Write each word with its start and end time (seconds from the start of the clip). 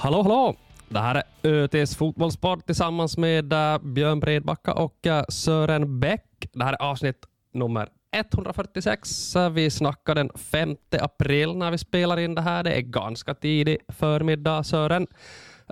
Hallå, 0.00 0.22
hallå! 0.22 0.54
Det 0.88 0.98
här 0.98 1.14
är 1.42 1.48
ÖTs 1.48 1.96
fotbollspodd 1.96 2.66
tillsammans 2.66 3.16
med 3.16 3.52
eh, 3.52 3.78
Björn 3.78 4.20
Bredbacka 4.20 4.72
och 4.72 5.06
eh, 5.06 5.24
Sören 5.28 6.00
Bäck. 6.00 6.48
Det 6.52 6.64
här 6.64 6.72
är 6.72 6.82
avsnitt 6.82 7.26
nummer 7.52 7.88
146. 8.12 9.34
Vi 9.52 9.70
snackar 9.70 10.14
den 10.14 10.30
5 10.34 10.76
april 11.00 11.56
när 11.56 11.70
vi 11.70 11.78
spelar 11.78 12.18
in 12.18 12.34
det 12.34 12.40
här. 12.40 12.64
Det 12.64 12.72
är 12.72 12.80
ganska 12.80 13.34
tidig 13.34 13.78
förmiddag, 13.88 14.64
Sören. 14.64 15.06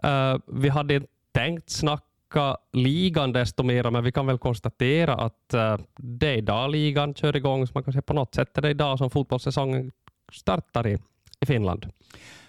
Uh, 0.07 0.39
vi 0.47 0.69
hade 0.69 0.95
inte 0.95 1.09
tänkt 1.33 1.71
snacka 1.71 2.57
ligan 2.73 3.33
desto 3.33 3.63
mer, 3.63 3.91
men 3.91 4.05
vi 4.05 4.13
kan 4.13 4.27
väl 4.27 4.39
konstatera 4.39 5.15
att 5.15 5.55
uh, 5.55 5.77
det 5.97 6.29
är 6.29 6.37
idag 6.37 6.71
ligan 6.71 7.15
kör 7.15 7.37
igång, 7.37 7.67
så 7.67 7.71
man 7.75 7.85
kan 7.85 7.93
säga 7.93 8.03
på 8.03 8.15
något 8.15 8.35
sätt 8.35 8.59
är 8.59 8.63
det 8.63 8.71
idag 8.71 8.99
som 8.99 9.11
fotbollssäsongen 9.11 9.93
startar 10.33 10.87
i, 10.87 10.99
i 11.41 11.47
Finland. 11.47 11.87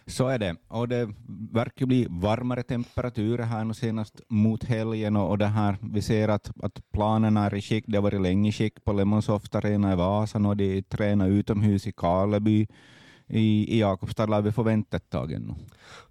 Så 0.08 0.28
är 0.28 0.40
det. 0.40 0.56
Och 0.68 0.88
det 0.88 1.10
verkar 1.52 1.86
bli 1.86 2.08
varmare 2.10 2.64
temperaturer 2.64 3.44
här 3.44 3.64
nu 3.64 3.74
senast 3.74 4.22
mot 4.30 4.64
helgen 4.64 5.16
och, 5.16 5.30
och 5.30 5.38
det 5.38 5.46
här, 5.46 5.78
vi 5.82 6.02
ser 6.02 6.28
att, 6.28 6.52
att 6.64 6.92
planerna 6.92 7.46
är 7.46 7.56
i 7.56 7.62
skick. 7.62 7.86
Det 7.88 7.98
har 7.98 8.04
varit 8.04 8.22
länge 8.22 8.50
i 8.50 8.52
skick 8.52 8.84
på 8.84 8.94
Lemonsoft 8.94 9.56
Arena 9.56 9.94
i 9.94 9.96
Vasan 9.96 10.46
och 10.46 10.58
de 10.58 10.82
tränar 10.82 11.28
utomhus 11.28 11.88
i 11.88 11.92
Karleby. 11.92 12.68
I, 13.28 13.76
i 13.76 13.80
Jakobstad 13.80 14.26
lär 14.26 14.42
vi 14.42 14.52
få 14.52 14.64
vänta 14.64 14.98
ett 14.98 15.10
tag 15.10 15.32
ännu. 15.32 15.54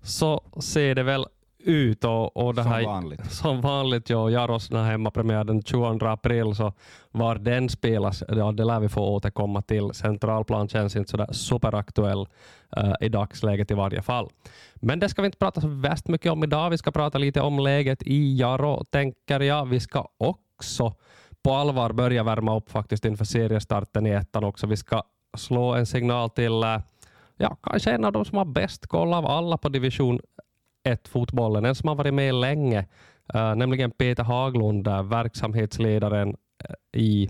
Så 0.03 0.43
ser 0.61 0.95
det 0.95 1.03
väl 1.03 1.27
ut. 1.59 2.05
Och, 2.05 2.37
och 2.37 2.55
det 2.55 2.63
som 2.63 2.73
här, 2.73 2.85
vanligt. 2.85 3.31
Som 3.33 3.61
vanligt, 3.61 4.11
ja. 4.11 4.31
Jaros 4.31 4.71
hemmapremiär 4.71 5.45
den 5.45 5.63
22 5.63 6.07
april, 6.07 6.55
så 6.55 6.73
var 7.11 7.35
den 7.35 7.69
spelas, 7.69 8.23
ja, 8.29 8.53
det 8.53 8.65
lär 8.65 8.81
vi 8.81 8.89
få 8.89 9.01
återkomma 9.01 9.63
till. 9.63 9.91
Centralplan 9.95 10.69
känns 10.69 10.97
inte 10.97 11.11
sådär 11.11 11.33
superaktuell 11.33 12.27
uh, 12.77 12.95
i 13.01 13.09
dagsläget 13.09 13.71
i 13.71 13.75
varje 13.75 14.03
fall. 14.03 14.29
Men 14.75 14.99
det 14.99 15.09
ska 15.09 15.23
vi 15.23 15.27
inte 15.27 15.39
prata 15.39 15.61
så 15.61 15.69
värst 15.69 16.09
mycket 16.09 16.33
om 16.33 16.45
idag. 16.45 16.71
Vi 16.71 16.79
ska 16.79 16.91
prata 16.91 17.19
lite 17.19 17.41
om 17.41 17.59
läget 17.59 18.03
i 18.03 18.39
Jaro, 18.39 18.85
tänker 18.85 19.41
jag. 19.41 19.67
Vi 19.67 19.81
ska 19.81 20.09
också 20.17 20.95
på 21.43 21.53
allvar 21.55 21.93
börja 21.93 22.23
värma 22.23 22.57
upp 22.57 22.71
faktiskt 22.71 23.05
inför 23.05 23.25
seriestarten 23.25 24.07
i 24.07 24.11
ettan 24.11 24.45
också. 24.45 24.67
Vi 24.67 24.77
ska 24.77 25.03
slå 25.37 25.75
en 25.75 25.87
signal 25.87 26.31
till 26.31 26.53
uh, 26.53 26.79
ja, 27.37 27.57
kanske 27.63 27.91
en 27.91 28.05
av 28.05 28.13
de 28.13 28.25
som 28.25 28.39
har 28.39 28.45
bäst 28.45 28.87
koll 28.87 29.15
av 29.15 29.27
alla 29.27 29.59
på 29.59 29.69
division 29.69 30.21
1-fotbollen, 30.87 31.65
en 31.65 31.75
som 31.75 31.89
har 31.89 31.95
varit 31.95 32.15
med 32.15 32.35
länge, 32.35 32.87
uh, 33.35 33.55
nämligen 33.55 33.91
Peter 33.91 34.23
Haglund, 34.23 34.89
uh, 34.89 35.03
verksamhetsledaren 35.03 36.29
uh, 36.29 37.01
i 37.01 37.29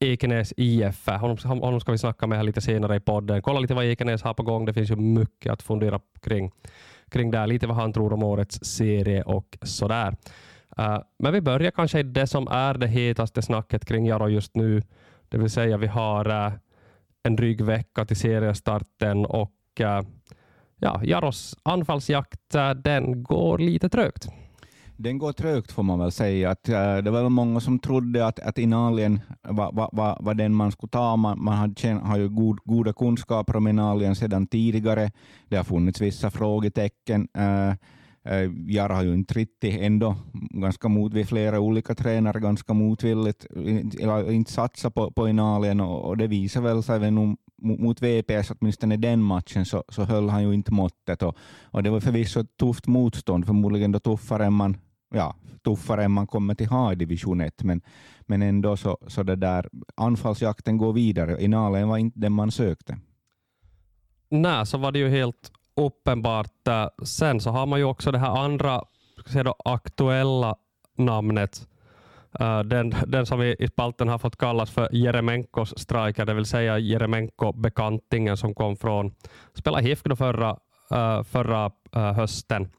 Ekenäs 0.00 0.52
IF. 0.56 1.06
Honom, 1.06 1.36
honom 1.44 1.80
ska 1.80 1.92
vi 1.92 1.98
snacka 1.98 2.26
med 2.26 2.38
här 2.38 2.44
lite 2.44 2.60
senare 2.60 2.96
i 2.96 3.00
podden. 3.00 3.42
Kolla 3.42 3.60
lite 3.60 3.74
vad 3.74 3.84
Ekenäs 3.84 4.22
har 4.22 4.34
på 4.34 4.42
gång. 4.42 4.64
Det 4.64 4.72
finns 4.72 4.90
ju 4.90 4.96
mycket 4.96 5.52
att 5.52 5.62
fundera 5.62 6.00
kring, 6.22 6.50
kring 7.10 7.30
där. 7.30 7.46
Lite 7.46 7.66
vad 7.66 7.76
han 7.76 7.92
tror 7.92 8.12
om 8.12 8.22
årets 8.22 8.64
serie 8.64 9.22
och 9.22 9.58
sådär. 9.62 10.16
Uh, 10.78 10.98
men 11.18 11.32
vi 11.32 11.40
börjar 11.40 11.70
kanske 11.70 12.00
i 12.00 12.02
det 12.02 12.26
som 12.26 12.48
är 12.48 12.74
det 12.74 12.86
hetaste 12.86 13.42
snacket 13.42 13.84
kring 13.84 14.06
Jaro 14.06 14.28
just 14.28 14.56
nu. 14.56 14.82
Det 15.28 15.38
vill 15.38 15.50
säga 15.50 15.76
vi 15.76 15.86
har 15.86 16.28
uh, 16.28 16.52
en 17.22 17.36
dryg 17.36 17.60
vecka 17.60 18.04
till 18.04 18.16
seriestarten 18.16 19.26
och 19.26 19.80
uh, 19.80 20.00
ja, 20.82 21.00
Jaros 21.04 21.56
anfallsjakt 21.62 22.54
eh, 22.54 22.70
den 22.70 23.22
går 23.22 23.58
lite 23.58 23.88
trögt. 23.88 24.28
Den 24.96 25.18
går 25.18 25.32
trögt 25.32 25.72
får 25.72 25.82
man 25.82 25.98
väl 25.98 26.12
säga. 26.12 26.50
Att, 26.50 26.68
eh, 26.68 26.96
det 26.96 27.10
var 27.10 27.28
många 27.28 27.60
som 27.60 27.78
trodde 27.78 28.26
att, 28.26 28.38
att 28.38 28.58
Inalien 28.58 29.20
var, 29.42 29.72
var, 29.72 29.88
var, 29.92 30.18
var 30.20 30.34
den 30.34 30.54
man 30.54 30.72
skulle 30.72 30.90
ta. 30.90 31.16
Man, 31.16 31.44
man 31.44 31.54
hade, 31.54 31.92
har 31.92 32.18
ju 32.18 32.28
god, 32.28 32.58
goda 32.64 32.92
kunskaper 32.92 33.56
om 33.56 33.68
Inalien 33.68 34.16
sedan 34.16 34.46
tidigare. 34.46 35.10
Det 35.48 35.56
har 35.56 35.64
funnits 35.64 36.00
vissa 36.00 36.30
frågetecken. 36.30 37.28
Eh, 37.38 37.74
uh, 38.32 38.52
Jara 38.66 38.94
har 38.94 39.02
ju 39.02 39.14
inte 39.14 39.34
riktigt 39.34 39.80
ändå 39.80 40.16
ganska 40.50 40.88
motvilligt, 40.88 41.28
flera 41.28 41.60
olika 41.60 41.94
tränare 41.94 42.40
ganska 42.40 42.72
motvilligt 42.74 43.46
inte, 43.56 44.02
inte 44.30 44.90
på, 44.90 45.10
på 45.10 45.28
Inalien 45.28 45.80
och, 45.80 46.04
och 46.04 46.16
det 46.16 46.26
visar 46.26 46.60
väl 46.60 46.82
sig 46.82 47.10
nog 47.10 47.36
mot 47.62 48.02
VPS, 48.02 48.50
åtminstone 48.50 48.96
den 48.96 49.22
matchen, 49.22 49.64
så, 49.64 49.84
så 49.88 50.04
höll 50.04 50.28
han 50.28 50.42
ju 50.42 50.54
inte 50.54 50.72
måttet. 50.72 51.22
Och, 51.22 51.36
och 51.62 51.82
det 51.82 51.90
var 51.90 52.00
förvisso 52.00 52.40
ett 52.40 52.56
tufft 52.56 52.86
motstånd, 52.86 53.46
förmodligen 53.46 53.92
då 53.92 53.98
tuffare 53.98 54.44
än 54.44 54.52
man, 54.52 54.76
ja, 55.14 55.36
tuffare 55.64 56.04
än 56.04 56.12
man 56.12 56.26
kommer 56.26 56.54
till 56.54 56.68
ha 56.68 56.92
i 56.92 56.94
division 56.94 57.40
1, 57.40 57.62
men, 57.62 57.80
men 58.20 58.42
ändå 58.42 58.76
så, 58.76 58.98
så 59.06 59.22
det 59.22 59.36
där 59.36 59.68
anfallsjakten 59.94 60.78
går 60.78 60.92
vidare. 60.92 61.42
Inalen 61.42 61.88
var 61.88 61.98
inte 61.98 62.20
den 62.20 62.32
man 62.32 62.50
sökte. 62.50 62.98
Nej, 64.28 64.66
så 64.66 64.78
var 64.78 64.92
det 64.92 64.98
ju 64.98 65.08
helt 65.08 65.52
uppenbart. 65.76 66.68
Äh, 66.68 66.86
sen 67.04 67.40
så 67.40 67.50
har 67.50 67.66
man 67.66 67.78
ju 67.78 67.84
också 67.84 68.12
det 68.12 68.18
här 68.18 68.44
andra 68.44 68.82
då, 69.44 69.54
aktuella 69.64 70.56
namnet 70.96 71.68
Uh, 72.40 72.60
den, 72.60 72.94
den 73.06 73.26
som 73.26 73.42
i 73.42 73.68
spalten 73.68 74.08
har 74.08 74.18
fått 74.18 74.36
kallas 74.36 74.70
för 74.70 74.88
Jeremenkos 74.92 75.78
striker, 75.78 76.26
det 76.26 76.34
vill 76.34 76.44
säga 76.44 76.78
Jeremenko-bekantingen 76.78 78.36
som 78.36 78.54
kom 78.54 78.76
från, 78.76 79.14
spelade 79.54 79.82
HIFK 79.82 80.16
förra, 80.18 80.50
uh, 80.94 81.22
förra 81.22 81.70
uh, 81.96 82.12
hösten. 82.12 82.70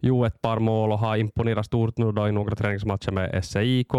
Gjorde 0.00 0.26
ett 0.26 0.42
par 0.42 0.58
mål 0.58 0.92
och 0.92 0.98
har 0.98 1.16
imponerat 1.16 1.66
stort 1.66 1.98
nu 1.98 2.12
då 2.12 2.28
i 2.28 2.32
några 2.32 2.56
träningsmatcher 2.56 3.10
med 3.10 3.44
SEIK. 3.44 3.92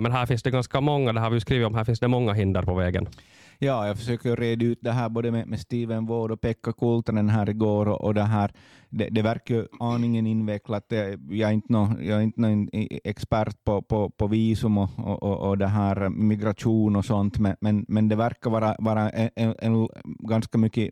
men 0.00 0.12
här 0.12 0.26
finns 0.26 0.42
det 0.42 0.50
ganska 0.50 0.80
många, 0.80 1.12
det 1.12 1.20
har 1.20 1.30
vi 1.30 1.40
skrivit 1.40 1.66
om, 1.66 1.74
här 1.74 1.84
finns 1.84 2.00
det 2.00 2.08
många 2.08 2.32
hinder 2.32 2.62
på 2.62 2.74
vägen. 2.74 3.08
Ja, 3.64 3.86
jag 3.86 3.96
försöker 3.96 4.36
reda 4.36 4.64
ut 4.64 4.78
det 4.82 4.92
här 4.92 5.08
både 5.08 5.30
med, 5.30 5.46
med 5.46 5.60
Steven 5.60 6.06
Ward 6.06 6.30
och 6.30 6.40
Pekka 6.40 6.72
Kultanen 6.72 7.28
här 7.28 7.50
igår 7.50 7.88
och, 7.88 8.04
och 8.04 8.14
det 8.14 8.22
här. 8.22 8.52
Det, 8.88 9.08
det 9.08 9.22
verkar 9.22 9.68
aningen 9.80 10.26
invecklat. 10.26 10.84
Jag 11.30 11.50
är 11.50 11.52
inte 11.52 11.72
någon, 11.72 12.04
jag 12.04 12.18
är 12.18 12.22
inte 12.22 12.40
någon 12.40 12.68
expert 13.04 13.64
på, 13.64 13.82
på, 13.82 14.10
på 14.10 14.26
visum 14.26 14.78
och, 14.78 14.90
och, 14.98 15.48
och 15.48 15.58
det 15.58 15.66
här 15.66 16.08
migration 16.08 16.96
och 16.96 17.04
sånt, 17.04 17.38
men, 17.38 17.56
men, 17.60 17.84
men 17.88 18.08
det 18.08 18.16
verkar 18.16 18.50
vara, 18.50 18.76
vara 18.78 19.10
en, 19.10 19.30
en, 19.36 19.54
en 19.58 19.88
ganska 20.28 20.58
mycket 20.58 20.90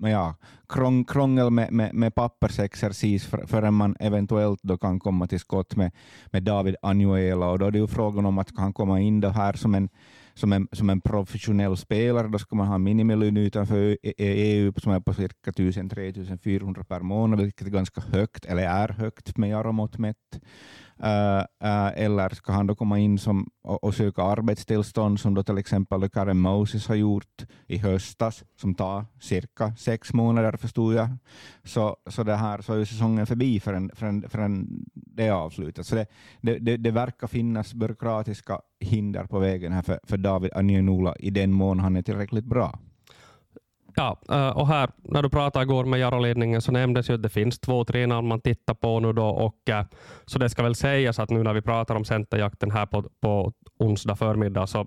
ja, 0.00 0.34
krång, 0.68 1.04
krångel 1.04 1.50
med, 1.50 1.72
med, 1.72 1.94
med 1.94 2.14
pappersexercis 2.14 3.26
för, 3.26 3.46
förrän 3.46 3.74
man 3.74 3.96
eventuellt 4.00 4.60
då 4.62 4.78
kan 4.78 5.00
komma 5.00 5.26
till 5.26 5.40
skott 5.40 5.76
med, 5.76 5.92
med 6.26 6.42
David 6.42 6.76
Anuela. 6.82 7.50
Och 7.50 7.58
då 7.58 7.66
är 7.66 7.70
det 7.70 7.78
ju 7.78 7.86
frågan 7.86 8.26
om 8.26 8.38
att 8.38 8.50
han 8.56 8.72
komma 8.72 9.00
in 9.00 9.20
då 9.20 9.28
här 9.28 9.52
som 9.52 9.74
en 9.74 9.88
som 10.34 10.52
en, 10.52 10.68
som 10.72 10.90
en 10.90 11.00
professionell 11.00 11.76
spelare, 11.76 12.28
då 12.28 12.38
ska 12.38 12.56
man 12.56 12.66
ha 12.66 12.78
minimilön 12.78 13.36
utanför 13.36 13.98
EU 14.18 14.72
som 14.76 14.92
är 14.92 15.00
på 15.00 15.14
cirka 15.14 15.50
1000-3400 15.50 16.84
per 16.84 17.00
månad, 17.00 17.40
vilket 17.40 17.66
är 17.66 17.70
ganska 17.70 18.00
högt, 18.00 18.44
eller 18.44 18.62
är 18.62 18.88
högt 18.88 19.36
med 19.36 19.50
Jaromått 19.50 19.98
mätt. 19.98 20.40
Eller 21.94 22.28
ska 22.34 22.52
han 22.52 22.66
då 22.66 22.74
komma 22.74 22.98
in 22.98 23.18
som, 23.18 23.50
och, 23.62 23.84
och 23.84 23.94
söka 23.94 24.22
arbetstillstånd 24.22 25.20
som 25.20 25.34
då 25.34 25.42
till 25.42 25.58
exempel 25.58 26.08
Karen 26.08 26.40
Moses 26.40 26.88
har 26.88 26.94
gjort 26.94 27.46
i 27.66 27.78
höstas, 27.78 28.44
som 28.56 28.74
tar 28.74 29.04
cirka 29.20 29.74
sex 29.76 30.12
månader 30.12 30.56
förstod 30.56 30.94
jag. 30.94 31.08
Så, 31.64 31.96
så, 32.06 32.22
det 32.22 32.36
här, 32.36 32.60
så 32.60 32.74
är 32.74 32.84
säsongen 32.84 33.26
förbi 33.26 33.60
förrän, 33.60 33.90
förrän, 33.94 34.28
förrän 34.28 34.84
det 34.94 35.26
är 35.26 35.32
avslutat. 35.32 35.86
Så 35.86 35.94
det, 35.94 36.06
det, 36.40 36.58
det, 36.58 36.76
det 36.76 36.90
verkar 36.90 37.26
finnas 37.26 37.74
byråkratiska 37.74 38.60
hinder 38.80 39.24
på 39.24 39.38
vägen 39.38 39.72
här 39.72 39.82
för, 39.82 40.00
för 40.04 40.16
David 40.16 40.52
Anienula 40.52 41.16
i 41.16 41.30
den 41.30 41.52
mån 41.52 41.80
han 41.80 41.96
är 41.96 42.02
tillräckligt 42.02 42.44
bra. 42.44 42.78
Ja, 43.94 44.20
eh, 44.30 44.48
och 44.48 44.68
här 44.68 44.90
när 45.02 45.22
du 45.22 45.30
pratade 45.30 45.62
igår 45.62 45.84
med 45.84 46.00
Jaroledningen 46.00 46.62
så 46.62 46.72
nämndes 46.72 47.10
ju 47.10 47.14
att 47.14 47.22
det 47.22 47.28
finns 47.28 47.58
två, 47.58 47.84
tre 47.84 48.06
namn 48.06 48.28
man 48.28 48.40
tittar 48.40 48.74
på 48.74 49.00
nu 49.00 49.12
då 49.12 49.26
och 49.26 49.70
eh, 49.70 49.84
så 50.26 50.38
det 50.38 50.50
ska 50.50 50.62
väl 50.62 50.74
sägas 50.74 51.18
att 51.18 51.30
nu 51.30 51.42
när 51.42 51.54
vi 51.54 51.62
pratar 51.62 51.94
om 51.94 52.04
centerjakten 52.04 52.70
här 52.70 52.86
på, 52.86 53.04
på 53.20 53.52
onsdag 53.78 54.16
förmiddag 54.16 54.66
så 54.66 54.86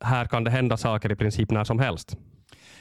här 0.00 0.24
kan 0.24 0.44
det 0.44 0.50
hända 0.50 0.76
saker 0.76 1.12
i 1.12 1.16
princip 1.16 1.50
när 1.50 1.64
som 1.64 1.78
helst. 1.78 2.16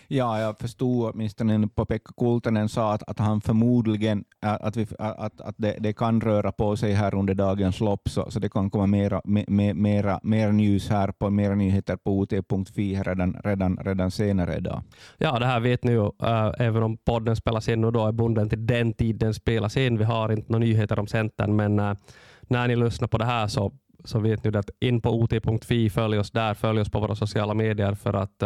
Ja, 0.10 0.40
jag 0.40 0.58
förstod 0.58 1.10
åtminstone 1.14 1.68
på 1.68 1.86
Pekka 1.86 2.12
Kultanen 2.18 2.70
sa 2.70 2.94
att, 2.94 3.10
att 3.10 3.20
han 3.20 3.42
förmodligen 3.42 4.24
att, 4.40 4.76
vi, 4.76 4.88
att, 5.00 5.42
att 5.42 5.56
det, 5.58 5.76
det, 5.80 5.94
kan 5.94 6.22
röra 6.22 6.52
på 6.52 6.78
sig 6.78 6.94
här 6.94 7.16
under 7.16 7.34
dagens 7.34 7.80
lopp, 7.80 8.10
så, 8.10 8.32
så 8.32 8.40
det 8.40 8.50
kan 8.50 8.70
komma 8.70 8.88
mera, 8.88 9.22
me, 9.26 9.74
mera, 9.74 10.20
mera 10.24 10.52
news 10.52 10.90
här 10.90 11.12
på 11.12 11.30
mera 11.30 11.56
nyheter 11.56 11.96
på 11.96 12.20
ot.fi 12.20 13.02
redan, 13.06 13.38
redan, 13.44 13.78
redan 13.78 14.12
senare 14.12 14.58
idag. 14.58 14.82
Ja, 15.18 15.40
det 15.40 15.46
här 15.46 15.60
vet 15.60 15.84
ni 15.84 15.92
ju, 15.92 16.06
äh, 16.24 16.52
även 16.60 16.84
om 16.84 16.98
podden 16.98 17.36
spelas 17.36 17.70
in 17.70 17.84
och 17.84 17.94
då 17.94 18.08
är 18.08 18.12
bunden 18.12 18.50
till 18.50 18.66
den 18.66 18.94
tiden 18.94 19.34
spelas 19.34 19.78
in. 19.78 19.98
Vi 19.98 20.04
har 20.04 20.32
inte 20.32 20.52
några 20.52 20.66
nyheter 20.66 21.00
om 21.00 21.08
Centern, 21.08 21.56
men 21.56 21.80
äh, 21.80 21.94
när 22.42 22.68
ni 22.68 22.76
lyssnar 22.76 23.08
på 23.08 23.18
det 23.18 23.26
här 23.26 23.48
så 23.48 23.72
så 24.04 24.20
vet 24.20 24.44
ni 24.44 24.58
att 24.58 24.70
in 24.80 25.02
på 25.02 25.10
ot.fi, 25.10 25.90
följ 25.90 26.20
oss 26.20 26.32
där, 26.32 26.54
följ 26.54 26.80
oss 26.82 26.90
på 26.90 27.00
våra 27.00 27.16
sociala 27.16 27.54
medier 27.54 27.94
för 27.94 28.14
att 28.14 28.44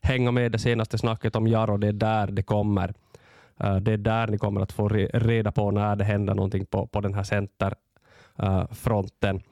hänga 0.00 0.30
med 0.30 0.52
det 0.52 0.58
senaste 0.58 0.98
snacket 0.98 1.36
om 1.36 1.46
Jaro. 1.46 1.76
Det 1.76 1.88
är 1.88 1.92
där 1.92 2.26
det 2.26 2.42
kommer. 2.42 2.94
Eh, 3.60 3.76
det 3.76 3.92
är 3.92 3.96
där 3.96 4.26
ni 4.26 4.38
kommer 4.38 4.60
att 4.60 4.72
få 4.72 4.88
reda 4.88 5.52
på 5.52 5.70
när 5.70 5.96
det 5.96 6.04
händer 6.04 6.34
någonting 6.34 6.66
på, 6.66 6.86
på 6.86 7.00
den 7.00 7.14
här 7.14 7.22
centerfronten. 7.22 9.42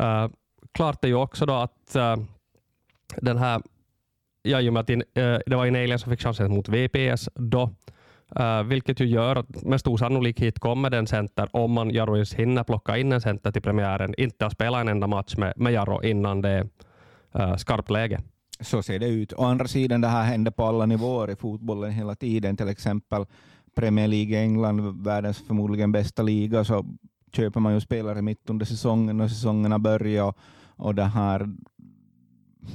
Eh, 0.00 0.22
eh, 0.22 0.30
klart 0.72 1.04
är 1.04 1.08
ju 1.08 1.14
också 1.14 1.46
då 1.46 1.54
att 1.54 1.96
den 3.16 3.38
här, 3.38 3.62
ja, 4.42 4.60
i 4.60 4.68
och 4.68 4.72
med 4.72 4.80
att 4.80 4.90
in, 4.90 5.02
det 5.46 5.54
var 5.54 5.66
Inalien 5.66 5.98
som 5.98 6.12
fick 6.12 6.22
chansen 6.22 6.50
mot 6.50 6.68
VPS 6.68 7.28
då, 7.34 7.70
Uh, 8.38 8.62
vilket 8.62 9.00
ju 9.00 9.04
gör 9.04 9.36
att 9.36 9.62
med 9.62 9.80
stor 9.80 9.96
sannolikhet 9.96 10.58
kommer 10.58 10.90
den 10.90 11.06
center, 11.06 11.48
om 11.52 11.72
man 11.72 11.90
Jaro 11.90 12.14
ens 12.14 12.34
hinner 12.34 12.64
plocka 12.64 12.98
in 12.98 13.12
en 13.12 13.20
center 13.20 13.52
till 13.52 13.62
premiären, 13.62 14.14
inte 14.18 14.46
att 14.46 14.52
spela 14.52 14.80
en 14.80 14.88
enda 14.88 15.06
match 15.06 15.36
med, 15.36 15.52
med 15.56 15.72
Jaro 15.72 16.02
innan 16.02 16.42
det 16.42 16.50
är 16.50 16.68
uh, 17.36 17.56
skarpt 17.56 17.90
läge. 17.90 18.20
Så 18.60 18.82
ser 18.82 18.98
det 18.98 19.08
ut. 19.08 19.32
Å 19.32 19.44
andra 19.44 19.68
sidan, 19.68 20.00
det 20.00 20.08
här 20.08 20.24
händer 20.24 20.50
på 20.50 20.64
alla 20.64 20.86
nivåer 20.86 21.30
i 21.30 21.36
fotbollen 21.36 21.90
hela 21.90 22.14
tiden. 22.14 22.56
Till 22.56 22.68
exempel 22.68 23.26
Premier 23.74 24.08
League 24.08 24.38
i 24.38 24.42
England, 24.42 25.04
världens 25.04 25.38
förmodligen 25.38 25.92
bästa 25.92 26.22
liga, 26.22 26.64
så 26.64 26.86
köper 27.32 27.60
man 27.60 27.74
ju 27.74 27.80
spelare 27.80 28.22
mitt 28.22 28.50
under 28.50 28.66
säsongen 28.66 29.20
och 29.20 29.30
säsongerna 29.30 29.78
börjar. 29.78 30.24
Och, 30.24 30.36
och 30.76 30.94
det 30.94 31.04
här 31.04 31.48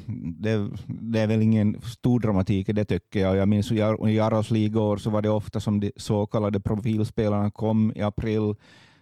det, 0.08 0.70
det, 0.88 1.20
är 1.20 1.28
väl 1.28 1.42
ingen 1.42 1.82
stor 1.82 2.20
dramatik 2.20 2.70
i 2.70 2.74
det 2.74 2.86
tycker 2.86 3.20
jag. 3.20 3.36
Jag 3.36 3.48
minns 3.48 3.72
i 3.72 3.76
Jaros 4.16 4.52
ligaår 4.52 4.98
så 4.98 5.10
var 5.10 5.22
det 5.22 5.30
ofta 5.30 5.60
som 5.60 5.80
de 5.80 5.92
så 5.96 6.26
kallade 6.26 6.60
profilspelarna 6.60 7.52
kom 7.52 7.94
i 7.96 8.02
april. 8.02 8.56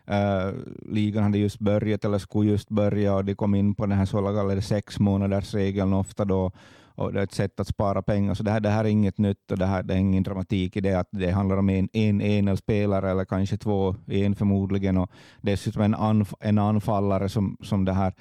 Uh, 0.10 0.54
ligan 0.82 1.24
hade 1.24 1.38
just 1.38 1.60
börjat 1.60 2.06
eller 2.06 2.18
skulle 2.18 2.52
just 2.52 2.70
börja 2.70 3.16
och 3.16 3.26
de 3.26 3.36
kom 3.36 3.56
in 3.56 3.76
på 3.76 3.86
den 3.86 3.98
här 3.98 4.06
så 4.06 4.18
kallade 4.18 4.62
sex 4.62 5.00
månaders 5.00 5.54
regeln 5.54 5.94
ofta 5.94 6.26
då 6.26 6.52
och 6.96 7.14
det 7.14 7.20
är 7.20 7.24
ett 7.24 7.34
sätt 7.34 7.60
att 7.60 7.68
spara 7.68 8.02
pengar. 8.02 8.34
Så 8.34 8.44
det 8.44 8.52
här, 8.52 8.60
det 8.60 8.70
här 8.70 8.86
är 8.86 8.90
inget 8.90 9.18
nytt 9.18 9.52
och 9.52 9.58
det, 9.58 9.66
här, 9.66 9.84
det 9.84 9.94
är 9.94 9.98
ingen 9.98 10.24
dramatik 10.24 10.76
i 10.76 10.82
det 10.82 10.94
att 10.94 11.08
det 11.12 11.32
handlar 11.32 11.58
om 11.58 11.70
en, 11.70 11.90
en, 11.94 12.22
en 12.22 12.58
spelare 12.58 13.12
eller 13.12 13.26
kanske 13.26 13.58
två, 13.58 13.96
en 14.08 14.36
förmodligen 14.36 14.98
och 14.98 15.12
dessutom 15.42 15.82
en, 15.82 15.96
anf 15.96 16.34
en 16.40 16.58
anfallare 16.58 17.30
som, 17.30 17.58
som 17.62 17.86
det 17.86 17.94
här 17.94 18.14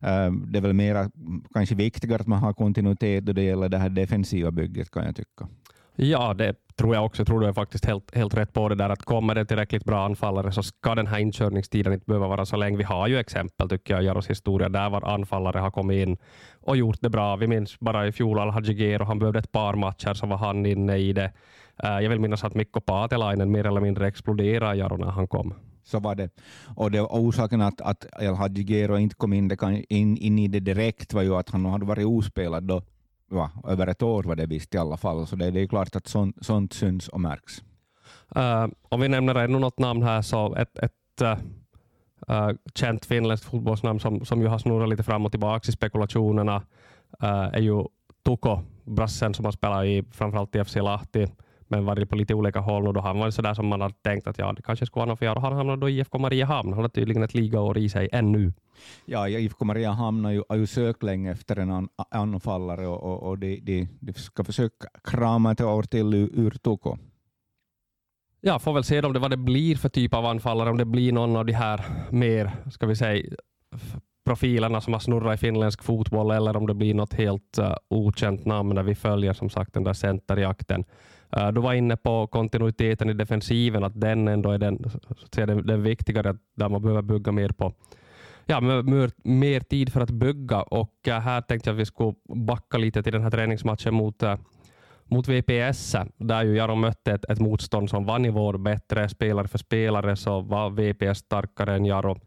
Ehm, 0.00 0.52
det 0.52 0.58
är 0.58 0.62
väl 0.62 0.72
mera, 0.72 1.10
kanske 1.52 1.74
viktigare 1.74 2.20
att 2.20 2.26
man 2.26 2.38
har 2.38 2.52
kontinuitet 2.52 3.26
då 3.26 3.32
det 3.32 3.42
gäller 3.42 3.68
det 3.68 3.78
här 3.78 3.88
defensiva 3.88 4.50
bygget 4.50 4.90
kan 4.90 5.04
jag 5.04 5.16
tycka. 5.16 5.48
Ja, 5.96 6.34
det 6.34 6.54
tror 6.78 6.94
jag 6.94 7.04
också. 7.04 7.20
Jag 7.20 7.26
tror 7.26 7.40
du 7.40 7.46
är 7.46 7.52
faktiskt 7.52 7.84
helt, 7.84 8.14
helt 8.14 8.34
rätt 8.34 8.52
på 8.52 8.68
det 8.68 8.74
där 8.74 8.90
att 8.90 9.02
kommer 9.02 9.34
det 9.34 9.44
tillräckligt 9.44 9.84
bra 9.84 10.04
anfallare 10.04 10.52
så 10.52 10.62
ska 10.62 10.94
den 10.94 11.06
här 11.06 11.18
inkörningstiden 11.18 11.92
inte 11.92 12.06
behöva 12.06 12.28
vara 12.28 12.46
så 12.46 12.56
länge. 12.56 12.76
Vi 12.76 12.84
har 12.84 13.08
ju 13.08 13.18
exempel 13.18 13.68
tycker 13.68 13.94
jag 13.94 14.02
i 14.02 14.06
Jaros 14.06 14.30
historia 14.30 14.68
där 14.68 14.90
var 14.90 15.14
anfallare 15.14 15.58
har 15.58 15.70
kommit 15.70 16.08
in 16.08 16.16
och 16.60 16.76
gjort 16.76 16.98
det 17.00 17.10
bra. 17.10 17.36
Vi 17.36 17.46
minns 17.46 17.80
bara 17.80 18.06
i 18.06 18.12
fjol 18.12 18.38
Al-Hajigero, 18.38 19.04
han 19.04 19.18
behövde 19.18 19.38
ett 19.38 19.52
par 19.52 19.74
matcher 19.74 20.14
så 20.14 20.26
var 20.26 20.36
han 20.36 20.66
inne 20.66 20.96
i 20.96 21.12
det. 21.12 21.32
Eh, 21.82 22.00
jag 22.00 22.08
vill 22.10 22.20
minnas 22.20 22.44
att 22.44 22.54
Mikko 22.54 22.80
Paatelainen 22.80 23.50
mer 23.50 23.66
eller 23.66 23.80
mindre 23.80 24.08
exploderade 24.08 24.76
i 24.76 24.78
Jaro 24.78 24.96
när 24.96 25.10
han 25.10 25.28
kom 25.28 25.54
så 25.84 26.00
var 26.00 26.14
det. 26.14 26.30
Och 26.76 26.90
det 26.90 27.00
orsaken 27.00 27.60
att, 27.60 27.80
att 27.80 28.06
El 28.20 28.34
Hadjigero 28.34 28.98
inte 28.98 29.14
kom 29.14 29.32
in, 29.32 29.48
det 29.48 29.56
kan, 29.56 29.84
in, 29.88 30.16
in 30.16 30.38
i 30.38 30.48
det 30.48 30.60
direkt 30.60 31.12
var 31.12 31.22
ju 31.22 31.34
att 31.34 31.50
han 31.50 31.64
hade 31.64 31.86
varit 31.86 32.06
ospelad 32.06 32.64
då, 32.64 32.82
ja, 33.30 33.50
över 33.66 33.86
ett 33.86 34.02
år 34.02 34.22
var 34.22 34.36
det 34.36 34.46
visst 34.46 34.74
i 34.74 34.78
alla 34.78 34.96
fall, 34.96 35.26
så 35.26 35.36
det, 35.36 35.50
det 35.50 35.60
är 35.60 35.66
klart 35.66 35.96
att 35.96 36.06
sånt, 36.06 36.36
sånt 36.40 36.72
syns 36.72 37.08
och 37.08 37.20
märks. 37.20 37.62
Uh, 38.36 38.66
om 38.88 39.00
vi 39.00 39.08
nämner 39.08 39.34
ännu 39.34 39.58
något 39.58 39.78
namn 39.78 40.02
här, 40.02 40.22
så 40.22 40.54
ett, 40.54 40.78
ett 40.78 40.92
uh, 41.22 42.50
känt 42.74 43.04
finländskt 43.04 43.46
fotbollsnamn 43.46 44.00
som, 44.00 44.24
som 44.24 44.40
ju 44.40 44.46
har 44.46 44.58
snurrat 44.58 44.88
lite 44.88 45.02
fram 45.02 45.26
och 45.26 45.32
tillbaka 45.32 45.68
i 45.68 45.72
spekulationerna 45.72 46.56
uh, 47.22 47.54
är 47.54 47.60
ju 47.60 47.84
Tuko, 48.24 48.60
brassen 48.84 49.34
som 49.34 49.44
har 49.44 49.52
spelat 49.52 49.84
i 49.84 50.04
framförallt 50.10 50.56
i 50.56 50.64
FC 50.64 50.76
Lahti 50.76 51.26
men 51.68 51.84
varit 51.84 52.10
på 52.10 52.16
lite 52.16 52.34
olika 52.34 52.60
håll 52.60 52.88
och 52.88 52.94
då 52.94 53.00
har 53.00 53.14
man 53.14 53.32
sådär 53.32 53.54
som 53.54 53.66
man 53.66 53.80
hade 53.80 53.94
tänkt 54.02 54.26
att 54.26 54.38
ja, 54.38 54.52
det 54.52 54.62
kanske 54.62 54.86
skulle 54.86 55.00
vara 55.00 55.10
något 55.10 55.18
för. 55.18 55.36
Och 55.36 55.42
han 55.42 55.52
hamnade 55.52 55.80
då 55.80 55.88
i 55.88 55.98
IFK 55.98 56.18
Mariehamn. 56.18 56.72
Han 56.72 56.82
har 56.82 56.88
tydligen 56.88 57.22
ett 57.22 57.34
ligaår 57.34 57.78
i 57.78 57.88
sig 57.88 58.08
ännu. 58.12 58.52
Ja, 59.04 59.28
IFK 59.28 59.64
Mariehamn 59.64 60.24
har 60.24 60.32
ju, 60.32 60.42
har 60.48 60.56
ju 60.56 60.66
sökt 60.66 61.02
länge 61.02 61.32
efter 61.32 61.56
en 61.56 61.70
an, 61.70 61.88
anfallare 62.10 62.86
och, 62.86 63.02
och, 63.02 63.22
och 63.22 63.38
de, 63.38 63.60
de, 63.60 63.88
de, 64.00 64.12
ska 64.12 64.44
försöka 64.44 64.88
krama 65.04 65.52
ett 65.52 65.60
år 65.60 65.82
till 65.82 66.14
ur, 66.14 66.50
Toko. 66.50 66.98
Ja, 68.40 68.58
får 68.58 68.72
väl 68.72 68.84
se 68.84 69.02
om 69.02 69.12
det 69.12 69.18
vad 69.18 69.30
det 69.30 69.36
blir 69.36 69.76
för 69.76 69.88
typ 69.88 70.14
av 70.14 70.26
anfallare, 70.26 70.70
om 70.70 70.78
det 70.78 70.84
blir 70.84 71.12
någon 71.12 71.36
av 71.36 71.46
de 71.46 71.52
här 71.52 71.84
mer, 72.10 72.50
ska 72.70 72.86
vi 72.86 72.96
säga, 72.96 73.22
profilerna 74.28 74.80
som 74.80 74.92
har 74.92 75.00
snurrat 75.00 75.34
i 75.34 75.38
finländsk 75.38 75.82
fotboll 75.82 76.30
eller 76.30 76.56
om 76.56 76.66
det 76.66 76.74
blir 76.74 76.94
något 76.94 77.14
helt 77.14 77.58
uh, 77.58 77.74
okänt 77.88 78.44
namn 78.44 78.74
när 78.74 78.82
vi 78.82 78.94
följer 78.94 79.32
som 79.32 79.50
sagt 79.50 79.74
den 79.74 79.84
där 79.84 79.92
centerjakten. 79.92 80.84
Uh, 81.36 81.48
du 81.48 81.60
var 81.60 81.72
inne 81.72 81.96
på 81.96 82.26
kontinuiteten 82.26 83.10
i 83.10 83.12
defensiven, 83.12 83.84
att 83.84 84.00
den 84.00 84.28
ändå 84.28 84.50
är 84.50 84.58
den, 84.58 84.90
så 85.18 85.46
den, 85.46 85.66
den 85.66 85.82
viktigare, 85.82 86.36
där 86.56 86.68
man 86.68 86.82
behöver 86.82 87.02
bygga 87.02 87.32
mer 87.32 87.48
på 87.48 87.72
ja, 88.48 88.60
mer, 88.60 89.10
mer 89.24 89.60
tid 89.60 89.92
för 89.92 90.00
att 90.00 90.10
bygga. 90.10 90.62
Och 90.62 91.08
eh, 91.08 91.20
här 91.20 91.40
tänkte 91.40 91.70
jag 91.70 91.74
att 91.74 91.80
vi 91.80 91.86
skulle 91.86 92.14
backa 92.34 92.78
lite 92.78 93.02
till 93.02 93.12
den 93.12 93.22
här 93.22 93.30
träningsmatchen 93.30 93.94
mot, 93.94 94.22
eh, 94.22 94.36
mot 95.04 95.28
VPS, 95.28 95.96
där 96.16 96.44
ju 96.44 96.56
Jaro 96.56 96.74
mötte 96.74 97.12
ett, 97.12 97.24
ett 97.24 97.40
motstånd 97.40 97.90
som 97.90 98.04
var 98.04 98.18
nivån 98.18 98.62
bättre. 98.62 99.08
Spelare 99.08 99.48
för 99.48 99.58
spelare 99.58 100.16
så 100.16 100.40
var 100.40 100.70
VPS 100.70 101.18
starkare 101.18 101.74
än 101.74 101.84
Jaro. 101.84 102.20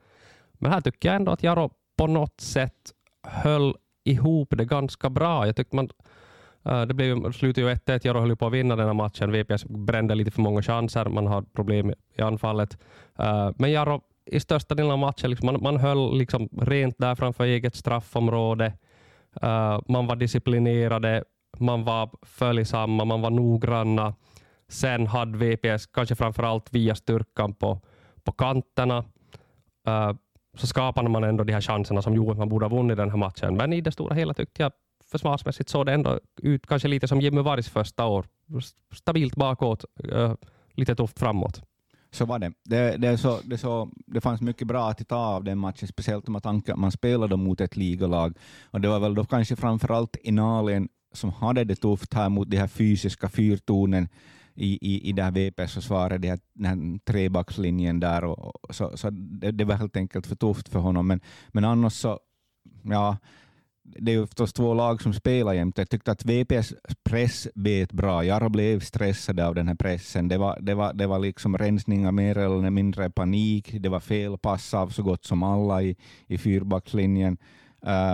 Men 0.53 0.71
här 0.71 0.81
tycker 0.81 1.09
jag 1.09 1.15
ändå 1.15 1.31
att 1.31 1.43
Jaro 1.43 1.71
på 1.97 2.07
något 2.07 2.41
sätt 2.41 2.91
höll 3.27 3.75
ihop 4.03 4.53
det 4.57 4.65
ganska 4.65 5.09
bra. 5.09 5.45
Jag 5.45 5.55
tyckte 5.55 5.75
man 5.75 5.89
eh, 6.65 6.81
det 6.81 6.93
blev, 6.93 7.31
slutade 7.31 7.67
ju 7.67 7.75
1-1. 7.75 8.07
Jaro 8.07 8.19
höll 8.19 8.35
på 8.35 8.47
att 8.47 8.53
vinna 8.53 8.75
den 8.75 8.87
här 8.87 8.93
matchen. 8.93 9.31
VPS 9.31 9.65
brände 9.65 10.15
lite 10.15 10.31
för 10.31 10.41
många 10.41 10.61
chanser. 10.61 11.05
Man 11.05 11.27
har 11.27 11.41
problem 11.41 11.93
i 12.15 12.21
anfallet. 12.21 12.77
Men 13.57 13.71
Jaro 13.71 14.01
i 14.25 14.39
största 14.39 14.75
delen 14.75 14.91
av 14.91 14.99
matchen, 14.99 15.29
liksom, 15.29 15.45
man, 15.45 15.63
man 15.63 15.77
höll 15.77 16.17
liksom 16.17 16.49
rent 16.61 16.97
där 16.97 17.15
framför 17.15 17.43
eget 17.43 17.75
straffområde. 17.75 18.73
Uh, 19.43 19.79
man 19.87 20.07
var 20.07 20.15
disciplinerade, 20.15 21.23
man 21.57 21.83
var 21.83 22.09
följsamma, 22.21 23.05
man 23.05 23.21
var 23.21 23.29
noggranna. 23.29 24.15
Sen 24.67 25.07
hade 25.07 25.37
VPS, 25.37 25.85
kanske 25.85 26.15
framför 26.15 26.43
allt 26.43 26.73
via 26.73 26.95
styrkan 26.95 27.53
på, 27.53 27.79
på 28.23 28.31
kanterna, 28.31 28.97
uh, 29.87 30.11
så 30.57 30.67
skapade 30.67 31.09
man 31.09 31.23
ändå 31.23 31.43
de 31.43 31.53
här 31.53 31.61
chanserna 31.61 32.01
som 32.01 32.15
gjorde 32.15 32.31
att 32.31 32.37
man 32.37 32.49
borde 32.49 32.65
ha 32.65 32.77
vunnit 32.77 32.97
den 32.97 33.09
här 33.09 33.17
matchen. 33.17 33.57
Men 33.57 33.73
i 33.73 33.81
det 33.81 33.91
stora 33.91 34.15
hela 34.15 34.33
tyckte 34.33 34.63
jag 34.63 34.71
försvarsmässigt 35.11 35.69
såg 35.69 35.85
det 35.85 35.93
ändå 35.93 36.19
ut 36.41 36.67
kanske 36.67 36.87
lite 36.87 37.07
som 37.07 37.21
Jimmy 37.21 37.41
Varis 37.41 37.69
första 37.69 38.05
år. 38.05 38.25
Stabilt 38.93 39.35
bakåt, 39.35 39.85
uh, 40.13 40.33
lite 40.73 40.95
tufft 40.95 41.19
framåt. 41.19 41.61
Så 42.13 42.25
var 42.25 42.39
det. 42.39 42.53
Det, 42.63 42.97
det, 42.97 43.17
så, 43.17 43.39
det, 43.43 43.57
så, 43.57 43.89
det 44.07 44.21
fanns 44.21 44.41
mycket 44.41 44.67
bra 44.67 44.89
att 44.89 45.07
ta 45.07 45.15
av 45.15 45.43
den 45.43 45.57
matchen, 45.57 45.87
speciellt 45.87 46.27
om 46.27 46.35
att 46.35 46.77
man 46.77 46.91
spelade 46.91 47.37
mot 47.37 47.61
ett 47.61 47.75
ligalag. 47.75 48.37
Och 48.63 48.81
det 48.81 48.87
var 48.87 48.99
väl 48.99 49.15
då 49.15 49.25
kanske 49.25 49.55
framförallt 49.55 50.15
Inalien 50.15 50.89
som 51.13 51.29
hade 51.29 51.63
det 51.63 51.75
tufft 51.75 52.13
här 52.13 52.29
mot 52.29 52.49
de 52.49 52.57
här 52.57 52.67
fysiska 52.67 53.29
fyrtornen 53.29 54.09
i, 54.55 54.77
i, 54.81 55.09
i 55.09 55.11
det 55.11 55.23
här 55.23 55.31
VPS-försvaret, 55.31 56.21
den 56.53 56.65
här 56.65 56.99
trebackslinjen 57.05 57.99
där. 57.99 58.23
Och, 58.23 58.65
och 58.65 58.75
så 58.75 58.97
så 58.97 59.09
det, 59.09 59.51
det, 59.51 59.65
var 59.65 59.75
helt 59.75 59.97
enkelt 59.97 60.27
för 60.27 60.35
tufft 60.35 60.69
för 60.69 60.79
honom. 60.79 61.07
Men, 61.07 61.21
men 61.47 61.65
annars 61.65 61.93
så, 61.93 62.19
ja, 62.83 63.17
det 63.83 64.11
är 64.11 64.15
ju 64.15 64.27
förstås 64.27 64.53
två 64.53 64.73
lag 64.73 65.01
som 65.01 65.13
spelar 65.13 65.53
jämt. 65.53 65.77
Jag 65.77 65.89
tyckte 65.89 66.11
att 66.11 66.25
VPS 66.25 66.73
press 67.03 67.47
bet 67.55 67.91
bra. 67.91 68.25
Jag 68.25 68.51
blev 68.51 68.79
stressad 68.79 69.39
av 69.39 69.55
den 69.55 69.67
här 69.67 69.75
pressen. 69.75 70.27
Det 70.27 70.37
var, 70.37 70.59
det 70.61 70.73
var, 70.73 70.93
det 70.93 71.07
var 71.07 71.19
liksom 71.19 71.57
rensningar 71.57 72.11
mer 72.11 72.37
eller 72.37 72.69
mindre 72.69 73.09
panik. 73.09 73.75
Det 73.79 73.89
var 73.89 73.99
fel 73.99 74.37
pass 74.37 74.73
av 74.73 74.89
så 74.89 75.03
gott 75.03 75.25
som 75.25 75.43
alla 75.43 75.81
i, 75.81 75.95
i 76.27 76.37
fyrbackslinjen. 76.37 77.37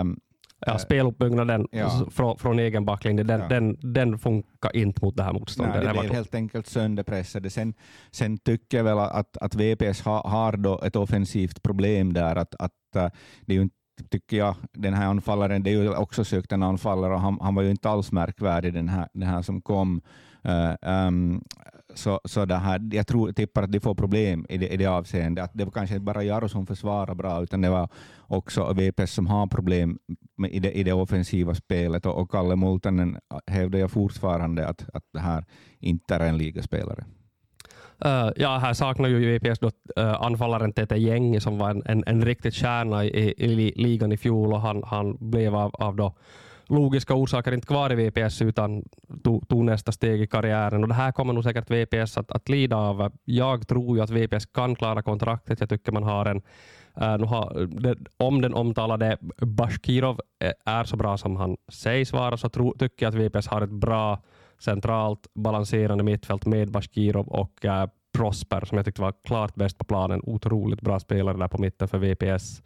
Um, 0.00 0.20
Ja, 0.66 0.72
eh, 0.72 0.78
speluppbyggnaden 0.78 1.68
ja. 1.72 2.06
Från, 2.10 2.38
från 2.38 2.58
egen 2.58 2.84
backlinje, 2.84 3.24
den, 3.24 3.40
ja. 3.40 3.48
den, 3.48 3.76
den 3.80 4.18
funkar 4.18 4.76
inte 4.76 5.04
mot 5.04 5.16
det 5.16 5.22
här 5.22 5.32
motståndet. 5.32 5.84
Nej, 5.84 5.94
det 5.94 6.00
blev 6.00 6.12
helt 6.12 6.34
enkelt 6.34 6.66
sönderpressade. 6.66 7.50
Sen, 7.50 7.74
sen 8.10 8.38
tycker 8.38 8.76
jag 8.76 8.84
väl 8.84 8.98
att, 8.98 9.36
att 9.36 9.54
VPS 9.54 10.00
har, 10.00 10.22
har 10.22 10.56
då 10.56 10.80
ett 10.82 10.96
offensivt 10.96 11.62
problem 11.62 12.12
där. 12.12 12.36
Att, 12.36 12.54
att, 12.54 12.96
eh, 12.96 13.08
det 13.46 13.52
är 13.52 13.56
ju 13.56 13.62
inte 13.62 13.76
tycker 14.10 14.36
jag, 14.36 14.54
den 14.72 14.94
här 14.94 15.06
anfallaren, 15.06 15.62
det 15.62 15.70
är 15.70 15.74
ju 15.74 15.94
också 15.94 16.24
sökt 16.24 16.52
en 16.52 16.62
anfallare 16.62 17.14
och 17.14 17.20
han, 17.20 17.38
han 17.40 17.54
var 17.54 17.62
ju 17.62 17.70
inte 17.70 17.90
alls 17.90 18.12
märkvärdig 18.12 18.74
den 18.74 18.88
här, 18.88 19.08
den 19.12 19.28
här 19.28 19.42
som 19.42 19.60
kom. 19.60 20.00
Uh, 20.48 20.90
um, 21.06 21.44
så, 21.94 22.20
så 22.24 22.44
det 22.44 22.56
här, 22.56 22.88
jag 22.92 23.06
tror, 23.06 23.32
tippar 23.32 23.62
att 23.62 23.72
de 23.72 23.80
får 23.80 23.94
problem 23.94 24.46
i 24.48 24.58
det, 24.58 24.68
i 24.68 24.76
det 24.76 24.86
avseendet. 24.86 25.44
Att 25.44 25.50
det 25.54 25.64
var 25.64 25.72
kanske 25.72 25.94
inte 25.94 26.04
bara 26.04 26.22
Jaro 26.22 26.48
som 26.48 26.66
försvarar 26.66 27.14
bra, 27.14 27.42
utan 27.42 27.60
det 27.60 27.70
var 27.70 27.88
också 28.18 28.72
VPS 28.72 29.12
som 29.12 29.26
har 29.26 29.46
problem 29.46 29.98
med, 30.36 30.52
i, 30.52 30.58
det, 30.58 30.72
i 30.72 30.82
det 30.82 30.92
offensiva 30.92 31.54
spelet. 31.54 32.06
Och, 32.06 32.20
och 32.20 32.30
Kalle 32.30 32.56
Multanen 32.56 33.18
äh, 33.32 33.54
hävdar 33.54 33.78
jag 33.78 33.90
fortfarande 33.90 34.68
att, 34.68 34.88
att 34.94 35.04
det 35.12 35.20
här 35.20 35.44
inte 35.78 36.14
är 36.14 36.20
en 36.20 36.38
ligaspelare. 36.38 37.04
Uh, 38.06 38.30
ja, 38.36 38.58
här 38.58 38.72
saknar 38.72 39.08
ju 39.08 39.38
VPS 39.38 39.58
då, 39.58 39.66
uh, 39.66 40.22
anfallaren 40.22 40.72
TT 40.72 40.96
Gäng 40.96 41.40
som 41.40 41.58
var 41.58 41.70
en, 41.70 41.82
en, 41.86 42.04
en 42.06 42.24
riktig 42.24 42.52
kärna 42.52 43.04
i, 43.04 43.34
i, 43.36 43.72
ligan 43.76 44.12
i 44.12 44.16
fjol 44.16 44.52
och 44.52 44.60
han, 44.60 44.82
han 44.86 45.16
blev 45.20 45.54
av, 45.54 45.74
av 45.74 45.96
då 45.96 46.14
logiska 46.68 47.14
orsaker 47.14 47.52
inte 47.52 47.66
kvar 47.66 47.92
i 47.92 47.94
VPS 47.94 48.42
utan 48.42 48.84
tog, 49.24 49.48
tog, 49.48 49.64
nästa 49.64 49.92
steg 49.92 50.20
i 50.20 50.26
karriären. 50.26 50.82
Och 50.82 50.88
det 50.88 50.94
här 50.94 51.12
kommer 51.12 51.32
nog 51.32 51.44
säkert 51.44 51.70
VPS 51.70 52.18
att, 52.18 52.30
att 52.30 52.48
lida 52.48 52.76
av. 52.76 53.12
Jag 53.24 53.68
tror 53.68 53.96
ju 53.96 54.02
att 54.02 54.10
VPS 54.10 54.46
kan 54.46 54.74
klara 54.74 55.02
kontraktet. 55.02 55.60
Jag 55.60 55.68
tycker 55.68 55.92
man 55.92 56.02
har 56.02 56.26
en 56.26 56.42
Uh, 57.00 57.26
har, 57.26 57.66
det, 57.66 57.96
om 58.16 58.40
den 58.40 58.54
omtalade 58.54 59.16
Bashkirov 59.40 60.20
är 60.64 60.84
så 60.84 60.96
bra 60.96 61.18
som 61.18 61.36
han 61.36 61.56
sägs 61.68 62.12
vara 62.12 62.36
så 62.36 62.48
tro, 62.48 62.74
tycker 62.78 63.06
jag 63.06 63.14
att 63.14 63.20
VPS 63.20 63.46
har 63.46 63.62
ett 63.62 63.70
bra 63.70 64.22
centralt 64.58 65.26
balanserande 65.34 66.04
mittfält 66.04 66.46
med 66.46 66.70
Bashkirov 66.70 67.28
och 67.28 67.64
äh, 67.64 67.88
Prosper 68.12 68.64
som 68.64 68.76
jag 68.76 68.84
tyckte 68.84 69.02
var 69.02 69.14
klart 69.24 69.54
bäst 69.54 69.78
på 69.78 69.84
planen. 69.84 70.20
Otroligt 70.22 70.80
bra 70.80 71.00
spelare 71.00 71.38
där 71.38 71.48
på 71.48 71.58
mitten 71.58 71.88
för 71.88 71.98
VPS. 71.98 72.62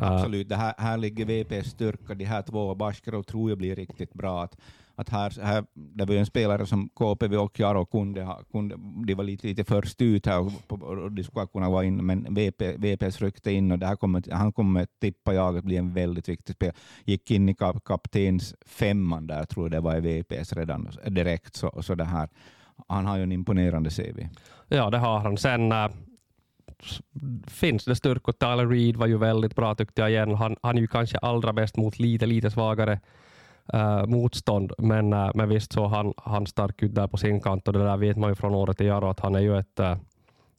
Uh, 0.00 0.06
eh, 0.06 0.12
Absolut, 0.12 0.48
det 0.48 0.56
här, 0.56 0.74
här 0.78 0.96
ligger 0.96 1.24
VPS 1.24 1.70
styrka. 1.70 2.14
De 2.14 2.24
här 2.24 2.42
två, 2.42 2.74
Bashkirov 2.74 3.22
tror 3.22 3.50
jag 3.50 3.58
blir 3.58 3.76
riktigt 3.76 4.14
bra. 4.14 4.42
Att, 4.42 4.56
att 4.98 5.08
här, 5.08 5.42
här, 5.42 5.64
det 5.74 6.04
var 6.04 6.14
ju 6.14 6.20
en 6.20 6.26
spelare 6.26 6.66
som 6.66 6.88
KPV 6.88 7.36
och 7.36 7.60
Jaro 7.60 7.86
kunde, 7.86 8.22
ha, 8.22 8.42
kunde 8.52 8.76
de 9.06 9.14
var 9.14 9.24
lite, 9.24 9.46
lite 9.46 9.64
först 9.64 10.02
ut 10.02 10.26
här 10.26 10.40
och, 10.40 10.82
och 10.82 11.12
de 11.12 11.24
skulle 11.24 11.46
kunna 11.46 11.70
vara 11.70 11.84
in, 11.84 12.06
men 12.06 12.34
VP, 12.34 12.76
VPS 12.76 13.22
ryckte 13.22 13.52
in 13.52 13.72
och 13.72 13.78
det 13.78 13.86
här 13.86 13.96
kommer, 13.96 14.32
han 14.32 14.52
kommer, 14.52 14.86
tippa 15.00 15.34
jag, 15.34 15.58
att 15.58 15.64
bli 15.64 15.76
en 15.76 15.94
väldigt 15.94 16.28
viktig 16.28 16.54
spelare. 16.54 16.76
Gick 17.04 17.30
in 17.30 17.48
i 17.48 17.54
kap, 17.54 17.84
kaptens 17.84 18.54
femman 18.66 19.26
där, 19.26 19.44
tror 19.44 19.64
jag 19.64 19.72
det 19.72 19.80
var 19.80 19.96
i 19.96 20.00
VPS 20.00 20.52
redan 20.52 20.88
direkt, 21.06 21.56
så, 21.56 21.82
så 21.82 21.94
det 21.94 22.04
här, 22.04 22.28
han 22.88 23.06
har 23.06 23.16
ju 23.16 23.22
en 23.22 23.32
imponerande 23.32 23.90
CV. 23.90 24.28
Ja, 24.68 24.90
det 24.90 24.98
har 24.98 25.18
han. 25.18 25.36
Sen 25.36 25.72
äh, 25.72 25.88
finns 27.46 27.84
det 27.84 27.96
styrkor. 27.96 28.32
Tyler 28.32 28.66
Reed 28.66 28.96
var 28.96 29.06
ju 29.06 29.18
väldigt 29.18 29.56
bra 29.56 29.74
tyckte 29.74 30.00
jag 30.00 30.10
igen. 30.10 30.34
Han, 30.34 30.56
han 30.62 30.76
är 30.76 30.80
ju 30.80 30.86
kanske 30.86 31.18
allra 31.18 31.52
bäst 31.52 31.76
mot 31.76 31.98
lite, 31.98 32.26
lite 32.26 32.50
svagare 32.50 33.00
uh, 33.74 34.06
motstånd, 34.06 34.72
men, 34.78 35.12
uh, 35.12 35.30
men 35.34 35.48
visst 35.48 35.72
så 35.72 35.86
han, 35.86 36.14
han 36.16 36.46
stark 36.46 36.82
ut 36.82 36.94
där 36.94 37.06
på 37.06 37.16
sin 37.16 37.40
kant 37.40 37.68
och 37.68 37.72
det 37.72 37.84
där 37.84 37.96
vet 37.96 38.16
man 38.16 38.30
ju 38.30 38.34
från 38.34 38.54
året 38.54 38.76
till 38.76 38.86
Jaro 38.86 39.08
att 39.08 39.20
han 39.20 39.34
är 39.34 39.40
ju, 39.40 39.58
ett, 39.58 39.80
uh, 39.80 39.96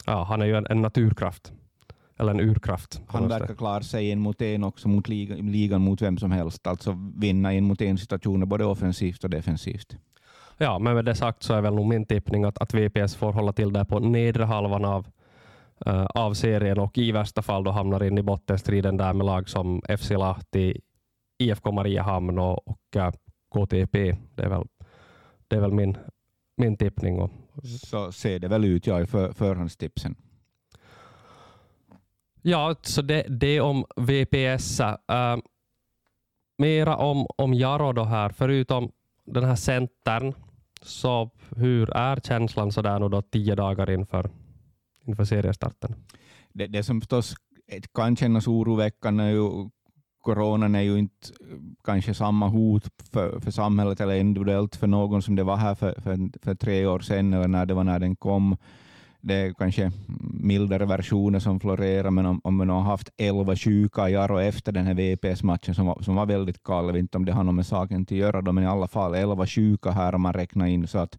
ja, 0.05 0.23
han 0.23 0.41
är 0.41 0.45
ju 0.45 0.55
en, 0.55 0.67
en 0.69 0.81
naturkraft. 0.81 1.51
Eller 2.19 2.31
en 2.31 2.39
urkraft. 2.39 3.01
Han 3.07 3.27
verkar 3.27 3.55
klara 3.55 3.81
sig 3.81 4.11
en 4.11 4.19
mot 4.19 4.41
en 4.41 4.63
också 4.63 4.87
mot 4.87 5.07
ligan, 5.07 5.51
ligan 5.51 5.81
mot 5.81 6.01
vem 6.01 6.17
som 6.17 6.31
helst. 6.31 6.67
Alltså 6.67 6.97
vinna 7.15 7.53
en 7.53 7.63
mot 7.63 7.81
en 7.81 7.97
situationer 7.97 8.45
både 8.45 8.65
offensivt 8.65 9.23
och 9.23 9.29
defensivt. 9.29 9.97
Ja, 10.57 10.79
men 10.79 10.95
med 10.95 11.05
det 11.05 11.15
sagt 11.15 11.43
så 11.43 11.53
är 11.53 11.61
väl 11.61 11.75
nog 11.75 11.85
min 11.85 12.05
tippning 12.05 12.43
att, 12.43 12.57
att 12.57 12.73
VPS 12.73 13.15
får 13.15 13.31
hålla 13.31 13.53
till 13.53 13.73
där 13.73 13.83
på 13.83 13.99
nedre 13.99 14.43
halvan 14.43 14.85
av, 14.85 15.07
uh, 15.87 16.05
av 16.05 16.33
serien 16.33 16.79
och 16.79 16.97
i 16.97 17.11
värsta 17.11 17.41
fall 17.41 17.63
då 17.63 17.71
hamnar 17.71 18.03
in 18.03 18.17
i 18.17 18.21
bottenstriden 18.21 18.97
där 18.97 19.13
med 19.13 19.25
lag 19.25 19.49
som 19.49 19.81
FC 19.99 20.09
Lahti, 20.09 20.81
IFK 21.37 21.71
Mariehamn 21.71 22.39
och, 22.39 22.67
och 22.67 22.95
uh, 22.95 23.11
KTP. 23.53 24.15
Det 24.35 24.43
är 24.43 24.49
väl, 24.49 24.67
det 25.47 25.55
är 25.55 25.59
väl 25.59 25.73
min, 25.73 25.97
min 26.57 26.77
tippning. 26.77 27.19
Och, 27.19 27.31
så 27.63 28.11
ser 28.11 28.39
det 28.39 28.47
väl 28.47 28.65
ut 28.65 28.87
ja, 28.87 29.01
i 29.01 29.05
för, 29.05 29.31
förhandstipsen. 29.31 30.15
Ja, 32.41 32.75
så 32.81 33.01
det, 33.01 33.25
det 33.29 33.61
om 33.61 33.85
VPS. 33.95 34.79
Uh, 34.79 35.37
mera 36.57 36.97
om, 36.97 37.27
om 37.35 37.53
Jaro 37.53 37.93
då 37.93 38.03
här, 38.03 38.29
förutom 38.29 38.91
den 39.25 39.43
här 39.43 39.55
centern 39.55 40.33
så 40.81 41.29
hur 41.55 41.89
är 41.89 42.19
känslan 42.23 42.71
sådär 42.71 42.99
nu 42.99 43.09
då 43.09 43.21
tio 43.21 43.55
dagar 43.55 43.89
inför, 43.89 44.29
inför 45.05 45.25
seriestarten? 45.25 45.95
Det, 46.53 46.67
det 46.67 46.83
som 46.83 47.01
förstås 47.01 47.35
kan 47.93 48.15
kännas 48.15 48.47
oroväckande 48.47 49.23
är 49.23 49.29
ju 49.29 49.69
coronan 50.27 50.75
är 50.75 50.81
ju 50.81 50.97
inte 50.99 51.27
eh, 51.51 51.57
kanske 51.83 52.13
samma 52.13 52.47
hot 52.47 52.83
för, 53.11 53.39
för 53.39 53.51
samhället 53.51 54.01
eller 54.01 54.15
individuellt 54.15 54.75
för 54.75 54.87
någon 54.87 55.21
som 55.21 55.35
det 55.35 55.43
var 55.43 55.57
här 55.57 55.75
för, 55.75 56.01
för, 56.01 56.17
för 56.43 56.55
tre 56.55 56.85
år 56.85 56.99
sedan 56.99 57.33
eller 57.33 57.47
när 57.47 57.65
det 57.65 57.73
var 57.73 57.83
när 57.83 57.99
den 57.99 58.15
kom. 58.15 58.57
Det 59.21 59.33
är 59.33 59.53
kanske 59.53 59.91
mildare 60.43 60.85
versioner 60.85 61.39
som 61.39 61.59
florerar, 61.59 62.11
men 62.11 62.25
om, 62.25 62.41
om 62.43 62.55
man 62.55 62.69
har 62.69 62.81
haft 62.81 63.09
elva 63.17 63.55
sjuka 63.55 64.09
i 64.09 64.15
Aro 64.15 64.39
efter 64.39 64.71
den 64.71 64.85
här 64.85 64.93
VPS-matchen 64.93 65.75
som 65.75 65.85
var, 65.85 66.01
som 66.01 66.15
var 66.15 66.25
väldigt 66.25 66.63
kall, 66.63 66.85
jag 66.85 66.93
vet 66.93 66.99
inte 66.99 67.17
om 67.17 67.25
det 67.25 67.33
har 67.33 67.43
något 67.43 67.55
med 67.55 67.65
saken 67.65 68.01
att 68.01 68.11
göra, 68.11 68.41
då, 68.41 68.51
men 68.51 68.63
i 68.63 68.67
alla 68.67 68.87
fall 68.87 69.15
elva 69.15 69.47
sjuka 69.47 69.91
här 69.91 70.15
om 70.15 70.21
man 70.21 70.33
räknar 70.33 70.67
in 70.67 70.87
så 70.87 70.97
att 70.97 71.17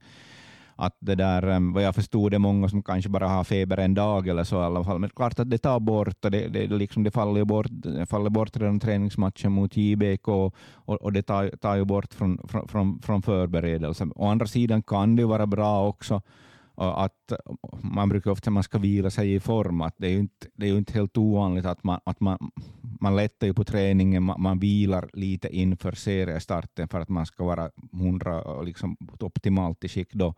det 1.01 1.15
där, 1.15 1.49
eh, 1.49 1.73
vad 1.75 1.83
jag 1.83 1.95
förstod, 1.95 2.31
det 2.31 2.37
är 2.37 2.39
många 2.39 2.69
som 2.69 2.83
kanske 2.83 3.11
bara 3.11 3.29
har 3.29 3.45
feber 3.45 3.77
en 3.77 3.95
dag 3.95 4.29
eller 4.29 4.45
så 4.45 4.57
i 4.57 4.65
alla 4.65 4.85
fall. 4.85 4.99
Men 4.99 5.11
klart 5.11 5.39
att 5.39 5.51
det 5.51 5.59
tar 5.59 5.81
bort, 5.81 6.25
och 6.25 6.31
det, 6.31 6.49
det, 6.49 6.67
liksom 6.67 7.03
det 7.05 7.11
faller 7.11 7.45
bort, 7.45 7.71
faller 8.09 8.31
bort 8.31 8.57
redan 8.57 8.81
träningsmatchen 8.81 9.53
mot 9.53 9.77
JBK 9.77 10.29
och, 10.29 10.55
och 11.03 11.13
det 11.13 11.23
tar, 11.23 11.51
tar 11.57 11.77
ju 11.77 11.85
bort 11.85 12.15
från, 12.15 12.39
från, 12.69 13.01
från 13.03 13.23
förberedelsen. 13.23 14.13
Å 14.17 14.27
andra 14.29 14.47
sidan 14.47 14.83
kan 14.83 15.17
det 15.17 15.25
vara 15.25 15.47
bra 15.47 15.89
också 15.89 16.23
att 16.79 17.33
man 17.83 18.09
brukar 18.09 18.31
ofta 18.31 18.51
man 18.51 18.63
ska 18.63 18.79
vila 18.79 19.11
sig 19.11 19.35
i 19.35 19.41
form. 19.41 19.81
Att 19.81 19.95
det, 19.99 20.07
är 20.07 20.11
ju 20.11 20.19
inte, 20.19 20.47
det 20.55 20.67
är 20.67 20.71
ju 20.71 20.79
inte 20.79 20.93
helt 20.93 21.17
ovanligt 21.17 21.65
att 21.65 21.85
man, 21.85 22.01
att 22.05 22.21
man, 22.21 22.51
man 23.01 23.17
lättar 23.17 23.47
ju 23.47 23.55
på 23.55 23.65
träningen, 23.65 24.23
man, 24.23 24.43
man 24.43 24.59
vilar 24.59 25.11
lite 25.13 25.49
inför 25.57 25.93
seriestarten 25.93 26.89
för 26.89 27.01
att 27.01 27.09
man 27.09 27.27
ska 27.27 27.45
vara 27.45 27.71
hundra 27.93 28.43
och 28.43 28.65
liksom 28.65 28.97
optimalt 29.21 29.85
i 29.85 29.89
skick 29.89 30.13
då. 30.13 30.35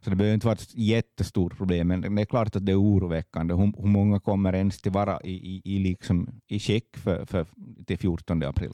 Så 0.00 0.10
det 0.10 0.16
behöver 0.16 0.34
inte 0.34 0.46
vara 0.46 0.54
ett 0.54 0.74
jättestort 0.74 1.56
problem, 1.56 1.88
men 1.88 2.14
det 2.14 2.22
är 2.22 2.26
klart 2.26 2.56
att 2.56 2.66
det 2.66 2.72
är 2.72 2.80
oroväckande. 2.80 3.54
Hur, 3.54 3.72
hur 3.76 3.88
många 3.88 4.20
kommer 4.20 4.54
ens 4.54 4.82
till 4.82 4.92
vara 4.92 5.20
i, 5.20 5.32
i, 5.32 5.62
i, 5.64 5.78
liksom, 5.78 6.28
i 6.46 6.58
skick 6.58 6.96
för, 6.96 7.24
för, 7.24 7.46
till 7.86 7.98
14 7.98 8.42
april? 8.42 8.72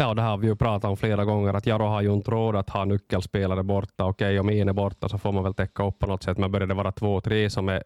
Ja, 0.00 0.14
det 0.14 0.22
har 0.22 0.38
vi 0.38 0.46
ju 0.46 0.56
pratat 0.56 0.90
om 0.90 0.96
flera 0.96 1.24
gånger, 1.24 1.54
att 1.54 1.66
Jaro 1.66 1.84
har 1.84 2.02
ju 2.02 2.12
inte 2.12 2.30
råd 2.30 2.56
att 2.56 2.70
ha 2.70 2.84
nyckelspelare 2.84 3.62
borta. 3.62 4.04
Okej, 4.04 4.40
om 4.40 4.48
en 4.48 4.68
är 4.68 4.72
borta 4.72 5.08
så 5.08 5.18
får 5.18 5.32
man 5.32 5.44
väl 5.44 5.54
täcka 5.54 5.86
upp 5.86 5.98
på 5.98 6.06
något 6.06 6.22
sätt, 6.22 6.38
men 6.38 6.52
börjar 6.52 6.66
det 6.66 6.74
vara 6.74 6.92
två, 6.92 7.20
tre 7.20 7.50
som 7.50 7.68
är 7.68 7.82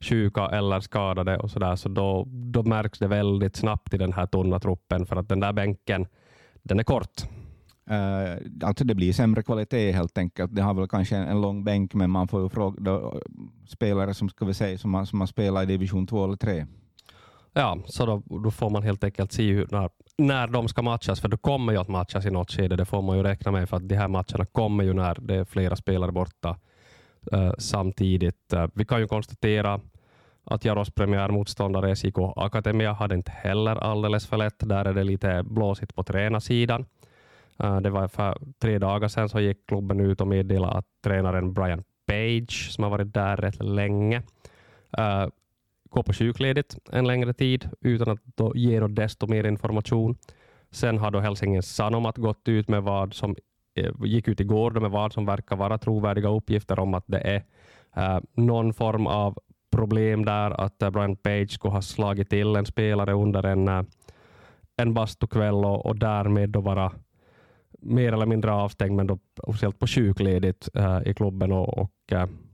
sjuka 0.00 0.46
eller 0.46 0.80
skadade 0.80 1.38
och 1.38 1.50
så, 1.50 1.58
där, 1.58 1.76
så 1.76 1.88
då, 1.88 2.24
då 2.26 2.62
märks 2.62 2.98
det 2.98 3.08
väldigt 3.08 3.56
snabbt 3.56 3.94
i 3.94 3.98
den 3.98 4.12
här 4.12 4.26
tunna 4.26 4.60
truppen, 4.60 5.06
för 5.06 5.16
att 5.16 5.28
den 5.28 5.40
där 5.40 5.52
bänken, 5.52 6.06
den 6.62 6.78
är 6.78 6.84
kort. 6.84 7.22
Uh, 7.90 8.66
alltså 8.68 8.84
det 8.84 8.94
blir 8.94 9.12
sämre 9.12 9.42
kvalitet 9.42 9.92
helt 9.92 10.18
enkelt. 10.18 10.54
Det 10.54 10.62
har 10.62 10.74
väl 10.74 10.88
kanske 10.88 11.16
en, 11.16 11.28
en 11.28 11.40
lång 11.40 11.64
bänk, 11.64 11.94
men 11.94 12.10
man 12.10 12.28
får 12.28 12.42
ju 12.42 12.48
fråga 12.48 12.76
då, 12.80 13.20
spelare 13.68 14.14
som 14.14 14.28
ska 14.28 14.44
vi 14.44 14.54
säga 14.54 14.78
som 14.78 14.94
har, 14.94 15.04
som 15.04 15.20
har 15.20 15.26
spelat 15.26 15.62
i 15.62 15.66
division 15.66 16.06
2 16.06 16.24
eller 16.24 16.36
3. 16.36 16.66
Ja, 17.52 17.78
så 17.86 18.06
då, 18.06 18.22
då 18.42 18.50
får 18.50 18.70
man 18.70 18.82
helt 18.82 19.04
enkelt 19.04 19.32
se 19.32 19.52
hur, 19.52 19.68
när, 19.70 19.90
när 20.18 20.46
de 20.46 20.68
ska 20.68 20.82
matchas, 20.82 21.20
för 21.20 21.28
det 21.28 21.36
kommer 21.36 21.72
ju 21.72 21.78
att 21.78 21.88
matchas 21.88 22.26
i 22.26 22.30
något 22.30 22.50
skede, 22.50 22.76
det 22.76 22.84
får 22.84 23.02
man 23.02 23.16
ju 23.16 23.22
räkna 23.22 23.52
med, 23.52 23.68
för 23.68 23.76
att 23.76 23.88
de 23.88 23.94
här 23.94 24.08
matcherna 24.08 24.46
kommer 24.52 24.84
ju 24.84 24.92
när 24.92 25.18
det 25.20 25.34
är 25.34 25.44
flera 25.44 25.76
spelare 25.76 26.12
borta 26.12 26.56
uh, 27.32 27.52
samtidigt. 27.58 28.52
Uh, 28.54 28.66
vi 28.74 28.84
kan 28.84 29.00
ju 29.00 29.06
konstatera 29.06 29.80
att 30.44 30.64
Jaros 30.64 30.90
premiärmotståndare 30.90 31.96
SJK 31.96 32.18
Akademia 32.36 32.92
hade 32.92 33.14
inte 33.14 33.30
heller 33.30 33.76
alldeles 33.76 34.26
för 34.26 34.36
lätt. 34.36 34.68
Där 34.68 34.84
är 34.84 34.94
det 34.94 35.04
lite 35.04 35.42
blåsigt 35.42 35.94
på 35.94 36.02
tränarsidan. 36.02 36.86
Uh, 37.64 37.80
det 37.80 37.90
var 37.90 38.08
för 38.08 38.38
tre 38.58 38.78
dagar 38.78 39.08
sedan 39.08 39.28
så 39.28 39.40
gick 39.40 39.66
klubben 39.66 40.00
ut 40.00 40.20
och 40.20 40.28
meddelade 40.28 40.72
att 40.72 40.86
tränaren 41.04 41.52
Brian 41.52 41.84
Page, 42.06 42.68
som 42.70 42.84
har 42.84 42.90
varit 42.90 43.14
där 43.14 43.36
rätt 43.36 43.62
länge, 43.62 44.22
uh, 44.98 45.26
gå 45.90 46.02
på 46.02 46.12
sjukledigt 46.12 46.78
en 46.92 47.06
längre 47.06 47.32
tid 47.32 47.68
utan 47.80 48.08
att 48.08 48.20
då 48.24 48.52
ge 48.56 48.80
då 48.80 48.88
desto 48.88 49.26
mer 49.26 49.44
information. 49.46 50.16
Sen 50.70 50.98
har 50.98 51.10
då 51.10 51.20
Helsingins 51.20 51.74
Sanomat 51.74 52.16
gått 52.16 52.48
ut 52.48 52.68
med 52.68 52.82
vad 52.82 53.14
som 53.14 53.36
eh, 53.76 53.92
gick 54.04 54.28
ut 54.28 54.40
igår 54.40 54.70
med 54.70 54.90
vad 54.90 55.12
som 55.12 55.26
verkar 55.26 55.56
vara 55.56 55.78
trovärdiga 55.78 56.28
uppgifter 56.28 56.78
om 56.78 56.94
att 56.94 57.04
det 57.06 57.18
är 57.18 57.44
eh, 57.96 58.20
någon 58.32 58.74
form 58.74 59.06
av 59.06 59.38
problem 59.72 60.24
där, 60.24 60.50
att 60.50 60.78
Brian 60.78 61.16
Page 61.16 61.50
skulle 61.50 61.74
ha 61.74 61.82
slagit 61.82 62.30
till 62.30 62.56
en 62.56 62.66
spelare 62.66 63.12
under 63.12 63.46
en, 63.46 63.68
eh, 63.68 63.82
en 64.76 64.94
bastukväll 64.94 65.64
och, 65.64 65.86
och 65.86 65.98
därmed 65.98 66.50
då 66.50 66.60
vara 66.60 66.92
mer 67.80 68.12
eller 68.12 68.26
mindre 68.26 68.52
avstängd, 68.52 68.96
men 68.96 69.06
då 69.06 69.18
officiellt 69.42 69.78
på 69.78 69.86
sjukledigt 69.86 70.68
uh, 70.76 71.00
i 71.04 71.14
klubben. 71.14 71.52
Och, 71.52 71.78
och 71.78 71.92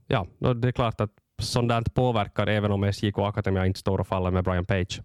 ja, 0.07 0.25
det 0.53 0.67
är 0.67 0.71
klart 0.71 1.01
att 1.01 1.11
sådant 1.39 1.93
påverkar 1.93 2.47
även 2.47 2.71
om 2.71 2.83
SJK 2.83 3.17
Akademia 3.17 3.65
inte 3.65 3.79
står 3.79 3.99
och 3.99 4.07
faller 4.07 4.31
med 4.31 4.43
Brian 4.43 4.65
Page? 4.65 5.01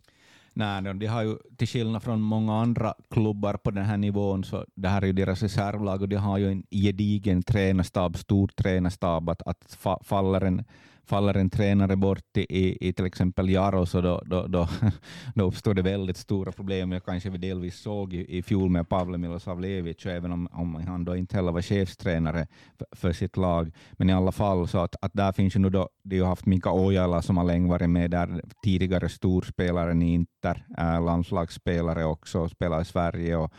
Nej, 0.52 0.94
de 0.94 1.06
har 1.06 1.22
ju 1.22 1.36
till 1.56 1.68
skillnad 1.68 2.02
från 2.02 2.20
många 2.20 2.60
andra 2.60 2.94
klubbar 3.10 3.54
på 3.54 3.70
den 3.70 3.84
här 3.84 3.96
nivån, 3.96 4.44
så 4.44 4.64
det 4.74 4.88
här 4.88 5.02
är 5.02 5.06
ju 5.06 5.12
deras 5.12 5.42
reservlag 5.42 6.02
och 6.02 6.08
de 6.08 6.16
har 6.16 6.38
ju 6.38 6.48
en 6.48 6.62
gedigen 6.70 7.42
tränarstab, 7.42 8.16
stor 8.16 8.48
tränarstab, 8.48 9.30
att, 9.30 9.42
att 9.46 9.78
faller 10.02 10.40
en 10.40 10.64
faller 11.08 11.36
en 11.36 11.50
tränare 11.50 11.96
bort 11.96 12.36
i, 12.36 12.88
i 12.88 12.92
till 12.92 13.06
exempel 13.06 13.48
Jaro 13.48 13.86
så 13.86 14.00
då, 14.00 14.22
då, 14.26 14.46
då, 14.46 14.68
då 15.34 15.44
uppstår 15.44 15.74
det 15.74 15.82
väldigt 15.82 16.16
stora 16.16 16.52
problem. 16.52 16.92
Jag 16.92 17.04
kanske 17.04 17.30
vi 17.30 17.38
delvis 17.38 17.80
såg 17.80 18.14
i, 18.14 18.38
i 18.38 18.42
fjol 18.42 18.70
med 18.70 18.88
Pavle 18.88 19.18
Milosavljevic, 19.18 20.06
även 20.06 20.32
om, 20.32 20.48
om 20.52 20.74
han 20.74 21.04
då 21.04 21.16
inte 21.16 21.36
heller 21.36 21.52
var 21.52 21.62
chefstränare 21.62 22.46
för, 22.78 22.86
för, 22.96 23.12
sitt 23.12 23.36
lag. 23.36 23.72
Men 23.92 24.10
i 24.10 24.12
alla 24.12 24.32
fall, 24.32 24.68
så 24.68 24.78
att, 24.78 24.96
att 25.00 25.12
där 25.14 25.32
finns 25.32 25.56
ju 25.56 25.60
nu 25.60 25.70
då, 25.70 25.88
de 26.02 26.18
har 26.20 26.28
haft 26.28 26.46
Mika 26.46 26.72
Ojala 26.72 27.22
som 27.22 27.36
har 27.36 27.44
länge 27.44 27.68
varit 27.68 27.90
med 27.90 28.10
där, 28.10 28.42
tidigare 28.64 29.08
storspelaren 29.08 30.02
i 30.02 30.14
Inter, 30.14 30.66
äh, 30.78 31.04
landslagsspelare 31.04 32.04
också, 32.04 32.48
spelar 32.48 32.80
i 32.80 32.84
Sverige 32.84 33.36
och, 33.36 33.52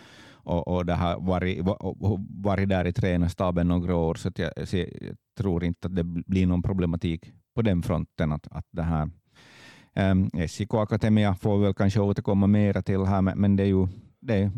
och, 0.49 0.67
och 0.67 0.85
det 0.85 0.93
har 0.93 1.19
varit, 1.19 1.65
varit 2.43 2.69
där 2.69 2.87
i 2.87 2.93
tränarstaben 2.93 3.67
några 3.67 3.95
år, 3.95 4.15
så 4.15 4.31
jag, 4.35 4.51
jag, 4.55 5.15
tror 5.37 5.63
inte 5.63 5.87
att 5.87 5.95
det 5.95 6.03
blir 6.03 6.47
någon 6.47 6.63
problematik 6.63 7.31
på 7.59 7.63
den 7.63 7.83
fronten. 7.83 8.31
Att, 8.31 8.47
att 8.51 8.67
det 8.71 8.83
här, 8.83 9.09
ehm, 9.93 10.29
um, 10.33 10.47
SJK 10.47 10.73
Akademia 10.73 11.35
får 11.35 11.57
väl 11.57 11.73
kanske 11.73 11.99
återkomma 11.99 12.47
mera 12.47 12.81
till 12.81 13.05
här, 13.05 13.21
men, 13.21 13.39
men 13.39 13.55
det 13.55 13.63
är 13.63 13.67
ju 13.67 13.87
det, 14.21 14.51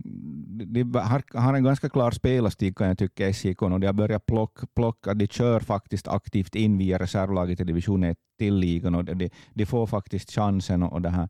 de 0.66 0.84
har, 0.84 1.40
har 1.40 1.54
en 1.54 1.64
ganska 1.64 1.90
klar 1.90 2.12
spelarstil 2.12 2.74
kan 2.74 2.88
jag 2.88 2.98
tycka, 2.98 3.34
SJK, 3.34 3.62
och 3.62 3.80
de 3.80 3.88
har 3.88 3.94
börjat 3.94 4.26
plocka, 4.26 4.68
plocka, 4.76 5.14
de 5.14 5.28
kör 5.28 5.60
faktiskt 5.60 6.08
aktivt 6.08 6.56
in 6.56 6.78
via 6.78 6.98
reservlaget 6.98 7.60
i 7.60 7.64
division 7.64 8.04
1 8.04 8.18
till 8.38 8.56
ligan 8.56 8.96
och 8.96 9.06
de, 9.06 9.30
de 9.54 9.66
får 9.66 9.88
faktiskt 9.88 10.32
chansen 10.32 10.84
och 10.84 11.02
det 11.02 11.10
här 11.10 11.30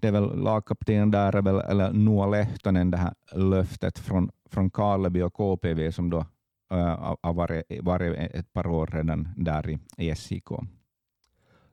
det 0.00 0.08
är 0.08 0.12
väl 0.12 0.42
lagkaptenen 0.42 1.10
där, 1.10 1.36
är 1.36 1.42
väl, 1.42 1.60
eller 1.60 1.92
Noa 1.92 2.26
Lehtonen, 2.26 2.90
det 2.90 2.96
här 2.96 3.14
löftet 3.32 3.98
från, 3.98 4.30
från 4.50 4.70
Karleby 4.70 5.22
och 5.22 5.34
KPV 5.34 5.92
som 5.92 6.10
då 6.10 6.18
äh, 6.70 7.16
har 7.22 7.32
varit, 7.32 7.64
varit 7.82 8.18
ett 8.34 8.52
par 8.52 8.66
år 8.66 8.86
redan 8.86 9.28
där 9.36 9.70
i, 9.70 9.78
i 9.96 10.14
SJK. 10.14 10.50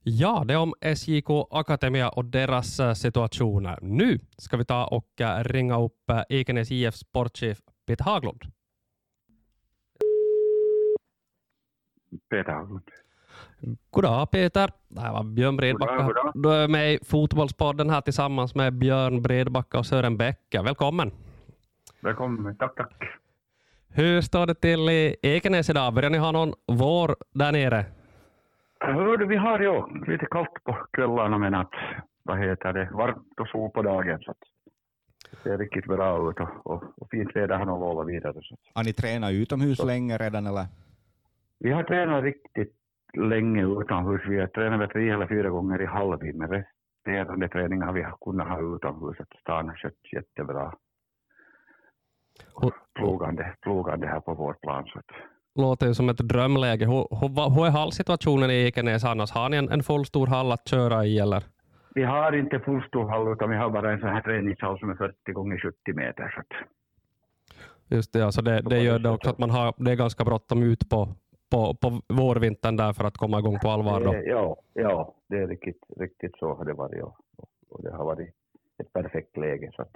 Ja, 0.08 0.44
det 0.48 0.54
är 0.54 0.58
om 0.58 0.74
SJK 0.82 1.30
Akademia 1.52 2.10
och 2.10 2.26
deras 2.26 2.80
uh, 2.80 2.94
situationer. 2.94 3.80
Nu 3.82 4.20
ska 4.38 4.58
vi 4.58 4.66
ta 4.66 4.86
och 4.86 5.08
uh, 5.22 5.44
ringa 5.44 5.80
upp 5.80 6.10
uh, 6.12 6.22
Ekenäs 6.30 6.72
IF 6.72 6.96
sportchef 6.96 7.58
Peter 7.88 8.06
Haglund. 8.06 8.42
Peter 12.30 12.52
Haglund. 12.52 12.90
Goddag 13.90 14.32
Peter. 14.32 14.72
Det 14.88 15.02
här 15.02 15.14
var 15.14 15.24
Björn 15.24 15.58
Bredbacka. 15.58 16.32
Du 16.34 16.54
är 16.54 16.68
med 16.68 16.94
i 16.94 17.00
Fotbollspodden 17.06 17.90
här 17.90 18.02
tillsammans 18.02 18.56
med 18.56 18.74
Björn 18.74 19.22
Bredbacka 19.22 19.80
och 19.80 19.86
Sören 19.86 20.18
Bäcke. 20.18 20.62
Välkommen. 20.62 21.12
Välkommen. 22.00 22.56
Tack, 22.56 22.76
tack. 22.76 22.94
Hur 23.88 24.22
står 24.22 24.46
det 24.46 24.56
till 24.56 24.90
i 24.90 25.16
Ekenäs 25.22 25.70
idag? 25.70 25.94
Börjar 25.94 26.10
ni 26.10 26.18
ha 26.18 26.32
någon 26.32 26.54
vår 26.68 27.16
där 27.34 27.52
nere? 27.52 27.86
Hörde, 28.94 29.26
vi 29.26 29.36
har 29.36 29.60
ju 29.60 29.84
lite 30.08 30.26
kallt 30.26 30.64
på 30.64 30.78
kvällarna 30.92 31.38
men 31.38 31.56
att, 31.56 31.72
vad 32.24 32.40
heter 32.40 32.74
det, 32.74 32.90
varmt 32.94 33.40
och 33.40 33.48
sol 33.48 33.70
på 33.72 33.82
dagen. 33.82 34.20
Så 34.24 34.34
det 35.44 35.50
är 35.50 35.58
riktigt 35.58 35.86
bra 35.86 36.30
ut 36.30 36.40
och, 36.40 36.50
och, 36.66 36.84
och 36.98 37.10
fint 37.12 37.36
väder 37.36 37.58
har 37.58 37.66
nog 37.66 37.80
lovat 37.80 38.08
vidare. 38.08 38.34
Så. 38.42 38.56
Har 38.74 38.84
ni 38.84 38.94
tränat 38.94 39.32
utomhus 39.32 39.78
så. 39.78 39.86
länge 39.86 40.18
redan 40.18 40.48
eller? 40.48 40.66
Vi 41.60 41.72
har 41.72 41.84
tränat 41.84 42.24
riktigt 42.24 42.76
länge 43.18 43.66
utomhus. 43.66 44.22
Vi 44.28 44.40
har 44.40 44.48
tränat 44.48 44.92
tre 44.92 45.10
eller 45.10 45.28
fyra 45.28 45.50
gånger 45.50 45.82
i 45.82 45.86
halvtid, 45.86 46.36
men 46.36 46.50
resterande 46.50 47.50
träningar 47.50 47.86
har 47.86 47.94
vi 47.94 48.06
kunnat 48.22 48.48
ha 48.48 48.76
utomhus. 48.76 49.20
Att 49.20 49.40
stan 49.40 49.70
har 49.70 49.76
skött 49.76 50.14
jättebra. 50.14 50.74
Plogande, 52.96 53.56
plogande 53.62 54.08
här 54.08 54.20
på 54.20 54.34
vårt 54.34 54.62
plan. 54.62 54.86
Så 54.86 55.00
att. 55.00 55.35
Låter 55.56 55.88
ju 55.88 55.94
som 55.94 56.10
ett 56.10 56.18
drömläge. 56.18 56.86
Hur, 56.86 57.08
hur, 57.20 57.56
hur 57.56 57.66
är 57.66 57.72
hallsituationen 57.72 58.52
i 58.52 58.54
Ekenäs 58.54 59.04
annars? 59.04 59.32
Har 59.32 59.50
ni 59.50 59.58
en, 59.58 59.70
en 59.70 59.84
full 59.84 60.06
stor 60.06 60.28
hall 60.28 60.52
att 60.52 60.68
köra 60.68 61.06
i 61.06 61.20
eller? 61.20 61.44
Vi 61.96 62.04
har 62.04 62.36
inte 62.36 62.60
full 62.60 62.84
stor 62.84 63.10
hall 63.10 63.34
utan 63.34 63.50
vi 63.50 63.56
har 63.56 63.70
bara 63.70 63.94
en 63.94 64.00
sån 64.00 64.10
här 64.10 64.22
träningshall 64.22 64.80
som 64.80 64.90
är 64.90 64.96
40 64.96 65.32
gånger 65.32 65.58
70 65.58 65.94
meter. 65.94 66.32
Så 66.36 66.40
att. 66.40 66.68
Just 67.88 68.14
det, 68.14 68.26
alltså 68.26 68.42
det, 68.42 68.62
det 68.62 68.80
gör 68.80 69.00
det 69.00 69.10
också 69.10 69.30
att 69.30 69.38
man 69.38 69.50
har, 69.50 69.74
det 69.78 69.92
är 69.92 69.96
ganska 69.96 70.24
bråttom 70.24 70.64
ut 70.64 70.90
på, 70.90 71.08
på, 71.52 71.76
på 71.76 72.02
vårvintern 72.08 72.76
där 72.76 72.94
för 72.94 73.04
att 73.04 73.18
komma 73.18 73.40
igång 73.40 73.60
på 73.60 73.70
allvar? 73.70 74.02
Då. 74.02 74.16
Ja, 74.26 74.58
ja, 74.74 75.16
det 75.30 75.38
är 75.38 75.48
riktigt, 75.48 75.84
riktigt 75.98 76.38
så 76.38 76.54
har 76.54 76.66
det 76.66 76.74
varit. 76.74 77.04
Och, 77.04 77.16
och 77.70 77.84
det 77.84 77.92
har 77.92 78.06
varit 78.06 78.30
ett 78.78 78.94
perfekt 78.94 79.38
läge. 79.38 79.72
Så 79.76 79.82
att 79.82 79.96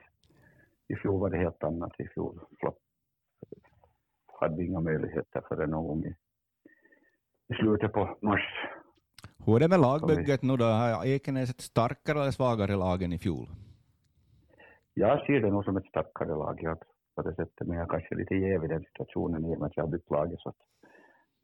I 0.87 0.95
fjol 0.95 1.19
var 1.19 1.29
det 1.29 1.37
helt 1.37 1.63
annat. 1.63 1.91
I 1.99 2.07
fjol 2.07 2.39
hade 4.39 4.55
vi 4.55 4.65
inga 4.65 4.79
möjligheter 4.79 5.41
förrän 5.49 5.69
någon 5.69 5.87
gång 5.87 6.05
i, 6.05 6.15
i 7.53 7.53
slutet 7.53 7.93
på 7.93 8.17
mars. 8.21 8.69
Hur 9.45 9.55
är 9.55 9.59
det 9.59 9.67
med 9.67 9.79
lagbygget 9.79 10.41
nu 10.41 10.57
då? 10.57 10.65
Har 10.65 11.05
Ekenäs 11.05 11.49
ett 11.49 11.61
starkare 11.61 12.21
eller 12.21 12.31
svagare 12.31 12.75
lag 12.75 13.03
än 13.03 13.13
i 13.13 13.19
fjol? 13.19 13.47
Jag 14.93 15.25
ser 15.25 15.39
det 15.39 15.51
nog 15.51 15.65
som 15.65 15.77
ett 15.77 15.85
starkare 15.85 16.29
lag. 16.29 16.59
Jag, 16.61 16.77
på 17.15 17.21
det 17.21 17.35
sättet, 17.35 17.67
men 17.67 17.77
jag 17.77 17.89
kanske 17.89 18.15
är 18.15 18.19
lite 18.19 18.35
jäv 18.35 18.63
i 18.63 18.67
den 18.67 18.83
situationen 18.83 19.45
i 19.45 19.55
och 19.55 19.59
med 19.59 19.67
att 19.67 19.77
jag 19.77 19.83
har 19.83 19.91
byggt 19.91 20.11
laget. 20.11 20.39
Så 20.39 20.49
att 20.49 20.55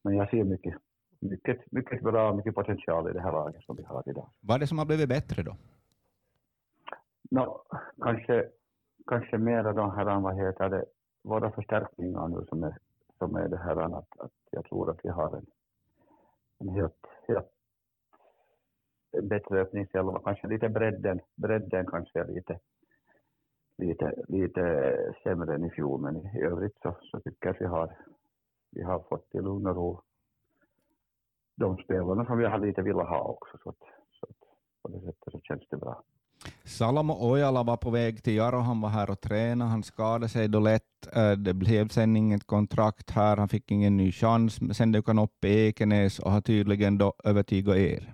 men 0.04 0.16
jag 0.16 0.30
ser 0.30 0.44
mycket, 0.44 0.74
mycket, 1.20 1.72
mycket 1.72 2.04
bra, 2.04 2.34
mycket 2.36 2.56
potential 2.56 3.10
i 3.10 3.14
det 3.14 3.22
här 3.22 3.32
laget 3.32 3.64
som 3.64 3.76
vi 3.76 3.84
har 3.84 4.04
idag. 4.06 4.30
Vad 4.40 4.56
är 4.56 4.60
det 4.60 4.68
som 4.68 4.78
har 4.78 4.86
blivit 4.86 5.10
bättre 5.10 5.44
då? 5.44 5.56
No, 7.32 7.62
kanske, 8.02 8.50
kanske 9.08 9.38
mera 9.38 9.74
de 9.74 9.92
här, 9.92 10.20
vad 10.20 10.36
heter 10.36 10.70
det, 10.70 10.86
våra 11.24 11.52
förstärkningar 11.52 12.28
nu 12.28 12.46
som 12.50 12.64
är, 12.64 12.78
som 13.28 13.36
är 13.36 13.48
det 13.48 13.58
här 13.58 13.98
att, 13.98 14.20
att 14.20 14.32
jag 14.52 14.66
tror 14.66 14.92
att 14.92 15.00
vi 15.04 15.10
har 15.10 15.38
en, 15.38 15.46
en 16.60 16.70
helt, 16.70 17.06
helt 17.28 17.52
bättre 19.22 19.62
öppningselva, 19.62 20.22
kanske 20.24 20.48
lite 20.48 20.70
bredden, 20.70 21.20
bredden 21.36 21.86
kanske 21.86 22.20
är 22.20 22.28
lite, 22.28 22.60
lite, 23.78 24.24
lite 24.28 25.14
sämre 25.24 25.56
än 25.56 25.66
i 25.66 25.70
fjol, 25.70 26.02
men 26.02 26.16
i 26.18 26.42
övrigt 26.42 26.78
så, 26.82 26.96
så 27.02 27.20
tycker 27.20 27.48
jag 27.48 27.56
att 27.56 27.62
vi 27.62 27.66
har 27.66 27.96
vi 28.76 28.84
har 28.84 29.00
fått 29.00 29.36
i 29.36 29.38
lugn 29.38 29.68
och 29.68 29.76
ro 29.76 30.02
de 31.56 31.78
spelarna 31.78 32.26
som 32.26 32.38
vi 32.38 32.46
har 32.46 32.60
lite 32.60 32.82
velat 32.82 33.10
ha 33.10 33.24
också. 33.24 33.58
Så, 33.64 33.70
att, 33.70 33.80
så 34.12 34.26
att 34.30 34.38
på 34.82 34.88
det 34.88 35.00
sättet 35.00 35.32
så 35.32 35.40
känns 35.40 35.68
det 35.70 35.78
bra. 35.78 36.04
Salamo 36.64 37.14
Ojala 37.14 37.64
var 37.64 37.78
på 37.78 37.90
väg 37.90 38.24
till 38.24 38.36
Jaro, 38.36 38.58
han 38.58 38.82
var 38.82 38.90
här 38.90 39.10
och 39.10 39.22
tränade, 39.22 39.72
han 39.72 39.84
skadade 39.84 40.30
sig 40.30 40.48
då 40.48 40.60
lätt. 40.60 41.16
Eh, 41.16 41.32
det 41.32 41.54
blev 41.54 41.88
sen 41.88 42.16
inget 42.16 42.48
kontrakt 42.48 43.12
här, 43.12 43.38
han 43.38 43.48
fick 43.48 43.72
ingen 43.72 43.98
ny 43.98 44.12
chans. 44.12 44.78
Sen 44.78 44.92
dök 44.92 45.08
han 45.08 45.20
upp 45.20 45.46
i 45.46 45.68
Ekenäs 45.68 46.20
och 46.20 46.32
har 46.32 46.42
tydligen 46.42 46.98
då 46.98 47.14
övertygat 47.24 47.76
er. 47.76 48.14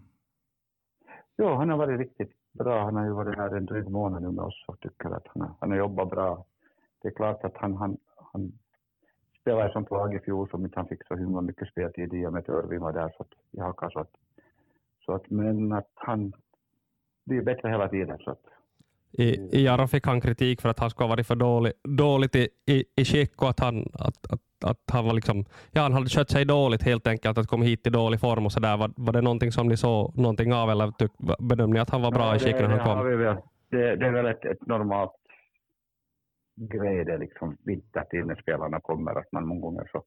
Ja, 1.36 1.56
han 1.56 1.70
har 1.70 1.78
varit 1.78 2.00
riktigt 2.00 2.32
bra. 2.52 2.84
Han 2.84 2.96
har 2.96 3.06
ju 3.06 3.12
varit 3.12 3.38
här 3.38 3.58
en 3.58 3.66
dryg 3.66 3.90
månad 3.90 4.22
nu 4.22 4.32
med 4.32 4.46
oss 4.46 4.66
och 4.68 4.80
tycker 4.80 5.10
att 5.10 5.28
han 5.28 5.42
har, 5.42 5.52
han 5.60 5.72
har 5.72 5.78
jobbat 5.78 6.10
bra. 6.10 6.46
Det 7.02 7.08
är 7.08 7.12
klart 7.12 7.44
att 7.44 7.58
han, 7.58 7.78
han, 7.78 7.98
han 8.34 8.52
spelare 9.42 9.72
som 9.72 9.86
lag 9.90 10.16
i 10.16 10.20
fjol 10.20 10.50
som 10.50 10.64
inte 10.64 10.80
han 10.80 10.88
fick 10.88 11.08
så 11.08 11.16
himla 11.16 11.42
mycket 11.42 11.68
speltid 11.68 12.14
i 12.14 12.26
och 12.26 12.34
med 12.34 12.40
att 12.40 12.50
Örvin 12.50 12.82
var 12.82 12.94
där 12.94 13.14
så 13.18 13.24
att 13.24 13.34
i 13.52 13.60
Haka. 13.60 13.90
Så 13.90 14.00
att, 14.00 14.12
så 15.06 15.14
att, 15.14 15.30
men 15.30 15.72
att 15.72 15.92
han 15.96 16.34
blir 17.26 17.42
bättre 17.42 17.70
hela 17.70 17.90
tiden. 17.90 18.18
Så 18.18 18.32
att, 18.32 18.40
i, 19.14 19.64
Jaro 19.66 19.88
fick 19.88 20.06
han 20.08 20.22
kritik 20.22 20.62
för 20.62 20.70
att 20.70 20.80
han 20.80 20.90
skulle 20.90 21.08
ha 21.08 21.16
varit 21.16 21.28
för 21.28 21.36
dålig, 21.36 21.74
dåligt 21.84 22.36
i, 22.36 22.50
i, 22.66 22.86
i 22.96 23.06
skick 23.06 23.42
och 23.42 23.50
att 23.50 23.60
han, 23.60 23.86
att, 23.94 24.32
att, 24.34 24.42
att 24.66 24.80
han 24.92 25.06
var 25.06 25.14
liksom, 25.14 25.46
ja, 25.72 25.82
han 25.82 25.94
hade 25.94 26.10
skött 26.10 26.30
sig 26.30 26.46
dåligt 26.46 26.84
helt 26.84 27.08
enkelt, 27.08 27.38
att 27.38 27.48
komma 27.48 27.64
hit 27.66 27.88
i 27.88 27.90
dålig 27.90 28.20
form 28.20 28.46
och 28.46 28.52
sådär. 28.52 28.78
Var, 28.78 28.92
var 28.96 29.14
det 29.14 29.22
någonting 29.22 29.52
som 29.52 29.68
ni 29.68 29.78
såg 29.78 30.18
någonting 30.18 30.54
av 30.54 30.70
eller 30.70 30.94
bedömde 31.48 31.74
ni 31.74 31.80
att 31.80 31.90
han 31.90 32.02
var 32.02 32.12
bra 32.12 32.28
ja, 32.28 32.36
i 32.36 32.40
skick 32.40 32.56
när 32.56 32.68
han 32.68 32.80
kom? 32.80 33.08
Det, 33.70 33.96
det, 33.96 34.06
är 34.06 34.12
väl 34.12 34.26
ett, 34.26 34.46
ett 34.46 34.68
normalt 34.68 35.12
grej 36.56 37.06
det 37.06 37.18
liksom 37.18 37.58
vintertid 37.66 38.26
när 38.26 38.36
spelarna 38.36 38.80
kommer, 38.80 39.16
att 39.16 39.32
man 39.32 39.48
många 39.48 39.62
gånger 39.62 39.90
så, 39.92 40.04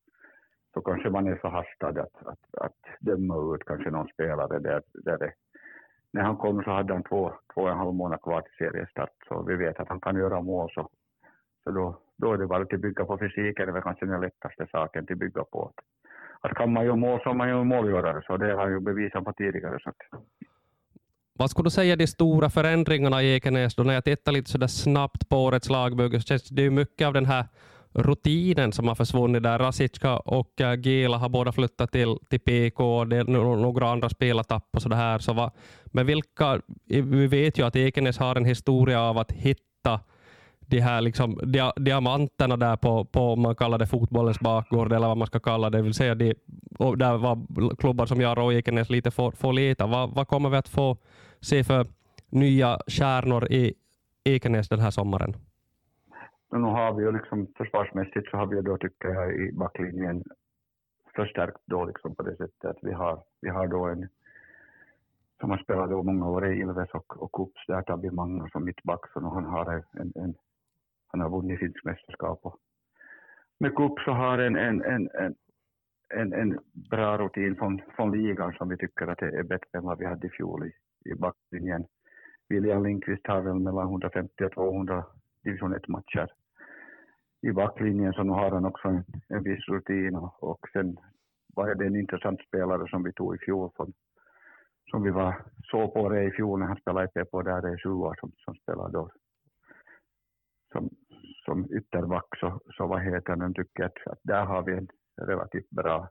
så 0.75 0.81
kanske 0.81 1.11
man 1.11 1.27
är 1.27 1.37
förhastad 1.37 1.89
att, 1.89 2.27
att, 2.27 2.55
att 2.55 2.79
döma 3.01 3.55
ut 3.55 3.65
kanske 3.67 3.91
någon 3.91 4.09
spelare 4.09 4.59
där, 4.59 4.83
där 4.93 5.19
det, 5.19 5.33
när 6.15 6.23
han 6.23 6.37
kom 6.37 6.63
så 6.63 6.71
hade 6.71 6.93
han 6.93 7.03
två, 7.03 7.33
två 7.55 7.61
och 7.61 7.71
en 7.71 7.79
halv 7.79 7.95
månad 7.95 8.23
kvar 8.23 8.41
till 8.41 8.59
seriestart, 8.59 9.11
så 9.29 9.43
vi 9.43 9.57
vet 9.57 9.81
att 9.81 9.89
han 9.89 10.01
kan 10.01 10.17
göra 10.17 10.41
mål 10.41 10.71
så, 10.75 10.89
så 11.65 11.71
då, 11.71 11.99
då 12.17 12.33
är 12.33 12.39
det 12.39 12.47
bara 12.47 12.63
att 12.63 12.81
bygga 12.81 13.05
på 13.05 13.19
fysiken, 13.19 13.67
det 13.67 13.71
är 13.71 13.73
väl 13.73 13.83
kanske 13.83 14.07
den 14.07 14.21
lättaste 14.21 14.67
saken 14.73 15.07
att 15.11 15.19
bygga 15.19 15.45
på. 15.45 15.61
Att, 15.71 15.85
att 16.41 16.57
kan 16.57 16.73
man 16.73 16.85
göra 16.85 16.97
mål 16.97 17.21
så 17.23 17.31
är 17.31 17.35
man 17.35 17.49
ju 17.49 17.65
målgörare, 17.65 18.23
så 18.27 18.37
det 18.37 18.53
har 18.53 18.63
han 18.63 18.73
ju 18.73 18.81
bevisat 18.81 19.25
på 19.25 19.33
tidigare. 19.33 19.79
Så 19.83 19.91
att, 19.91 19.97
vad 21.39 21.51
skulle 21.51 21.67
du 21.67 21.71
säga 21.71 21.97
de 21.97 22.07
stora 22.07 22.51
förändringarna 22.51 23.23
i 23.23 23.37
Ekenäs? 23.37 23.75
Då 23.75 23.83
när 23.83 23.95
jag 23.95 24.05
tittar 24.05 24.33
lite 24.33 24.51
sådär 24.51 24.67
snabbt 24.67 25.29
på 25.29 25.37
årets 25.37 25.71
lagbygge 25.71 26.21
så 26.21 26.27
känns 26.27 26.49
det 26.49 26.63
ju 26.63 26.71
mycket 26.71 27.07
av 27.07 27.13
den 27.13 27.27
här 27.27 27.45
rutinen 27.95 28.73
som 28.73 28.89
har 28.89 28.95
försvunnit 28.95 29.43
där. 29.43 29.59
Rasicka 29.59 30.17
och 30.17 30.61
eh, 30.61 30.81
Gila 30.81 31.17
har 31.17 31.29
båda 31.29 31.53
flyttat 31.53 31.93
till, 31.93 32.17
till 32.29 32.41
PK 32.41 32.99
och 32.99 33.09
det 33.09 33.17
är 33.17 33.25
några 33.25 33.91
andra 33.91 34.09
spelartapp 34.09 34.69
och 34.73 34.83
sådär. 34.83 35.19
Så 35.19 35.33
va, 35.33 35.51
men 35.85 36.07
vilka, 36.07 36.61
vi 36.87 37.27
vet 37.27 37.59
ju 37.59 37.67
att 37.67 37.77
Ekenäs 37.77 38.19
har 38.19 38.37
en 38.37 38.45
historia 38.45 39.03
av 39.03 39.19
att 39.19 39.33
hitta 39.33 40.01
de 40.67 40.81
här 40.81 41.01
liksom, 41.01 41.41
dia, 41.45 41.73
diamanterna 41.77 42.57
där 42.57 42.77
på, 42.77 43.05
på, 43.05 43.33
om 43.33 43.41
man 43.41 43.55
kallar 43.55 43.79
det 43.79 43.87
fotbollens 43.87 44.41
bakgård 44.41 44.93
eller 44.93 45.09
vad 45.09 45.17
man 45.17 45.27
ska 45.27 45.41
kalla 45.41 45.71
det, 45.71 45.83
vill 45.83 45.95
säga 45.95 46.15
de, 46.15 46.35
där 46.97 47.17
var 47.17 47.77
klubbar 47.77 48.07
som 48.07 48.21
jag 48.21 48.39
och 48.39 48.55
Ekenäs 48.55 48.91
lite 48.91 49.11
får, 49.11 49.31
får 49.33 49.53
leta. 49.53 49.87
Vad, 49.87 50.11
vad 50.11 50.29
kommer 50.29 50.51
vi 50.51 50.57
att 50.57 50.69
få 50.69 50.97
se 51.41 51.65
för 51.65 51.87
nya 52.31 52.81
stjärnor 52.87 53.53
i 53.53 53.75
Ekenäs 54.25 54.69
den 54.69 54.81
här 54.81 54.91
sommaren? 54.91 55.37
Nu 56.55 56.61
har 56.61 56.93
vi 56.93 57.05
ju 57.05 57.13
liksom 57.13 57.47
försvarsmässigt 57.57 58.31
så 58.31 58.37
har 58.37 58.47
vi 58.47 58.63
då 58.63 58.79
tycker 58.79 59.09
jag 59.09 59.35
i 59.35 59.53
backlinjen 59.53 60.25
förstärkt 61.15 61.61
då 61.67 61.85
liksom 61.85 62.15
på 62.15 62.23
det 62.23 62.37
sättet 62.37 62.65
att 62.65 62.79
vi 62.83 62.93
har, 62.93 63.23
vi 63.41 63.49
har 63.49 63.67
då 63.67 63.85
en 63.85 64.09
som 65.41 65.51
har 65.51 65.59
spelat 65.59 65.91
då 65.91 66.03
många 66.03 66.29
år 66.29 66.47
i 66.47 66.61
Ilves 66.61 66.91
och, 66.91 67.23
och 67.23 67.33
Kups, 67.33 67.67
där 67.67 67.83
tar 67.83 67.97
vi 67.97 68.11
Magnus 68.11 68.53
som 68.53 68.65
mittback, 68.65 69.13
så 69.13 69.21
han 69.21 69.45
har 69.45 69.85
en, 69.93 70.13
en, 70.15 70.35
han 71.07 71.21
har 71.21 71.31
vunnit 71.31 71.59
finsk 71.59 71.85
mästerskap. 71.85 72.41
Och 72.43 72.57
med 73.59 73.77
cup 73.77 74.01
så 74.05 74.11
har 74.11 74.39
en, 74.39 74.57
en, 74.57 74.83
en, 74.83 75.09
en, 75.15 75.35
en, 76.09 76.33
en 76.33 76.59
bra 76.91 77.19
rutin 77.19 77.57
från, 77.57 77.81
från 77.97 78.13
ligan 78.13 78.53
som 78.53 78.69
vi 78.69 78.77
tycker 78.77 79.07
att 79.07 79.19
det 79.19 79.39
är 79.39 79.43
bättre 79.43 79.79
än 79.79 79.85
vad 79.85 79.99
vi 79.99 80.07
hade 80.07 80.27
i 80.27 80.31
fjol 80.31 80.67
i, 80.67 80.73
i 81.11 81.15
backlinjen. 81.15 81.85
William 82.49 82.85
Lindqvist 82.85 83.27
har 83.27 83.41
väl 83.41 83.55
mellan 83.55 83.89
150 83.89 84.45
och 84.45 84.53
200 84.53 85.05
division 85.43 85.75
1-matcher. 85.75 86.29
I 87.45 87.53
backlinjen 87.53 88.13
så 88.13 88.23
nu 88.23 88.33
har 88.33 88.51
han 88.51 88.65
också 88.65 88.89
en, 88.89 89.05
en 89.29 89.43
viss 89.43 89.69
rutin 89.69 90.17
och, 90.17 90.43
och 90.43 90.69
sen 90.73 90.97
var 91.55 91.75
det 91.75 91.87
en 91.87 91.97
intressant 91.97 92.41
spelare 92.41 92.89
som 92.89 93.03
vi 93.03 93.13
tog 93.13 93.35
i 93.35 93.39
fjol 93.39 93.71
från, 93.77 93.93
som 94.91 95.03
vi 95.03 95.11
var 95.11 95.35
såg 95.63 95.95
på 95.95 96.09
det 96.09 96.25
i 96.25 96.31
fjol 96.31 96.59
när 96.59 96.67
han 96.67 96.77
spelade 96.77 97.23
i 97.23 97.25
på 97.25 97.43
där 97.43 97.63
det 97.63 97.69
är 97.69 97.79
Sjua 97.79 98.15
som, 98.21 98.33
som 98.37 98.55
spelar 98.55 98.89
då 98.89 99.11
som, 100.73 100.91
som 101.45 101.67
ytterback 101.73 102.39
så, 102.41 102.61
så 102.77 102.87
vad 102.87 103.03
heter 103.03 103.37
den, 103.37 103.55
tycker 103.55 103.85
att, 103.85 104.07
att 104.07 104.21
där 104.23 104.45
har 104.45 104.63
vi 104.63 104.73
en 104.73 104.89
relativt 105.17 105.71
bra 105.71 106.09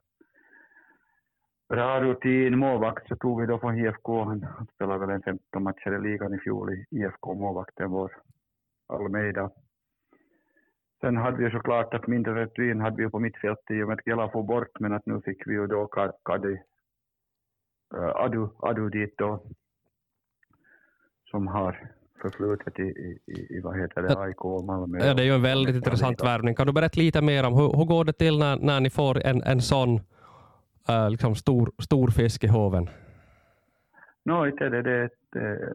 bra 1.68 2.00
rutin. 2.00 2.58
Målvakt 2.58 3.08
så 3.08 3.16
tog 3.16 3.40
vi 3.40 3.46
då 3.46 3.58
från 3.58 3.78
IFK, 3.78 4.24
han, 4.24 4.42
han 4.42 4.66
spelade 4.66 5.00
väl 5.00 5.10
en 5.10 5.22
15 5.22 5.62
matcher 5.62 5.94
i 5.94 6.00
ligan 6.00 6.34
i 6.34 6.38
fjol 6.38 6.72
i 6.72 6.86
IFK, 6.90 7.34
målvakten 7.34 7.90
vår 7.90 8.12
Almeida. 8.88 9.50
Sen 11.04 11.16
hade 11.16 11.44
vi 11.44 11.50
såklart 11.50 11.94
att 11.94 12.06
mindre 12.06 12.34
rutin 12.34 12.80
hade 12.80 13.02
vi 13.02 13.10
på 13.10 13.18
mittfältet 13.18 13.70
i 13.70 13.82
och 13.82 13.88
med 13.88 13.98
att 13.98 14.06
Gela 14.06 14.30
får 14.30 14.42
bort, 14.42 14.80
men 14.80 14.92
att 14.92 15.06
nu 15.06 15.20
fick 15.24 15.46
vi 15.46 15.52
ju 15.52 15.66
då 15.66 15.86
Kadi, 16.24 16.52
uh, 17.96 18.08
Adu, 18.16 18.48
Adu 18.58 18.88
dit 18.88 19.14
då, 19.18 19.42
som 21.30 21.46
har 21.46 21.90
förflutet 22.22 22.78
i, 22.78 22.82
i, 23.26 23.56
i 23.56 23.60
vad 23.60 23.80
heter 23.80 24.02
det, 24.02 24.18
AIK 24.18 24.44
och 24.44 24.64
Malmö. 24.64 24.98
Ja, 24.98 25.14
det 25.14 25.22
är 25.22 25.26
ju 25.26 25.34
en 25.34 25.42
väldigt 25.42 25.76
intressant 25.76 26.22
värvning. 26.22 26.54
Kan 26.54 26.66
du 26.66 26.72
berätta 26.72 27.00
lite 27.00 27.22
mer 27.22 27.46
om 27.46 27.54
hur, 27.54 27.76
hur 27.76 27.84
går 27.84 28.04
det 28.04 28.12
till 28.12 28.38
när, 28.38 28.56
när 28.56 28.80
ni 28.80 28.90
får 28.90 29.26
en, 29.26 29.42
en 29.42 29.60
sån 29.60 30.00
äh, 30.88 31.10
liksom 31.10 31.34
stor, 31.34 31.72
stor 31.78 32.08
fisk 32.08 32.44
i 32.44 32.48
hoven? 32.48 32.88
No, 34.24 34.46
inte 34.46 34.68
det, 34.68 34.82
det, 34.82 35.08
det, 35.32 35.74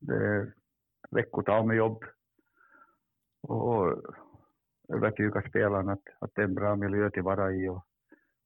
det 0.00 0.16
är 0.16 0.52
veckotal 1.10 1.66
med 1.66 1.76
jobb 1.76 2.04
och 3.42 3.92
övertyga 4.94 5.42
spelarna 5.42 5.92
att, 5.92 6.02
att 6.18 6.30
det 6.34 6.42
är 6.42 6.46
en 6.46 6.54
bra 6.54 6.76
miljö 6.76 7.10
till 7.10 7.22
vara 7.22 7.52
i 7.52 7.68
och 7.68 7.84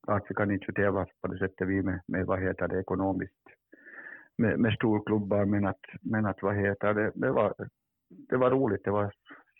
att 0.06 0.24
vi 0.28 0.34
kan 0.34 0.50
inte 0.50 0.72
tävla 0.72 1.06
på 1.20 1.28
det 1.28 1.38
sättet 1.38 1.68
vi 1.68 1.82
med, 1.82 2.00
med 2.06 2.26
vad 2.26 2.42
heter 2.42 2.68
det 2.68 2.80
ekonomiskt 2.80 3.42
med, 4.38 4.58
med 4.58 4.74
storklubbar 4.74 5.44
men 5.44 5.66
att, 5.66 5.80
men 6.00 6.26
att 6.26 6.42
vad 6.42 6.56
heter 6.56 6.94
det, 6.94 7.12
det 7.14 7.30
var, 7.30 7.54
det 8.08 8.36
var 8.36 8.50
roligt. 8.50 8.84
Det 8.84 8.90
var, 8.90 9.12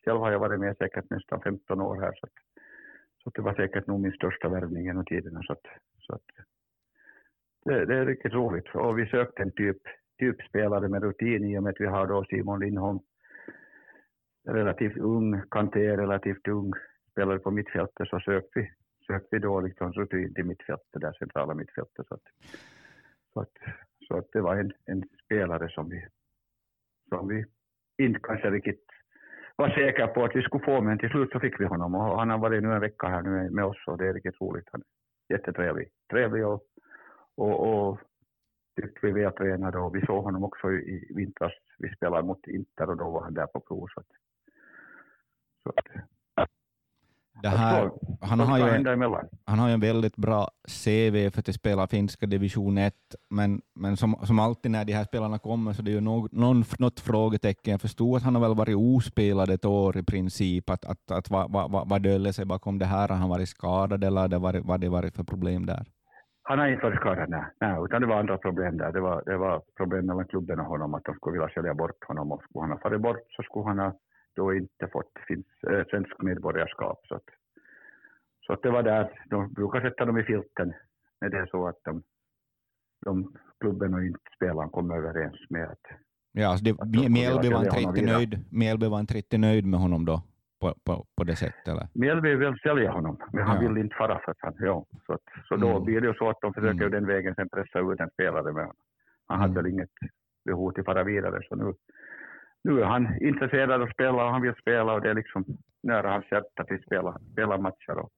själv 0.04 0.20
har 0.20 0.32
jag 0.32 0.38
varit 0.38 0.60
med 0.60 0.76
säkert 0.76 1.10
nästan 1.10 1.40
15 1.40 1.80
år 1.80 2.00
här 2.00 2.12
så, 2.12 2.26
att, 2.26 2.32
så 3.22 3.28
att 3.28 3.34
det 3.34 3.42
var 3.42 3.54
säkert 3.54 3.86
nog 3.86 4.00
min 4.00 4.12
största 4.12 4.48
värvning 4.48 4.84
genom 4.84 5.04
tiderna. 5.04 5.42
Så 5.42 5.52
att, 5.52 5.66
så 5.98 6.14
att 6.14 6.26
det, 7.64 7.84
det, 7.84 7.96
är 7.96 8.06
riktigt 8.06 8.32
roligt 8.32 8.74
och 8.74 8.98
vi 8.98 9.06
sökte 9.06 9.42
en 9.42 9.52
typ, 9.52 9.82
typ 10.18 10.42
spelare 10.42 10.88
med 10.88 11.02
rutin 11.02 11.44
i 11.44 11.58
och 11.58 11.62
med 11.62 11.70
att 11.70 11.80
vi 11.80 11.86
har 11.86 12.06
då 12.06 12.24
Simon 12.24 12.60
Lindholm 12.60 12.98
relativt 14.44 14.96
ung, 14.96 15.42
Kanté 15.50 15.96
relativt 15.96 16.48
ung 16.48 16.72
spelare 17.10 17.38
på 17.38 17.50
mittfältet 17.50 18.08
så 18.08 18.20
sökte 18.20 18.60
vi, 18.60 18.70
sökte 19.06 19.28
vi 19.30 19.38
då 19.38 19.60
liksom 19.60 19.92
rutin 19.92 20.34
till 20.34 20.44
mittfältet, 20.44 21.00
där 21.00 21.12
centrala 21.12 21.54
mittfältet. 21.54 22.06
Så 22.06 22.14
att, 22.14 22.22
så 23.32 23.40
att 23.40 23.52
så 24.08 24.18
att 24.18 24.32
det 24.32 24.40
var 24.40 24.56
en, 24.56 24.72
en 24.84 25.04
spelare 25.24 25.68
som 25.68 25.88
vi, 25.88 26.06
som 27.08 27.28
vi 27.28 27.44
inte 27.98 28.20
kanske 28.22 28.50
riktigt 28.50 28.86
var 29.56 29.68
säkra 29.68 30.06
på 30.06 30.24
att 30.24 30.36
vi 30.36 30.42
skulle 30.42 30.64
få, 30.64 30.80
men 30.80 30.98
till 30.98 31.08
slut 31.08 31.30
så 31.32 31.40
fick 31.40 31.60
vi 31.60 31.64
honom 31.64 31.94
och 31.94 32.18
han 32.18 32.30
har 32.30 32.38
varit 32.38 32.62
nu 32.62 32.72
en 32.72 32.80
vecka 32.80 33.06
här 33.06 33.22
nu 33.22 33.50
med 33.50 33.64
oss 33.64 33.86
och 33.86 33.98
det 33.98 34.08
är 34.08 34.14
riktigt 34.14 34.40
roligt. 34.40 34.68
Han 34.72 34.82
är 35.28 35.34
jättetrevlig 35.34 35.88
trevlig 36.10 36.46
och, 36.46 36.62
och, 37.34 37.88
och 37.88 37.98
tyckte 38.80 39.06
vi 39.06 39.12
vältränade 39.12 39.78
och 39.78 39.96
vi 39.96 40.06
såg 40.06 40.24
honom 40.24 40.44
också 40.44 40.72
i 40.72 41.12
vintras. 41.14 41.52
Vi 41.78 41.94
spelade 41.96 42.26
mot 42.26 42.46
Inter 42.46 42.90
och 42.90 42.96
då 42.96 43.10
var 43.10 43.22
han 43.22 43.34
där 43.34 43.46
på 43.46 43.60
prov. 43.60 43.86
Så 43.94 44.00
att, 44.00 44.06
det 47.42 47.48
här, 47.48 47.90
han, 48.20 48.40
har 48.40 48.58
ju, 48.58 48.64
han 49.44 49.58
har 49.58 49.68
ju 49.68 49.74
en 49.74 49.80
väldigt 49.80 50.16
bra 50.16 50.48
CV 50.84 51.30
för 51.30 51.40
att 51.40 51.54
spela 51.54 51.86
finska 51.86 52.26
division 52.26 52.78
1, 52.78 52.94
men, 53.30 53.60
men 53.74 53.96
som, 53.96 54.14
som 54.22 54.38
alltid 54.38 54.70
när 54.70 54.84
de 54.84 54.92
här 54.92 55.04
spelarna 55.04 55.38
kommer 55.38 55.72
så 55.72 55.82
det 55.82 55.90
är 55.90 55.94
ju 55.94 56.00
något, 56.00 56.32
något 56.78 57.00
frågetecken. 57.00 57.72
Jag 57.72 57.80
förstod 57.80 58.16
att 58.16 58.22
han 58.22 58.34
har 58.34 58.42
väl 58.42 58.56
varit 58.56 58.76
ospelad 58.76 59.50
ett 59.50 59.64
år 59.64 59.96
i 59.96 60.02
princip, 60.02 60.70
att, 60.70 60.84
att, 60.84 61.10
att 61.10 61.30
vad, 61.30 61.52
vad, 61.52 61.88
vad 61.88 62.02
döljer 62.02 62.32
sig 62.32 62.44
bakom 62.44 62.78
det 62.78 62.86
här? 62.86 63.08
Har 63.08 63.16
han 63.16 63.28
varit 63.28 63.48
skadad 63.48 64.04
eller 64.04 64.28
det 64.28 64.38
varit, 64.38 64.64
vad 64.64 64.80
det 64.80 64.88
varit 64.88 65.16
för 65.16 65.24
problem 65.24 65.66
där? 65.66 65.84
Han 66.42 66.58
har 66.58 66.68
inte 66.68 66.84
varit 66.84 67.00
skadad, 67.00 67.30
nej. 67.30 67.44
nej. 67.60 67.84
utan 67.84 68.00
det 68.00 68.06
var 68.06 68.16
andra 68.16 68.38
problem 68.38 68.76
där. 68.76 68.92
Det 68.92 69.00
var, 69.00 69.22
det 69.26 69.36
var 69.36 69.62
problem 69.76 70.06
mellan 70.06 70.26
klubben 70.26 70.60
och 70.60 70.66
honom, 70.66 70.94
att 70.94 71.04
de 71.04 71.14
skulle 71.14 71.32
vilja 71.32 71.54
sälja 71.54 71.74
bort 71.74 72.04
honom 72.08 72.32
och 72.32 72.42
skulle 72.42 72.62
han 72.62 72.70
ha 72.70 72.78
farit 72.78 73.00
bort 73.00 73.26
så 73.36 73.42
skulle 73.42 73.64
han 73.64 73.78
ha 73.78 73.92
då 74.36 74.54
inte 74.54 74.88
fått 74.92 75.12
finns, 75.28 75.46
äh, 75.70 75.84
svensk 75.90 76.22
medborgarskap. 76.22 77.06
Så, 77.08 77.14
att, 77.14 77.28
så 78.46 78.52
att 78.52 78.62
det 78.62 78.70
var 78.70 78.82
där, 78.82 79.24
de 79.30 79.52
brukar 79.52 79.80
sätta 79.80 80.04
dem 80.04 80.18
i 80.18 80.24
filten 80.24 80.72
när 81.20 81.28
det 81.28 81.38
är 81.38 81.46
så 81.46 81.68
att 81.68 81.78
de, 81.84 82.02
de 83.04 83.36
klubben 83.60 83.94
och 83.94 84.04
inte 84.04 84.18
spelaren 84.36 84.70
kommer 84.70 84.96
överens 84.96 85.50
med 85.50 85.68
att... 85.70 85.86
Ja, 86.32 86.48
alltså 86.48 86.64
det, 86.64 87.08
Mjällby 87.08 87.50
var 87.50 87.78
inte 87.78 88.02
nöjd, 88.02 88.44
Mjällby 88.50 88.88
var 88.88 89.00
inte 89.00 89.14
riktigt 89.14 89.40
nöjd 89.40 89.66
med 89.66 89.80
honom 89.80 90.04
då? 90.04 90.22
På, 90.60 90.74
på, 90.84 91.06
på 91.16 91.24
det 91.24 91.36
sättet? 91.36 91.68
Eller? 91.68 91.88
Mjällby 91.94 92.34
vill 92.34 92.58
sälja 92.62 92.90
honom, 92.90 93.18
men 93.32 93.42
han 93.42 93.62
ja. 93.62 93.68
vill 93.68 93.78
inte 93.78 93.96
fara 93.96 94.20
för 94.24 94.30
att 94.30 94.38
han... 94.40 94.54
Ja, 94.58 94.86
så, 95.06 95.12
att, 95.12 95.20
så 95.48 95.56
då 95.56 95.70
mm. 95.70 95.84
blir 95.84 96.00
det 96.00 96.06
ju 96.06 96.14
så 96.14 96.30
att 96.30 96.40
de 96.40 96.54
försöker 96.54 96.86
mm. 96.86 96.90
den 96.90 97.06
vägen 97.06 97.34
sen 97.34 97.48
pressa 97.48 97.78
ut 97.78 98.00
en 98.00 98.10
spelare 98.10 98.52
med 98.52 98.62
honom. 98.62 98.76
Han 99.26 99.36
mm. 99.36 99.40
hade 99.40 99.62
väl 99.62 99.72
inget 99.72 99.90
behov 100.44 100.72
till 100.72 100.80
att 100.80 100.86
fara 100.86 101.04
vidare, 101.04 101.40
så 101.48 101.56
nu 101.56 101.74
nu 102.64 102.80
är 102.80 102.84
han 102.84 103.22
intresserad 103.22 103.70
av 103.70 103.82
att 103.82 103.92
spela 103.92 104.24
och 104.24 104.32
han 104.32 104.42
vill 104.42 104.54
spela 104.54 104.92
och 104.92 105.00
det 105.00 105.10
är 105.10 105.14
liksom 105.14 105.44
nära 105.82 106.12
hans 106.12 106.24
hjärta 106.32 106.62
att 106.62 106.82
spela, 106.82 107.18
spela 107.32 107.58
matcher. 107.58 107.98
Och, 107.98 108.10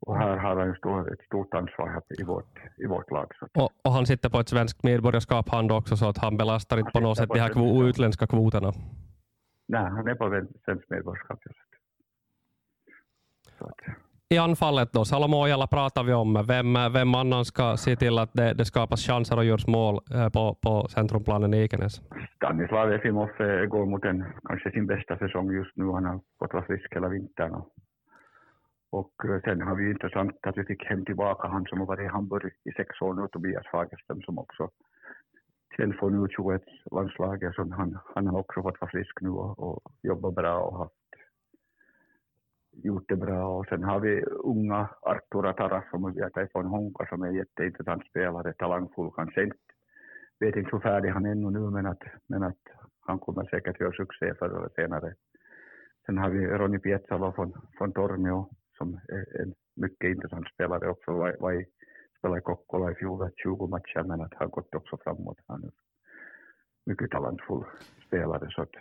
och 0.00 0.16
här 0.16 0.36
har 0.36 0.56
han 0.56 0.66
ju 0.66 1.12
ett 1.12 1.26
stort 1.26 1.54
ansvar 1.54 2.02
i 2.20 2.24
vårt, 2.24 2.58
i 2.76 2.86
vårt 2.86 3.10
lag. 3.10 3.32
Och, 3.54 3.70
och, 3.84 3.92
han 3.92 4.06
sitter 4.06 4.28
på 4.30 4.38
ett 4.38 4.48
svenskt 4.48 4.82
medborgarskap 4.82 5.48
han 5.48 5.70
också, 5.70 5.96
så 5.96 6.08
att 6.08 6.18
han 6.18 6.36
belastar 6.36 6.78
inte 6.78 6.92
på 6.92 7.00
något 7.00 7.16
sätt 7.16 7.28
de 7.32 7.40
här 7.40 7.52
kvo 7.52 7.84
utländska 7.84 8.26
kvoterna? 8.26 8.72
Nej, 9.68 9.82
han 9.82 10.08
är 10.08 10.14
på 10.14 10.46
svenskt 10.64 10.90
medborgarskap. 10.90 11.38
Så 13.58 13.64
att, 13.64 13.80
i 14.32 14.38
anfallet 14.38 14.92
då, 14.92 15.04
Salomo 15.04 15.36
Ojala 15.44 15.66
pratar 15.66 16.04
vi 16.04 16.12
om. 16.12 16.44
Vem, 16.48 16.76
äh, 16.76 16.92
vem 16.92 17.14
annan 17.14 17.44
ska 17.44 17.70
äh, 17.70 17.74
se 17.74 17.96
till 17.96 18.18
att 18.18 18.32
det, 18.32 18.54
det 18.54 18.64
skapas 18.64 19.06
chanser 19.06 19.36
och 19.36 19.44
görs 19.44 19.66
mål 19.66 20.00
på, 20.32 20.54
på 20.64 20.88
centrumplanen 20.88 21.54
i 21.54 21.58
Ekenäs? 21.64 22.02
Stanislav 22.36 22.92
Efimov 22.92 23.28
går 23.68 23.86
mot 23.86 24.04
en, 24.04 24.24
kanske 24.48 24.70
sin 24.70 24.86
bästa 24.86 25.18
säsong 25.18 25.52
just 25.52 25.76
nu. 25.76 25.84
Han 25.84 26.04
har 26.04 26.20
fått 26.38 26.52
vara 26.52 26.64
frisk 26.64 26.94
hela 26.94 27.08
vintern. 27.08 27.54
Och, 27.54 27.70
och 28.92 29.12
sen 29.44 29.62
har 29.62 29.74
vi 29.76 29.90
intressant 29.90 30.46
att 30.46 30.56
vi 30.58 30.64
fick 30.64 30.84
hem 30.84 31.04
tillbaka 31.04 31.48
han 31.48 31.64
som 31.64 31.78
har 31.80 31.86
varit 31.86 32.06
i 32.06 32.12
Hamburg 32.12 32.52
i 32.64 32.72
sex 32.72 33.02
år 33.02 33.14
nu, 33.14 33.28
Tobias 33.32 33.66
Fagerström, 33.72 34.22
som 34.22 34.38
också 34.38 34.68
sen 35.76 35.94
får 36.00 36.10
nu 36.10 36.28
21 36.36 36.62
landslaget. 36.90 37.56
han, 37.56 37.98
han 38.14 38.26
har 38.26 38.38
också 38.38 38.62
fått 38.62 38.80
vara 38.80 38.90
frisk 38.90 39.20
nu 39.20 39.28
och, 39.28 39.58
och 39.58 39.92
jobbar 40.02 40.30
bra 40.30 40.58
och 40.58 40.78
har 40.78 40.88
gjort 42.72 43.08
det 43.08 43.16
bra. 43.16 43.58
Och 43.58 43.66
sen 43.66 43.84
har 43.84 44.00
vi 44.00 44.22
unga 44.22 44.88
Artur 45.02 45.46
Ataras 45.46 45.90
som 45.90 46.12
vi 46.14 46.22
har 46.22 46.48
från 46.52 46.66
Honka 46.66 47.06
som 47.06 47.22
är 47.22 47.26
en 47.26 47.34
jätteintressant 47.34 48.06
spelare, 48.06 48.52
talangfull. 48.52 49.10
Kanske 49.16 49.42
inte, 49.42 49.56
vet 50.40 50.56
inte 50.56 50.70
hur 50.72 50.80
färdig 50.80 51.08
han 51.08 51.26
är 51.26 51.30
ännu 51.30 51.50
nu, 51.50 51.70
men 51.70 51.86
att, 51.86 52.02
men 52.26 52.42
att 52.42 52.62
han 53.00 53.18
kommer 53.18 53.44
säkert 53.44 53.80
göra 53.80 53.92
succé 53.92 54.34
förr 54.34 54.58
eller 54.58 54.68
senare. 54.68 55.14
Sen 56.06 56.18
har 56.18 56.30
vi 56.30 56.46
Ronny 56.46 56.78
Pietsalo 56.78 57.32
från, 57.32 57.52
från 57.78 57.92
Tornio 57.92 58.48
som 58.78 59.00
är 59.08 59.40
en 59.42 59.54
mycket 59.76 60.10
intressant 60.10 60.48
spelare 60.48 60.90
också. 60.90 61.12
Var, 61.12 61.36
var 61.40 61.64
spelade 62.18 62.38
i 62.38 62.42
Kokkola 62.42 62.90
i 62.90 62.94
fjol 62.94 63.30
20 63.36 63.66
matcher, 63.66 64.02
men 64.02 64.20
att 64.20 64.34
han 64.34 64.50
gått 64.50 64.74
också 64.74 64.96
framåt. 64.96 65.38
Han 65.46 65.64
är 65.64 65.70
mycket 66.86 67.10
talangfull 67.10 67.64
spelare. 68.06 68.50
Så 68.50 68.62
att, 68.62 68.74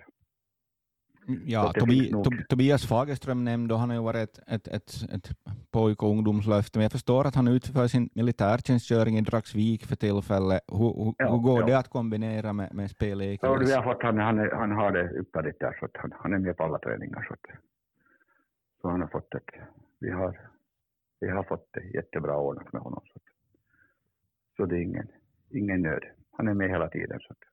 Ja, 1.46 1.74
Tobi, 1.74 2.14
Tobias 2.50 2.88
Fagerström 2.88 3.44
nämnde, 3.44 3.76
han 3.76 3.90
har 3.90 3.98
ju 3.98 4.04
varit 4.04 4.38
ett, 4.38 4.40
ett, 4.48 4.68
ett, 4.68 4.92
ett 5.14 5.30
pojk 5.72 6.04
och 6.04 6.10
ungdomslöfte, 6.10 6.80
men 6.80 6.84
jag 6.84 6.92
förstår 6.92 7.28
att 7.28 7.36
han 7.36 7.48
utför 7.48 7.88
sin 7.88 8.10
militärtjänstgöring 8.14 9.18
i 9.18 9.22
Dragsvik 9.22 9.86
för 9.86 9.96
tillfället. 9.96 10.62
Hur, 10.68 11.04
hur, 11.04 11.14
ja, 11.18 11.32
hur 11.32 11.38
går 11.38 11.60
ja. 11.60 11.66
det 11.66 11.78
att 11.78 11.90
kombinera 11.90 12.54
med, 12.54 12.74
med 12.74 12.90
spel 12.90 13.22
i 13.22 13.40
ja, 13.42 13.54
vi 13.56 13.74
har 13.74 13.84
fått, 13.84 14.04
han, 14.04 14.18
han, 14.18 14.50
han 14.54 14.72
har 14.72 14.92
det 14.92 15.20
ypperligt 15.20 15.60
där, 15.60 15.78
så 15.80 15.86
att 15.86 15.98
han, 15.98 16.14
han 16.16 16.34
är 16.34 16.40
med 16.40 16.58
på 16.58 16.64
alla 16.64 16.80
träningar. 16.80 17.26
Så, 17.28 17.34
att, 17.34 17.60
så 18.82 18.90
han 18.90 19.02
har 19.02 19.08
fått 19.08 19.36
ett, 19.36 19.50
vi 20.00 20.10
har, 20.10 20.40
vi 21.20 21.30
har 21.30 21.44
fått 21.44 21.70
det 21.74 21.84
jättebra 21.98 22.38
ordnat 22.38 22.74
med 22.74 22.82
honom. 22.82 23.02
Så, 23.06 23.14
att, 23.16 23.28
så 24.58 24.66
det 24.66 24.76
är 24.76 24.82
ingen, 24.82 25.08
ingen 25.50 25.82
nöd. 25.82 26.04
Han 26.32 26.48
är 26.48 26.54
med 26.54 26.70
hela 26.70 26.90
tiden. 26.90 27.20
Så 27.20 27.34
att, 27.34 27.51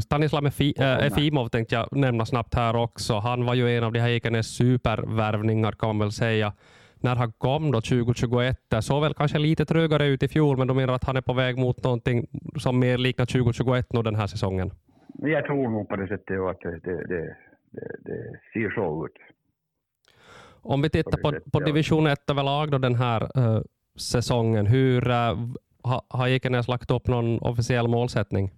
Stanislav 0.00 0.46
eh, 0.46 1.06
Efimov 1.06 1.48
tänkte 1.48 1.74
jag 1.74 1.88
nämna 1.92 2.26
snabbt 2.26 2.54
här 2.54 2.76
också. 2.76 3.14
Han 3.18 3.44
var 3.44 3.54
ju 3.54 3.76
en 3.76 3.84
av 3.84 3.92
de 3.92 4.00
här 4.00 4.08
Ekenäs 4.08 4.46
supervärvningar 4.46 5.72
kan 5.72 5.88
man 5.88 5.98
väl 5.98 6.12
säga. 6.12 6.52
När 7.00 7.16
han 7.16 7.32
kom 7.32 7.72
då 7.72 7.80
2021, 7.80 8.56
det 8.68 8.82
såg 8.82 9.02
väl 9.02 9.14
kanske 9.14 9.38
lite 9.38 9.64
trögare 9.64 10.06
ut 10.06 10.22
i 10.22 10.28
fjol, 10.28 10.56
men 10.56 10.66
de 10.66 10.76
menar 10.76 10.94
att 10.94 11.04
han 11.04 11.16
är 11.16 11.20
på 11.20 11.32
väg 11.32 11.58
mot 11.58 11.84
någonting 11.84 12.26
som 12.56 12.78
mer 12.78 12.98
liknar 12.98 13.26
2021 13.26 13.92
nu 13.92 14.02
den 14.02 14.14
här 14.14 14.26
säsongen. 14.26 14.70
Jag 15.18 15.44
tror 15.44 15.70
nog 15.70 15.88
på 15.88 15.96
det 15.96 16.08
sättet 16.08 16.40
att 16.40 16.60
det, 16.60 16.80
det, 16.84 17.06
det, 17.08 17.36
det, 18.04 18.40
ser 18.52 18.70
så 18.70 19.06
ut. 19.06 19.12
Om 20.62 20.82
vi 20.82 20.90
tittar 20.90 21.18
på, 21.18 21.50
på 21.52 21.60
division 21.60 22.06
1 22.06 22.30
överlag 22.30 22.70
då 22.70 22.78
den 22.78 22.94
här 22.94 23.38
uh, 23.38 23.62
säsongen, 23.96 24.66
hur 24.66 25.08
uh, 25.08 25.14
ha, 25.82 26.02
har 26.08 26.28
Ekenäs 26.28 26.68
lagt 26.68 26.90
upp 26.90 27.06
någon 27.06 27.38
officiell 27.38 27.88
målsättning? 27.88 28.50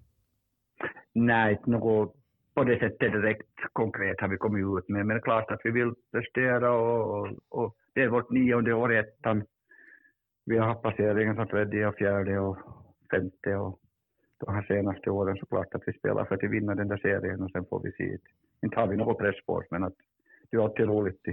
Nej, 1.15 1.53
inte 1.53 1.71
något 1.71 2.17
på 2.55 2.65
det 2.65 2.79
sättet 2.79 3.13
direkt 3.13 3.49
konkret 3.73 4.21
har 4.21 4.29
vi 4.29 4.37
kommit 4.37 4.79
ut 4.79 4.89
med, 4.89 5.07
men 5.07 5.09
det 5.09 5.21
är 5.21 5.23
klart 5.23 5.51
att 5.51 5.61
vi 5.65 5.71
vill 5.71 5.95
prestera 6.13 6.73
och, 6.73 7.21
och, 7.21 7.29
och 7.49 7.77
det 7.95 8.03
är 8.03 8.09
vårt 8.09 8.31
nionde 8.31 8.75
år 8.75 8.93
i 8.93 8.99
ettan. 8.99 9.45
Vi 10.47 10.59
har 10.59 10.67
haft 10.67 10.83
placeringar 10.83 11.35
som 11.35 11.49
tredje 11.49 11.87
och 11.87 11.95
fjärde 11.95 12.39
och 12.39 12.59
femte 13.11 13.57
och 13.57 13.81
de 14.39 14.55
här 14.55 14.63
senaste 14.63 15.11
åren 15.11 15.37
så 15.37 15.47
klart 15.47 15.75
att 15.75 15.83
vi 15.87 15.93
spelar 15.93 16.25
för 16.25 16.35
att 16.35 16.51
vinna 16.51 16.75
den 16.75 16.89
där 16.89 16.97
serien 16.97 17.43
och 17.43 17.51
sen 17.51 17.65
får 17.65 17.81
vi 17.81 17.93
se. 17.93 18.19
Inte 18.63 18.81
har 18.81 18.87
vi 18.87 18.97
något 18.97 19.19
press 19.19 19.45
på 19.47 19.55
oss, 19.55 19.67
men 19.71 19.85
att 19.85 19.95
det 20.51 20.57
är 20.57 20.65
alltid 20.65 20.87
roligt 20.87 21.29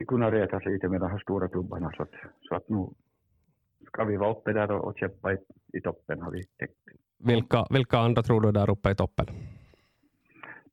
att, 0.00 0.06
kunna 0.06 0.30
reta 0.30 0.60
sig 0.60 0.72
lite 0.72 0.88
med 0.88 1.00
de 1.00 1.10
här 1.10 1.18
stora 1.18 1.48
klubbarna 1.48 1.92
så 1.96 2.02
att, 2.02 2.14
så 2.40 2.54
att 2.54 2.68
nu 2.68 2.86
ska 3.86 4.04
vi 4.04 4.16
vara 4.16 4.30
uppe 4.30 4.52
där 4.52 4.70
och, 4.70 4.84
och 4.84 4.98
kämpa 4.98 5.32
i, 5.32 5.36
i 5.72 5.80
toppen 5.80 6.22
har 6.22 6.30
vi 6.30 6.44
tänkt. 6.44 6.74
Vilka, 7.18 7.66
vilka 7.70 7.98
andra 7.98 8.22
tror 8.22 8.40
du 8.40 8.48
är 8.48 8.52
där 8.52 8.70
uppe 8.70 8.90
i 8.90 8.94
toppen? 8.94 9.26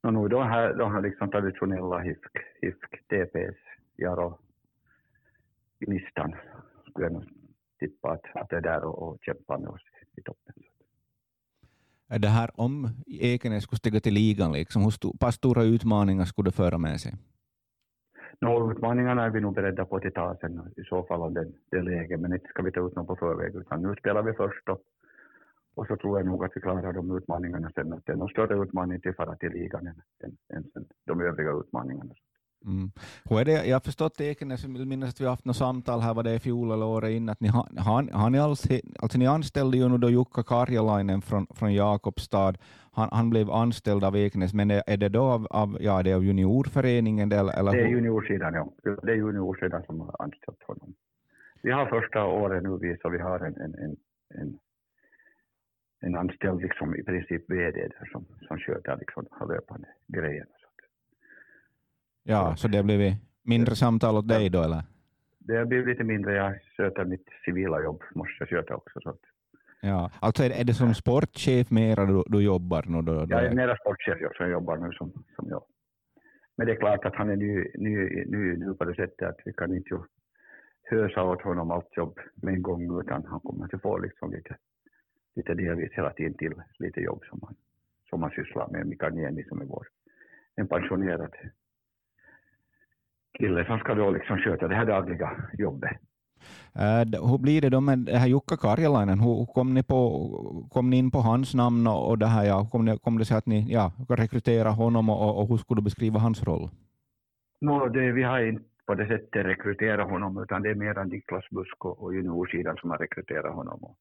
No, 0.02 0.10
nu 0.10 0.28
de 0.28 0.42
här, 0.42 0.74
de 0.74 0.92
här 0.92 1.00
liksom 1.00 1.30
traditionella 1.30 1.98
HIFK, 1.98 2.38
HIFK 2.62 2.90
TPS, 3.08 3.56
Jaro, 3.96 4.38
listan 5.80 6.34
skulle 6.90 7.06
jag 7.06 7.12
nog 7.12 7.24
tippa 7.78 8.10
att, 8.12 8.24
att 8.34 8.48
det 8.48 8.56
är 8.56 8.60
där 8.60 8.84
och, 8.84 9.02
och 9.02 9.18
kämpa 9.22 9.58
med 9.58 9.68
oss 9.68 9.82
i, 10.16 10.22
toppen. 10.22 10.54
Är 12.08 12.18
det 12.18 12.28
här 12.28 12.50
om 12.54 12.88
Ekenäs 13.06 13.62
skulle 13.62 13.78
stiga 13.78 14.00
till 14.00 14.14
ligan, 14.14 14.52
liksom, 14.52 14.82
hur 14.82 14.90
sto, 14.90 15.16
pass 15.16 15.34
stora 15.34 15.62
utmaningar 15.62 16.24
skulle 16.24 16.48
det 16.48 16.56
föra 16.56 16.78
med 16.78 17.00
sig? 17.00 17.12
No, 18.40 18.72
utmaningarna 18.72 19.24
är 19.24 19.30
vi 19.30 19.40
nog 19.40 19.54
beredda 19.54 19.84
på 19.84 19.96
att 19.96 20.14
ta 20.14 20.36
sen 20.40 20.72
i 20.76 20.84
så 20.84 21.02
fall 21.02 21.22
om 21.22 21.34
det, 21.34 21.46
det 21.70 21.82
läge, 21.82 22.16
men 22.16 22.32
inte 22.32 22.46
ska 22.46 22.62
vi 22.62 22.72
ta 22.72 22.86
ut 22.86 22.96
någon 22.96 23.06
på 23.06 23.16
förväg, 23.16 23.54
utan 23.54 23.82
nu 23.82 23.94
spelar 23.94 24.22
vi 24.22 24.32
först 24.32 24.68
och, 24.68 24.80
och 25.74 25.86
så 25.86 25.96
tror 25.96 26.18
jag 26.18 26.26
nog 26.26 26.44
att 26.44 26.52
vi 26.54 26.60
klarar 26.60 26.92
de 26.92 27.16
utmaningarna 27.16 27.70
sen. 27.74 27.92
Att 27.92 28.06
det 28.06 28.12
är 28.12 28.16
någon 28.16 28.28
större 28.28 28.62
utmaning 28.62 29.00
till 29.00 29.14
fara 29.14 29.36
till 29.36 29.52
ligan 29.52 29.86
än, 29.86 30.02
än, 30.24 30.64
än 30.76 30.84
de 31.06 31.20
övriga 31.20 31.50
utmaningarna. 31.50 32.14
Mm. 32.64 32.90
Hur 33.24 33.40
är 33.40 33.44
det? 33.44 33.66
Jag 33.66 33.74
har 33.74 33.80
förstått 33.80 34.20
Ekenäs, 34.20 34.64
jag 34.64 34.86
minns 34.86 35.04
att 35.04 35.20
vi 35.20 35.24
har 35.24 35.30
haft 35.30 35.44
något 35.44 35.56
samtal 35.56 36.00
här, 36.00 36.14
var 36.14 36.22
det 36.22 36.34
i 36.34 36.38
fjol 36.38 36.70
eller 36.70 36.86
året 36.86 37.10
innan, 37.10 37.28
att 37.28 37.40
ni 37.40 37.48
har, 37.48 37.66
har, 38.12 38.30
ni 38.30 38.38
alls, 38.38 38.66
alltså 38.98 39.18
ni 39.18 39.26
anställde 39.26 39.76
ju 39.76 39.88
nu 39.88 39.98
då 39.98 40.10
Jukka 40.10 40.42
Karjalainen 40.42 41.22
från, 41.22 41.46
från 41.54 41.74
Jakobstad, 41.74 42.54
han, 42.92 43.08
han 43.12 43.30
blev 43.30 43.50
anställd 43.50 44.04
av 44.04 44.16
Ekenäs, 44.16 44.54
men 44.54 44.70
är 44.70 44.96
det 44.96 45.08
då 45.08 45.22
av, 45.22 45.46
av, 45.50 45.78
ja, 45.80 46.02
det 46.02 46.10
är 46.10 46.14
av 46.14 46.24
juniorföreningen? 46.24 47.32
Eller, 47.32 47.58
eller 47.58 47.72
det 47.72 47.82
är 47.82 47.88
juniorsidan, 47.88 48.54
ja. 48.54 48.68
Det 49.02 49.12
är 49.12 49.16
juniorsidan 49.16 49.82
som 49.82 50.00
har 50.00 50.16
anställt 50.18 50.62
honom. 50.62 50.94
Vi 51.62 51.70
har 51.70 51.86
första 51.86 52.24
året 52.24 52.62
nu, 52.62 52.78
vi, 52.80 52.96
så 53.02 53.08
vi 53.08 53.18
har 53.18 53.38
en, 53.38 53.56
en, 53.56 53.74
en, 53.74 53.96
en, 54.40 54.58
en 56.02 56.16
anställd, 56.16 56.62
liksom 56.62 56.96
i 56.96 57.02
princip 57.02 57.50
VD 57.50 57.80
där 57.80 58.08
som, 58.12 58.24
som 58.48 58.58
sköter 58.58 58.96
liksom, 58.96 59.26
löpande 59.48 59.88
grejerna. 60.06 60.50
Ja, 62.22 62.56
så 62.56 62.68
det 62.68 62.76
har 62.76 62.84
blivit 62.84 63.14
mindre 63.42 63.74
samtal 63.74 64.16
åt 64.16 64.28
dig 64.28 64.50
då 64.50 64.62
eller? 64.62 64.82
Det 65.38 65.56
har 65.56 65.64
blivit 65.64 65.86
lite 65.86 66.04
mindre. 66.04 66.34
Jag 66.34 66.58
sköter 66.76 67.04
mitt 67.04 67.28
civila 67.44 67.82
jobb, 67.82 68.02
måste 68.14 68.34
jag 68.38 68.48
sköta 68.48 68.74
också. 68.74 69.00
Så 69.02 69.08
att... 69.10 69.20
Ja, 69.80 70.10
alltså 70.20 70.44
är 70.44 70.48
det, 70.48 70.54
är 70.60 70.64
det 70.64 70.74
som 70.74 70.94
sportchef 70.94 71.70
mera 71.70 72.06
du, 72.06 72.22
du 72.26 72.42
jobbar 72.42 72.84
nu? 72.86 73.02
Då, 73.02 73.12
då? 73.14 73.26
Jag 73.28 73.44
är 73.44 73.54
mera 73.54 73.76
sportchef 73.76 74.20
jag, 74.20 74.36
som 74.36 74.50
jobbar 74.50 74.76
nu 74.76 74.92
som, 74.92 75.12
som 75.36 75.48
jag. 75.48 75.62
Men 76.56 76.66
det 76.66 76.72
är 76.72 76.76
klart 76.76 77.04
att 77.04 77.16
han 77.16 77.30
är 77.30 77.36
ny, 77.36 77.64
ny, 77.74 77.96
ny, 78.26 78.56
ny 78.56 78.74
på 78.74 78.84
det 78.84 78.94
sättet 78.94 79.28
att 79.28 79.40
vi 79.44 79.52
kan 79.52 79.76
inte 79.76 79.98
hösa 80.90 81.22
åt 81.22 81.42
honom 81.42 81.70
allt 81.70 81.96
jobb 81.96 82.18
med 82.34 82.54
en 82.54 82.62
gång 82.62 83.00
utan 83.00 83.24
han 83.26 83.40
kommer 83.40 83.74
att 83.74 83.82
få 83.82 83.98
liksom 83.98 84.32
lite, 84.32 84.56
lite 85.34 85.54
delvis 85.54 85.92
hela 85.92 86.10
tiden 86.10 86.34
till 86.34 86.54
lite 86.78 87.00
jobb 87.00 87.22
som 87.28 87.40
han, 87.42 87.54
som 88.10 88.22
han 88.22 88.30
sysslar 88.30 88.68
med. 88.68 88.86
Mikael 88.86 89.14
Niemi 89.14 89.44
som 89.44 89.60
är 89.60 89.64
vår 89.64 89.86
en 90.56 90.68
pensionerad 90.68 91.34
kille 93.38 93.64
som 93.64 93.78
ska 93.78 93.94
då 93.94 94.10
liksom 94.10 94.38
sköta 94.38 94.68
det 94.68 94.74
här 94.74 94.86
dagliga 94.86 95.30
jobbet. 95.58 95.90
Uh, 96.76 97.30
hur 97.30 97.38
blir 97.38 97.60
det 97.60 97.70
då 97.70 97.80
med 97.80 97.98
det 97.98 98.18
här 98.18 98.26
Jukka 98.26 98.56
Karjalainen? 98.56 99.20
Hur 99.20 99.46
kom 99.46 99.74
ni, 99.74 99.82
på, 99.82 99.98
kom 100.70 100.90
ni 100.90 100.96
in 100.96 101.10
på 101.10 101.18
hans 101.18 101.54
namn 101.54 101.86
och, 101.86 102.08
och 102.08 102.18
det 102.18 102.26
här, 102.26 102.44
ja, 102.44 102.68
kom, 102.72 102.84
det, 102.84 102.98
kom 102.98 103.18
det 103.18 103.24
sig 103.24 103.36
att 103.36 103.46
ni 103.46 103.72
ja, 103.72 103.92
rekrytera 104.08 104.70
honom 104.70 105.10
och, 105.10 105.40
och 105.40 105.48
hur 105.48 105.56
skulle 105.56 105.80
du 105.80 105.84
beskriva 105.84 106.18
hans 106.18 106.42
roll? 106.44 106.70
No, 107.60 107.88
det, 107.88 108.12
vi 108.12 108.22
har 108.22 108.40
inte 108.40 108.64
på 108.86 108.94
det 108.94 109.06
sättet 109.06 109.46
rekryterat 109.46 110.10
honom 110.10 110.42
utan 110.42 110.62
det 110.62 110.70
är 110.70 110.74
mer 110.74 111.04
Niklas 111.04 111.50
Busk 111.50 111.84
och 111.84 112.14
juniorsidan 112.14 112.76
som 112.76 112.90
har 112.90 112.98
rekryterat 112.98 113.54
honom. 113.54 113.84
Och, 113.84 113.96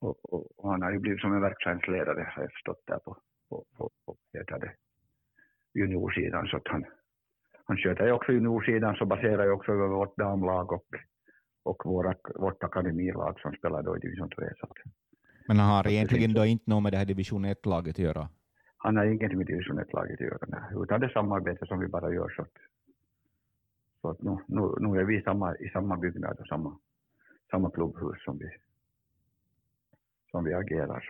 och, 0.00 0.32
och, 0.32 0.46
och, 0.56 0.70
han 0.70 0.82
har 0.82 0.92
ju 0.92 0.98
blivit 0.98 1.20
som 1.20 1.34
en 1.34 1.40
verksamhetsledare 1.40 2.32
har 2.34 2.42
jag 2.42 2.52
förstått 2.52 2.82
där 2.86 2.98
på, 2.98 3.16
på, 3.48 3.64
på, 3.76 3.90
på 4.06 4.16
det, 4.32 4.74
juniorsidan 5.74 6.46
så 6.46 6.56
att 6.56 6.68
han, 6.68 6.84
han 7.64 7.76
sköter 7.76 8.06
ju 8.06 8.12
också 8.12 8.32
juniorsidan 8.32 8.96
så 8.96 9.06
baserar 9.06 9.44
ju 9.44 9.50
också 9.50 9.72
över 9.72 9.88
vårt 9.88 10.16
damlag 10.16 10.72
och, 10.72 10.86
och 11.62 11.82
våra, 11.84 12.14
vårt 12.34 12.64
akademilag 12.64 13.40
som 13.40 13.52
spelar 13.52 13.82
då 13.82 13.96
i 13.96 14.00
division 14.00 14.30
3. 14.30 14.48
Så 14.60 14.66
Men 15.48 15.56
han 15.56 15.70
har 15.70 15.88
egentligen 15.88 16.32
då 16.32 16.44
inte 16.44 16.70
något 16.70 16.82
med 16.82 16.92
det 16.92 16.98
här 16.98 17.04
division 17.04 17.46
1-laget 17.46 17.94
att 17.94 17.98
göra? 17.98 18.28
Han 18.76 18.96
har 18.96 19.04
ingenting 19.04 19.38
med 19.38 19.46
division 19.46 19.80
1-laget 19.80 20.14
att 20.14 20.20
göra, 20.20 20.46
nej. 20.48 20.82
utan 20.82 21.00
det 21.00 21.06
är 21.06 21.10
samarbete 21.10 21.66
som 21.66 21.80
vi 21.80 21.86
bara 21.86 22.12
gör. 22.14 22.28
Så 22.36 22.42
att, 22.42 22.52
så 24.00 24.10
att 24.10 24.22
nu, 24.22 24.38
nu, 24.46 24.74
nu 24.80 25.00
är 25.00 25.04
vi 25.04 25.22
samma, 25.22 25.56
i 25.56 25.68
samma 25.68 25.96
byggnad 25.96 26.40
och 26.40 26.46
samma, 26.46 26.78
samma 27.50 27.70
klubbhus 27.70 28.24
som 28.24 28.38
vi, 28.38 28.50
som 30.30 30.44
vi 30.44 30.54
agerar. 30.54 31.04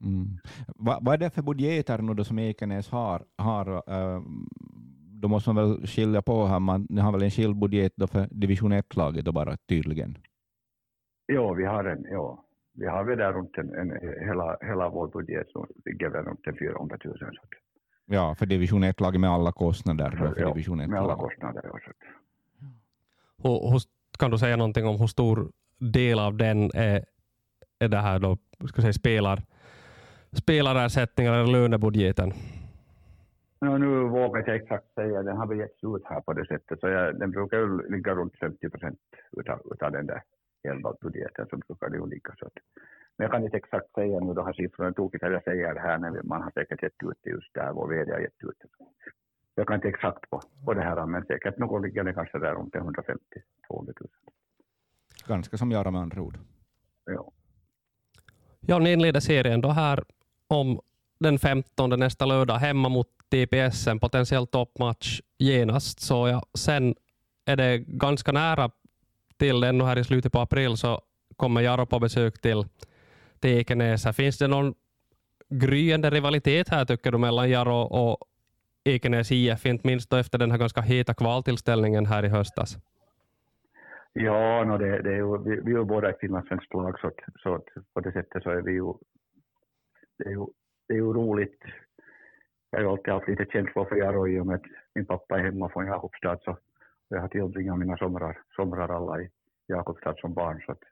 Mm. 0.00 0.38
Vad, 0.66 1.04
vad 1.04 1.14
är 1.14 1.18
det 1.18 1.30
för 1.30 1.42
budgeter 1.42 1.98
nu 1.98 2.14
då 2.14 2.24
som 2.24 2.38
Ekenäs 2.38 2.90
har, 2.90 3.24
har 3.38 3.68
uh, 3.68 4.22
då 5.22 5.28
måste 5.28 5.52
man 5.52 5.56
väl 5.56 5.86
skilja 5.86 6.22
på 6.22 6.46
här, 6.46 6.60
man 6.60 6.86
ni 6.90 7.00
har 7.00 7.12
väl 7.12 7.22
en 7.22 7.30
skild 7.30 7.56
budget 7.56 7.92
då 7.96 8.06
för 8.06 8.28
division 8.30 8.72
1-laget 8.72 9.24
då 9.24 9.32
bara 9.32 9.56
tydligen? 9.56 10.18
Ja, 11.26 11.52
vi 11.52 11.64
har 11.64 11.84
en, 11.84 12.06
ja. 12.10 12.44
Vi 12.74 12.86
har 12.86 13.04
väl 13.04 13.18
där 13.18 13.32
runt 13.32 13.58
en, 13.58 13.74
en, 13.74 13.90
hela, 14.28 14.56
hela 14.60 14.88
vår 14.88 15.08
budget 15.08 15.46
så 15.50 15.66
ligger 15.84 16.08
väl 16.08 16.24
runt 16.24 16.40
400 16.58 16.96
000. 17.04 17.18
Så. 17.18 17.28
Ja, 18.06 18.34
för 18.34 18.46
division 18.46 18.84
1-laget 18.84 19.20
med 19.20 19.30
alla 19.30 19.52
kostnader. 19.52 20.10
För, 20.10 20.40
ja, 20.40 20.48
division 20.48 20.80
1 20.80 20.90
med 20.90 21.00
alla 21.00 21.16
kostnader. 21.16 21.60
Ja, 21.64 21.78
så. 21.84 21.92
Hur, 23.48 23.80
kan 24.18 24.30
du 24.30 24.38
säga 24.38 24.56
någonting 24.56 24.86
om 24.86 25.00
hur 25.00 25.06
stor 25.06 25.52
del 25.78 26.18
av 26.18 26.36
den 26.36 26.70
är, 26.74 27.04
är 27.78 27.88
det 27.88 27.96
här 27.96 28.18
då, 28.18 28.38
ska 28.68 28.82
säga, 28.82 28.92
spelar, 28.92 29.42
spelarersättningar 30.32 31.32
eller 31.32 31.52
lönebudgeten? 31.52 32.32
No, 33.60 33.78
nu 33.78 34.08
vågar 34.08 34.44
jag 34.46 34.56
exakt 34.56 34.94
säga, 34.94 35.22
den 35.22 35.36
har 35.36 35.46
vi 35.46 35.56
getts 35.56 35.84
ut 35.84 36.02
här 36.04 36.20
på 36.20 36.32
det 36.32 36.46
sättet, 36.46 36.80
så 36.80 36.88
jag, 36.88 37.18
den 37.18 37.30
brukar 37.30 37.58
ju 37.58 37.90
ligga 37.90 38.14
runt 38.14 38.36
50 38.38 38.70
procent 38.70 38.98
utav, 39.32 39.60
utav 39.74 39.92
den 39.92 40.06
där 40.06 40.22
hela 40.64 40.94
budgeten, 41.00 41.46
så 41.50 41.56
brukar 41.56 41.88
det 41.90 41.96
ju 41.96 42.06
ligga 42.06 42.34
så 42.38 42.46
att, 42.46 42.52
men 43.16 43.24
jag 43.24 43.30
kan 43.30 43.44
inte 43.44 43.56
exakt 43.56 43.94
säga 43.94 44.20
nu 44.20 44.34
de 44.34 44.46
här 44.46 44.52
siffrorna, 44.52 44.92
tokigt 44.92 45.24
att 45.24 45.32
jag 45.32 45.44
säger 45.44 45.74
det 45.74 45.80
här 45.80 45.98
när 45.98 46.22
man 46.22 46.42
har 46.42 46.50
säkert 46.50 46.82
gett 46.82 47.02
ut 47.02 47.18
det 47.22 47.30
just 47.30 47.54
där, 47.54 47.72
vår 47.72 47.88
VD 47.88 48.12
har 48.12 48.20
gett 48.20 48.44
ut 48.44 48.58
det. 48.60 48.84
Jag 49.54 49.66
kan 49.66 49.76
inte 49.76 49.88
exakt 49.88 50.30
på, 50.30 50.40
på 50.64 50.74
det 50.74 50.82
här, 50.82 51.06
men 51.06 51.24
säkert 51.24 51.58
något 51.58 51.82
ligger 51.82 52.04
det 52.04 52.14
kanske 52.14 52.38
där 52.38 52.54
runt 52.54 52.74
150 52.74 53.22
200 53.68 53.92
000. 54.00 54.08
Ganska 55.26 55.56
som 55.56 55.70
Jara 55.70 55.90
med 55.90 56.00
andra 56.00 56.22
ord. 56.22 56.38
Ja. 57.04 57.32
Ja, 58.66 58.78
ni 58.78 58.92
inleder 58.92 59.20
serien 59.20 59.60
då 59.60 59.68
här 59.68 60.04
om 60.48 60.80
den 61.20 61.38
15 61.38 61.90
nästa 61.90 62.26
lördag 62.26 62.54
hemma 62.54 62.88
mot 62.88 63.08
TPS, 63.30 63.86
en 63.86 64.00
potentiell 64.00 64.46
toppmatch 64.46 65.20
genast. 65.38 66.00
Så 66.00 66.28
ja, 66.28 66.42
sen 66.54 66.94
är 67.44 67.56
det 67.56 67.78
ganska 67.78 68.32
nära 68.32 68.70
till 69.36 69.64
ännu 69.64 69.84
här 69.84 69.98
i 69.98 70.04
slutet 70.04 70.32
på 70.32 70.40
april 70.40 70.76
så 70.76 71.00
kommer 71.36 71.60
Jaro 71.60 71.86
på 71.86 71.98
besök 71.98 72.40
till, 72.40 72.64
till 73.40 73.50
Ekenäs. 73.50 74.06
Finns 74.16 74.38
det 74.38 74.46
någon 74.46 74.74
gryende 75.48 76.10
rivalitet 76.10 76.68
här 76.68 76.84
tycker 76.84 77.12
du 77.12 77.18
mellan 77.18 77.50
Jaro 77.50 77.82
och 77.82 78.18
Ekenäs 78.84 79.32
IF, 79.32 79.66
inte 79.66 79.86
minst 79.86 80.10
då 80.10 80.16
efter 80.16 80.38
den 80.38 80.50
här 80.50 80.58
ganska 80.58 80.80
heta 80.80 81.14
kvaltillställningen 81.14 82.06
här 82.06 82.24
i 82.24 82.28
höstas? 82.28 82.76
Ja, 84.12 84.64
no 84.64 84.78
det, 84.78 85.02
det 85.02 85.10
är 85.10 85.16
ju, 85.16 85.38
vi, 85.38 85.60
vi 85.60 85.72
är 85.72 85.78
ju 85.78 85.84
båda 85.84 86.10
ett 86.10 86.20
finlandssvenskt 86.20 86.74
lag 86.74 86.98
så, 87.00 87.10
så 87.42 87.64
på 87.94 88.00
det 88.00 88.12
sättet 88.12 88.42
så 88.42 88.50
är 88.50 88.62
vi 88.62 88.72
ju, 88.72 88.92
det 90.18 90.24
är 90.24 90.30
ju, 90.30 90.46
det 90.88 90.94
är 90.94 90.98
ju 90.98 91.12
roligt 91.12 91.62
jag 92.72 92.78
har 92.78 92.84
ju 92.84 92.90
alltid 92.90 93.12
haft 93.12 93.28
lite 93.28 93.44
känslor 93.44 93.84
för 93.84 93.96
Jaro 93.96 94.28
i 94.28 94.40
och 94.40 94.46
med 94.46 94.54
att 94.56 94.62
min 94.94 95.06
pappa 95.06 95.38
är 95.38 95.44
hemma 95.44 95.68
från 95.68 95.86
Jakobstad 95.86 96.38
så 96.44 96.58
jag 97.08 97.20
har 97.20 97.28
tillbringat 97.28 97.78
mina 97.78 97.96
somrar, 97.96 98.38
somrar 98.56 98.88
alla 98.88 99.20
i 99.20 99.30
Jakobstad 99.66 100.14
som 100.16 100.34
barn. 100.34 100.62
Så, 100.66 100.72
att, 100.72 100.82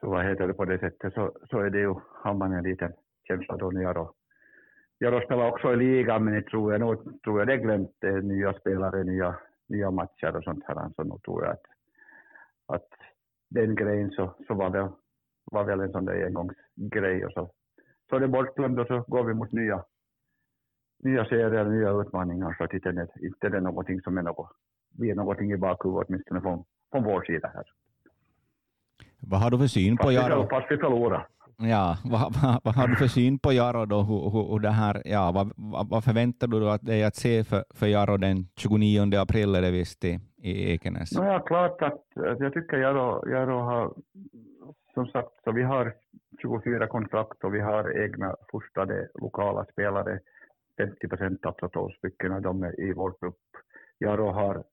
så 0.00 0.10
vad 0.10 0.24
heter 0.24 0.46
det 0.46 0.54
på 0.54 0.64
det 0.64 0.78
sättet 0.78 1.14
så, 1.14 1.32
så 1.50 1.58
är 1.58 1.70
det 1.70 1.78
ju, 1.78 1.94
har 2.22 2.34
man 2.34 2.52
en 2.52 2.64
liten 2.64 2.92
känsla 3.28 3.56
då 3.56 3.70
när 3.70 3.82
Jaro, 3.82 4.14
Jaro 4.98 5.20
spelar 5.20 5.48
också 5.48 5.72
i 5.72 5.76
ligan, 5.76 6.24
men 6.24 6.34
jag 6.34 6.46
tror 6.46 6.72
jag, 6.72 6.80
nog, 6.80 7.22
tror 7.22 7.38
jag 7.38 7.48
det 7.48 7.54
är 7.54 7.56
glömt 7.56 7.96
det 7.98 8.20
nya 8.20 8.52
spelare, 8.52 9.04
nya, 9.04 9.36
nya 9.68 9.90
matcher 9.90 10.36
och 10.36 10.44
sånt 10.44 10.64
här. 10.66 10.90
Så 10.96 11.04
nu 11.04 11.18
tror 11.24 11.44
jag 11.44 11.52
att, 11.52 11.66
att 12.68 12.88
den 13.50 13.74
grejen 13.74 14.10
så, 14.10 14.34
så 14.46 14.54
var, 14.54 14.70
väl, 14.70 14.88
var 15.44 15.64
väl 15.64 15.80
en 15.80 15.92
sån 15.92 16.04
där 16.04 16.26
engångsgrej. 16.26 17.24
Och 17.26 17.32
så, 17.32 17.50
så 18.10 18.16
är 18.16 18.20
det 18.20 18.28
bortglömt 18.28 18.78
och 18.78 18.86
så 18.86 19.04
går 19.08 19.24
vi 19.24 19.34
mot 19.34 19.52
nya, 19.52 19.84
nya 21.02 21.24
serier, 21.24 21.64
nya 21.64 21.90
utmaningar. 21.90 22.54
Så 22.58 22.64
att 22.64 22.72
inte, 22.72 22.92
det, 22.92 23.08
inte 23.20 23.48
det 23.48 23.56
är 23.56 23.60
någonting 23.60 24.00
som 24.00 24.18
är 24.18 24.22
något, 24.22 24.50
vi 24.98 25.10
är 25.10 25.14
någonting 25.14 25.52
i 25.52 25.56
bakhuvudet, 25.56 26.08
åtminstone 26.08 26.40
från, 26.40 26.64
från 26.92 27.04
vår 27.04 27.22
sida 27.22 27.50
här. 27.54 27.64
Vad 29.20 29.40
har 29.40 29.50
du 29.50 29.58
för 29.58 29.66
syn 29.66 29.96
på 29.96 30.12
Jaro? 30.12 30.48
Fast 30.50 30.70
vi 30.70 30.76
förlorar. 30.76 31.28
Ja, 31.62 31.96
vad, 32.04 32.20
vad, 32.42 32.60
vad, 32.64 32.74
har 32.74 32.88
du 32.88 32.96
för 32.96 33.06
syn 33.06 33.38
på 33.38 33.52
Jaro 33.52 33.86
då? 33.86 34.02
Hur, 34.02 34.30
hur, 34.30 34.52
hur 34.52 34.60
det 34.60 34.70
här, 34.70 35.02
ja, 35.04 35.32
vad, 35.34 35.52
vad, 35.90 36.04
förväntar 36.04 36.46
du 36.46 36.60
dig 36.60 37.02
att 37.02 37.08
att 37.08 37.16
se 37.16 37.44
för, 37.44 37.64
för 37.74 37.86
Jaro 37.86 38.16
den 38.16 38.36
29 38.56 39.18
april 39.18 39.54
är 39.54 39.62
det 39.62 39.70
visst 39.70 40.04
i, 40.04 40.18
i 40.36 40.72
Ekenäs? 40.72 41.12
No, 41.12 41.24
ja, 41.24 41.38
klart 41.38 41.82
att, 41.82 42.02
att 42.16 42.40
jag 42.40 42.52
tycker 42.52 42.76
Jaro, 42.76 43.28
Jaro 43.30 43.58
har, 43.58 43.94
som 44.94 45.06
sagt, 45.06 45.44
så 45.44 45.52
vi 45.52 45.62
har 45.62 45.94
24 46.42 46.86
kontrakt 46.86 47.44
och 47.44 47.54
vi 47.54 47.60
har 47.60 48.04
egna 48.04 48.36
fostrade 48.50 49.08
lokala 49.14 49.64
spelare, 49.64 50.20
50 50.78 51.08
procent, 51.08 51.46
alltså 51.46 51.68
12 51.68 51.92
stycken 51.92 52.32
av 52.32 52.42
dem 52.42 52.62
är 52.62 52.80
i 52.80 52.92
vår 52.92 53.14
grupp. 53.20 53.46
Jaro 53.98 54.30
har 54.30 54.64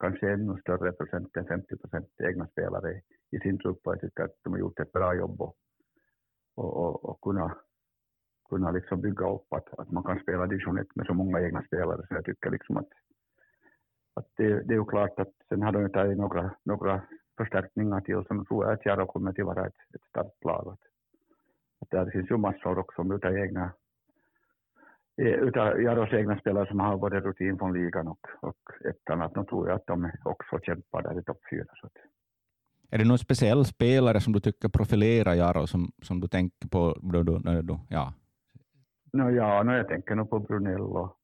kanske 0.00 0.32
ännu 0.32 0.60
större 0.60 0.92
procent 0.92 1.36
än 1.36 1.46
50 1.46 1.76
procent 1.76 2.08
egna 2.28 2.46
spelare 2.46 3.00
i 3.30 3.38
sin 3.38 3.58
trupp 3.58 3.86
och 3.86 3.92
jag 3.92 4.00
tycker 4.00 4.22
att 4.22 4.36
de 4.44 4.52
har 4.52 4.60
gjort 4.60 4.80
ett 4.80 4.92
bra 4.92 5.14
jobb 5.14 5.40
och, 5.40 5.56
och, 6.56 6.76
och, 6.76 7.04
och 7.04 7.20
kunna, 7.20 7.56
kunna 8.48 8.70
liksom 8.70 9.00
bygga 9.00 9.30
upp 9.30 9.52
att, 9.52 9.78
att 9.78 9.90
man 9.90 10.02
kan 10.02 10.20
spela 10.20 10.46
division 10.46 10.78
1 10.78 10.86
med 10.96 11.06
så 11.06 11.14
många 11.14 11.40
egna 11.40 11.62
spelare 11.62 12.06
så 12.08 12.14
jag 12.14 12.24
tycker 12.24 12.50
liksom 12.50 12.76
att, 12.76 12.88
att 14.14 14.28
det, 14.36 14.62
det 14.62 14.74
är 14.74 14.78
ju 14.78 14.84
klart 14.84 15.18
att 15.18 15.32
sen 15.48 15.62
har 15.62 15.72
de 15.72 15.90
tagit 15.90 16.18
några, 16.18 16.50
några 16.62 17.02
förstärkningar 17.36 18.00
till 18.00 18.24
som 18.24 18.44
tror 18.46 18.64
jag 18.64 18.72
att 18.72 18.86
Jaro 18.86 19.06
kommer 19.06 19.30
att 19.30 19.46
vara 19.46 19.66
ett, 19.66 19.94
ett 19.94 20.04
starkt 20.08 20.44
lag. 20.44 20.68
Att, 20.68 20.80
att 21.80 21.90
där 21.90 22.10
finns 22.10 22.30
ju 22.30 22.36
massor 22.36 22.78
också 22.78 23.14
utav 23.14 23.36
egna 23.36 23.72
eh, 25.16 25.26
utav 25.26 25.82
Jaros 25.82 26.12
egna 26.12 26.38
spelare 26.38 26.66
som 26.66 26.80
har 26.80 26.96
både 26.96 27.20
rutin 27.20 27.58
från 27.58 27.72
ligan 27.72 28.08
och, 28.08 28.26
och 28.40 28.84
ettan, 28.84 29.22
att 29.22 29.36
nu 29.36 29.44
tror 29.44 29.68
jag 29.68 29.76
att 29.76 29.86
de 29.86 30.12
också 30.24 30.58
kämpar 30.58 31.02
där 31.02 31.18
i 31.18 31.22
topp 31.22 31.40
fyra. 31.50 31.72
Så 31.80 31.86
att. 31.86 32.15
Är 32.90 32.98
det 32.98 33.04
någon 33.04 33.18
speciell 33.18 33.64
spelare 33.64 34.20
som 34.20 34.32
du 34.32 34.40
tycker 34.40 34.68
profilerar 34.68 35.34
Jaro 35.34 35.66
som, 35.66 35.92
som 36.02 36.20
du 36.20 36.28
tänker 36.28 36.68
på? 36.68 36.98
Då, 37.02 37.22
då, 37.22 37.38
då, 37.62 37.80
ja. 37.88 38.14
No, 39.12 39.30
ja, 39.30 39.62
no, 39.62 39.72
jag 39.72 39.88
tänker 39.88 40.14
nog 40.14 40.30
på 40.30 40.38
Brunell 40.38 40.80
och, 40.80 41.16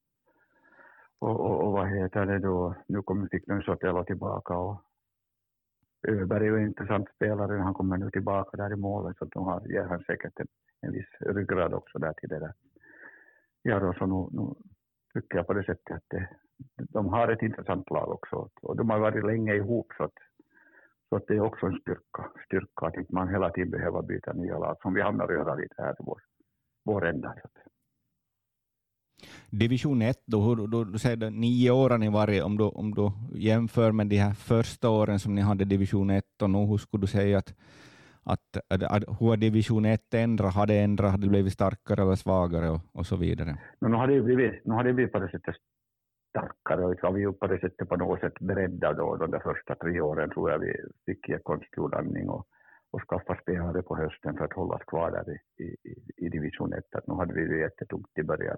och, 1.19 1.65
och, 1.65 1.71
vad 1.71 1.89
heter 1.89 2.25
det 2.25 2.39
då, 2.39 2.75
nu 2.87 3.01
kommer 3.01 3.27
fick 3.27 3.47
de 3.47 3.61
Sotelo 3.61 4.03
tillbaka 4.03 4.53
och 4.57 4.81
Öberg 6.07 6.47
är 6.47 6.51
ju 6.51 6.57
en 6.57 6.67
intressant 6.67 7.09
spelare, 7.15 7.61
han 7.61 7.73
kommer 7.73 7.97
nu 7.97 8.11
tillbaka 8.11 8.57
där 8.57 8.73
i 8.73 8.75
målet 8.75 9.17
så 9.17 9.25
de 9.25 9.45
har, 9.45 9.67
ger 9.67 9.83
han 9.83 10.03
säkert 10.03 10.39
en, 10.39 10.47
en 10.81 10.91
viss 10.91 11.09
ryggrad 11.19 11.73
också 11.73 11.99
där 11.99 12.13
till 12.13 12.29
det 12.29 12.39
där. 12.39 12.53
Ja, 13.61 13.79
då, 13.79 13.93
så 13.93 14.05
nu, 14.05 14.39
nu 14.39 14.53
tycker 15.13 15.37
jag 15.37 15.47
på 15.47 15.53
det 15.53 15.63
sättet 15.63 15.95
att 15.95 16.03
det, 16.07 16.29
de 16.77 17.09
har 17.09 17.27
ett 17.27 17.41
intressant 17.41 17.89
lag 17.89 18.11
också 18.11 18.49
och 18.61 18.75
de 18.75 18.89
har 18.89 18.99
varit 18.99 19.25
länge 19.25 19.55
ihop 19.55 19.93
så 19.97 20.03
att 20.03 20.17
så 21.19 21.25
det 21.27 21.33
är 21.33 21.41
också 21.41 21.65
en 21.65 21.79
styrka, 21.79 22.31
styrka 22.45 22.85
att 22.85 22.95
inte 22.97 23.13
man 23.15 23.29
hela 23.29 23.49
tiden 23.49 23.71
behöver 23.71 24.01
byta 24.01 24.33
nya 24.33 24.59
lag, 24.59 24.77
som 24.81 24.93
vi 24.93 25.01
hamnar 25.01 25.31
göra 25.31 25.55
lite 25.55 25.75
här 25.77 25.91
i 25.91 25.95
vår, 25.99 26.21
vår 26.85 27.05
ända. 27.05 27.35
Division 29.49 30.01
1, 30.01 30.17
då, 30.25 30.41
hur, 30.41 30.67
då, 30.67 30.83
du 30.83 30.99
säger 30.99 31.29
nio 31.29 31.71
år 31.71 31.89
har 31.89 31.97
ni 31.97 32.09
varit, 32.09 32.43
om 32.43 32.57
du, 32.57 32.63
om 32.63 32.93
du 32.93 33.11
jämför 33.39 33.91
med 33.91 34.07
de 34.07 34.17
här 34.17 34.33
första 34.33 34.89
åren 34.89 35.19
som 35.19 35.35
ni 35.35 35.41
hade 35.41 35.65
division 35.65 36.09
1, 36.09 36.23
och 36.41 36.49
nu, 36.49 36.57
hur 36.57 36.77
skulle 36.77 37.01
du 37.01 37.07
säga 37.07 37.37
att, 37.37 37.53
att, 38.23 38.57
att, 38.67 38.83
att 38.83 39.03
hur 39.19 39.27
har 39.27 39.37
division 39.37 39.85
1 39.85 40.13
ändrat? 40.13 40.53
Har 40.55 40.67
det 40.67 40.79
ändrat? 40.79 41.11
Har 41.11 41.17
det 41.17 41.27
blivit 41.27 41.53
starkare 41.53 42.01
eller 42.01 42.15
svagare 42.15 42.69
och, 42.69 42.81
och 42.91 43.05
så 43.05 43.15
vidare? 43.15 43.57
Men 43.79 43.91
nu 43.91 43.97
har 43.97 44.07
det 44.07 44.21
blivit, 44.21 44.65
nu 44.65 44.73
har 44.73 44.83
det 44.83 44.93
blivit 44.93 45.13
på 45.13 45.19
det 45.19 45.29
sättet 45.29 45.55
starkare 46.33 46.85
och 46.85 46.95
var 47.01 47.11
vi 47.11 47.21
ju 47.21 47.33
på 47.33 47.47
det 47.47 47.59
sättet 47.59 47.89
på 47.89 47.97
något 47.97 48.19
sätt 48.19 48.39
beredda 48.39 48.93
då 48.93 49.15
de 49.15 49.31
där 49.31 49.39
första 49.39 49.75
tre 49.75 50.01
åren 50.01 50.29
tror 50.29 50.51
jag 50.51 50.59
vi 50.59 50.73
fick 51.05 51.29
ge 51.29 51.37
konstgjord 51.37 51.93
andning 51.93 52.29
och, 52.29 52.47
och 52.91 53.01
skaffa 53.09 53.35
spelare 53.41 53.81
på 53.81 53.95
hösten 53.95 54.37
för 54.37 54.45
att 54.45 54.53
hålla 54.53 54.75
oss 54.75 54.83
kvar 54.83 55.11
där 55.11 55.25
i, 55.33 55.63
i, 55.63 56.25
i 56.25 56.29
division 56.29 56.73
1. 56.73 56.95
Att 56.95 57.07
nu 57.07 57.13
hade 57.13 57.33
vi 57.33 57.45
det 57.45 57.57
jättetungt 57.57 58.17
i 58.17 58.23
början. 58.23 58.57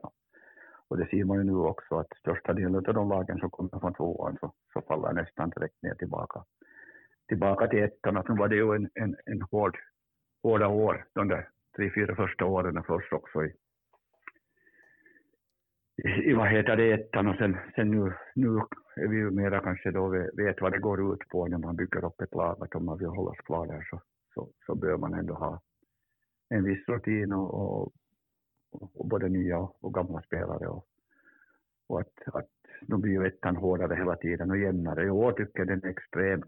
Och 0.88 0.97
det 0.97 1.07
ser 1.09 1.23
man 1.25 1.38
ju 1.38 1.43
nu 1.43 1.55
också 1.55 1.95
att 1.95 2.17
största 2.17 2.53
delen 2.53 2.75
av 2.75 2.93
de 2.93 3.09
lagen 3.09 3.39
som 3.39 3.49
kommer 3.49 3.79
från 3.79 3.93
tvåan 3.93 4.38
så, 4.39 4.53
så 4.73 4.81
faller 4.81 5.13
nästan 5.13 5.49
direkt 5.49 5.81
ner 5.83 5.95
tillbaka, 5.95 6.43
tillbaka 7.27 7.67
till 7.67 7.83
ettan. 7.83 8.17
Att 8.17 8.27
nu 8.29 8.35
var 8.35 8.47
det 8.47 8.55
ju 8.55 8.75
en, 8.75 8.89
en, 8.93 9.15
en 9.25 9.41
hård, 9.41 9.77
hårda 10.43 10.67
år, 10.67 11.05
de 11.13 11.27
där 11.27 11.49
tre, 11.75 11.91
fyra 11.95 12.15
första 12.15 12.45
åren 12.45 12.83
för 12.83 12.93
oss 12.93 13.11
också 13.11 13.45
i, 13.45 13.53
i 16.03 16.34
vad 16.34 16.47
heter 16.47 16.75
det, 16.75 16.91
ettan 16.91 17.27
och 17.27 17.36
sen, 17.36 17.58
sen 17.75 17.91
nu, 17.91 18.13
nu 18.36 18.62
är 18.95 19.08
vi 19.08 19.17
ju 19.17 19.31
mera 19.31 19.60
kanske 19.60 19.91
då 19.91 20.08
vet 20.34 20.62
vad 20.62 20.71
det 20.71 20.79
går 20.79 21.13
ut 21.13 21.29
på 21.29 21.47
när 21.47 21.58
man 21.58 21.75
bygger 21.75 22.05
upp 22.05 22.21
ett 22.21 22.36
lag, 22.36 22.63
att 22.63 22.75
om 22.75 22.86
man 22.86 22.97
vill 22.97 23.08
hållas 23.08 23.38
kvar 23.38 23.67
där 23.67 23.88
så, 23.89 24.01
så, 24.34 24.49
så 24.65 24.75
bör 24.75 24.97
man 24.97 25.13
ändå 25.13 25.34
ha 25.34 25.62
en 26.49 26.63
viss 26.63 26.88
rutin 26.88 27.34
och, 27.34 27.53
och, 27.53 27.93
och 28.71 29.08
både 29.08 29.29
nya 29.29 29.58
och 29.60 29.93
gamla 29.93 30.21
spelare 30.21 30.67
och, 30.67 30.86
och 31.88 31.99
att, 31.99 32.13
att 32.25 32.49
de 32.81 33.01
blir 33.01 33.12
ju 33.12 33.27
ettan 33.27 33.55
hårdare 33.55 33.95
hela 33.95 34.15
tiden 34.15 34.51
och 34.51 34.58
jämnare. 34.58 35.05
I 35.05 35.10
år 35.10 35.31
tycker 35.31 35.60
jag 35.60 35.67
den 35.67 35.84
är 35.84 35.89
extremt 35.89 36.45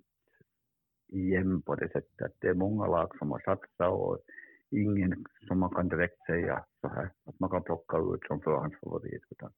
jämn 1.07 1.61
på 1.61 1.75
det 1.75 1.91
sättet 1.91 2.21
att 2.21 2.35
det 2.39 2.47
är 2.47 2.53
många 2.53 2.87
lag 2.87 3.17
som 3.17 3.31
har 3.31 3.39
satsat 3.39 3.91
och 3.91 4.19
ingen 4.71 5.25
som 5.47 5.59
man 5.59 5.69
kan 5.69 5.87
direkt 5.87 6.25
säga 6.25 6.65
så 6.81 6.87
här 6.87 7.11
att 7.25 7.39
man 7.39 7.49
kan 7.49 7.63
plocka 7.63 7.97
ut 7.97 8.23
som 8.27 8.41
förhandsfavorit. 8.41 9.23
Utan, 9.29 9.51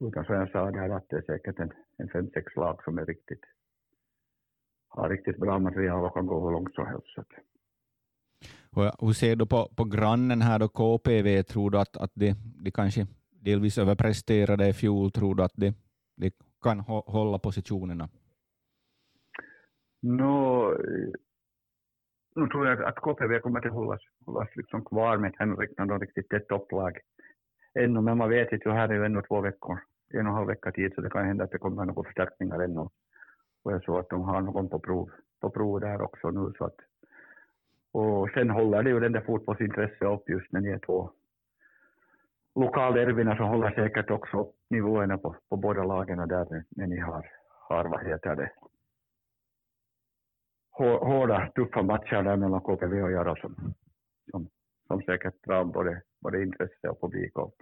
utan 0.00 0.24
som 0.24 0.34
jag 0.34 0.50
sa 0.50 0.70
där 0.70 0.88
att 0.88 1.08
det 1.08 1.16
är 1.16 1.22
säkert 1.22 1.58
en, 1.58 1.72
en 1.96 2.08
fem, 2.08 2.30
sex 2.34 2.56
lag 2.56 2.84
som 2.84 2.98
är 2.98 3.06
riktigt, 3.06 3.44
har 4.88 5.08
riktigt 5.08 5.38
bra 5.38 5.58
material 5.58 6.04
och 6.04 6.14
kan 6.14 6.26
gå 6.26 6.44
hur 6.44 6.52
långt 6.52 6.74
som 6.74 6.86
helst. 6.86 7.06
Så. 7.14 7.24
Hur 9.00 9.12
ser 9.12 9.36
du 9.36 9.46
på, 9.46 9.68
på 9.76 9.84
grannen 9.84 10.42
här 10.42 10.58
då, 10.58 10.68
KPV? 10.68 11.42
Tror 11.42 11.70
du 11.70 11.78
att, 11.78 11.96
att 11.96 12.10
de, 12.14 12.34
de 12.64 12.70
kanske 12.70 13.06
delvis 13.30 13.78
överpresterade 13.78 14.68
i 14.68 14.72
fjol? 14.72 15.10
Tror 15.10 15.34
du 15.34 15.42
att 15.42 15.52
de, 15.54 15.74
de 16.16 16.30
kan 16.62 16.80
hålla 16.80 17.38
positionerna? 17.38 18.08
No, 20.02 20.74
nu 22.34 22.46
tror 22.46 22.66
jag 22.66 22.82
att 22.82 22.96
KPV 22.96 23.38
kommer 23.40 23.66
att 23.66 23.72
hållas, 23.72 24.00
hållas 24.26 24.56
liksom 24.56 24.84
kvar 24.84 25.16
med 25.16 25.34
Henrik 25.38 25.70
när 25.78 25.86
de 25.86 26.00
riktigt 26.00 26.32
ett 26.32 26.48
topplag. 26.48 26.98
Ännu, 27.74 28.00
men 28.00 28.18
man 28.18 28.28
vet 28.28 28.52
inte, 28.52 28.70
här 28.70 28.88
är 28.88 28.94
ju 28.94 29.04
ännu 29.04 29.22
två 29.22 29.40
veckor, 29.40 29.78
en 30.12 30.26
och 30.26 30.30
en 30.30 30.34
halv 30.34 30.46
vecka 30.46 30.72
tid, 30.72 30.94
så 30.94 31.00
det 31.00 31.10
kan 31.10 31.26
hända 31.26 31.44
att 31.44 31.50
det 31.50 31.58
kommer 31.58 31.84
några 31.84 32.04
förstärkningar 32.04 32.60
ännu. 32.60 32.88
Och 33.64 33.72
jag 33.72 33.84
såg 33.84 33.98
att 33.98 34.08
de 34.08 34.22
har 34.22 34.40
någon 34.40 34.68
på 34.68 34.78
prov, 34.78 35.10
på 35.40 35.50
prov 35.50 35.80
där 35.80 36.02
också 36.02 36.30
nu, 36.30 36.52
så 36.58 36.64
att 36.64 36.76
och 37.92 38.30
sen 38.30 38.50
håller 38.50 38.82
det 38.82 38.90
ju 38.90 39.00
den 39.00 39.12
där 39.12 39.20
fotbollsintresset 39.20 40.02
upp 40.02 40.28
just 40.28 40.52
när 40.52 40.60
ni 40.60 40.68
är 40.68 40.78
två 40.78 41.10
lokalderbyna 42.54 43.36
som 43.36 43.46
håller 43.46 43.70
säkert 43.70 44.10
också 44.10 44.40
upp 44.40 44.54
nivåerna 44.70 45.18
på, 45.18 45.36
på 45.48 45.56
båda 45.56 45.84
lagen 45.84 46.28
där 46.28 46.64
när 46.70 46.86
ni 46.86 46.98
har, 46.98 47.26
har 47.68 47.84
vad 47.84 48.06
heter 48.06 48.36
det, 48.36 48.50
hårda, 50.78 51.52
tuffa 51.54 51.82
matcher 51.82 52.22
där 52.22 52.36
mellan 52.36 52.60
KPV 52.60 53.02
och 53.02 53.12
Jaro 53.12 53.36
som, 53.36 53.74
som, 54.30 54.48
som 54.86 55.02
säkert 55.02 55.44
drar 55.46 55.64
både, 55.64 56.02
både 56.20 56.42
intresse 56.42 56.88
och 56.88 57.00
publik. 57.00 57.38
Och. 57.38 57.54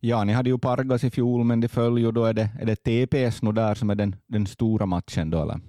Ja, 0.00 0.24
ni 0.24 0.32
hade 0.32 0.50
ju 0.50 0.58
Pargas 0.58 1.04
i 1.04 1.10
fjol, 1.10 1.44
men 1.44 1.60
det 1.60 1.68
föll 1.68 1.98
ju 1.98 2.12
då. 2.12 2.24
Är 2.24 2.34
det, 2.34 2.50
är 2.60 2.66
det 2.66 2.76
TPS 2.76 3.42
nu 3.42 3.52
där 3.52 3.74
som 3.74 3.90
är 3.90 3.94
den, 3.94 4.16
den 4.26 4.46
stora 4.46 4.86
matchen 4.86 5.30
då, 5.30 5.42
eller? 5.42 5.60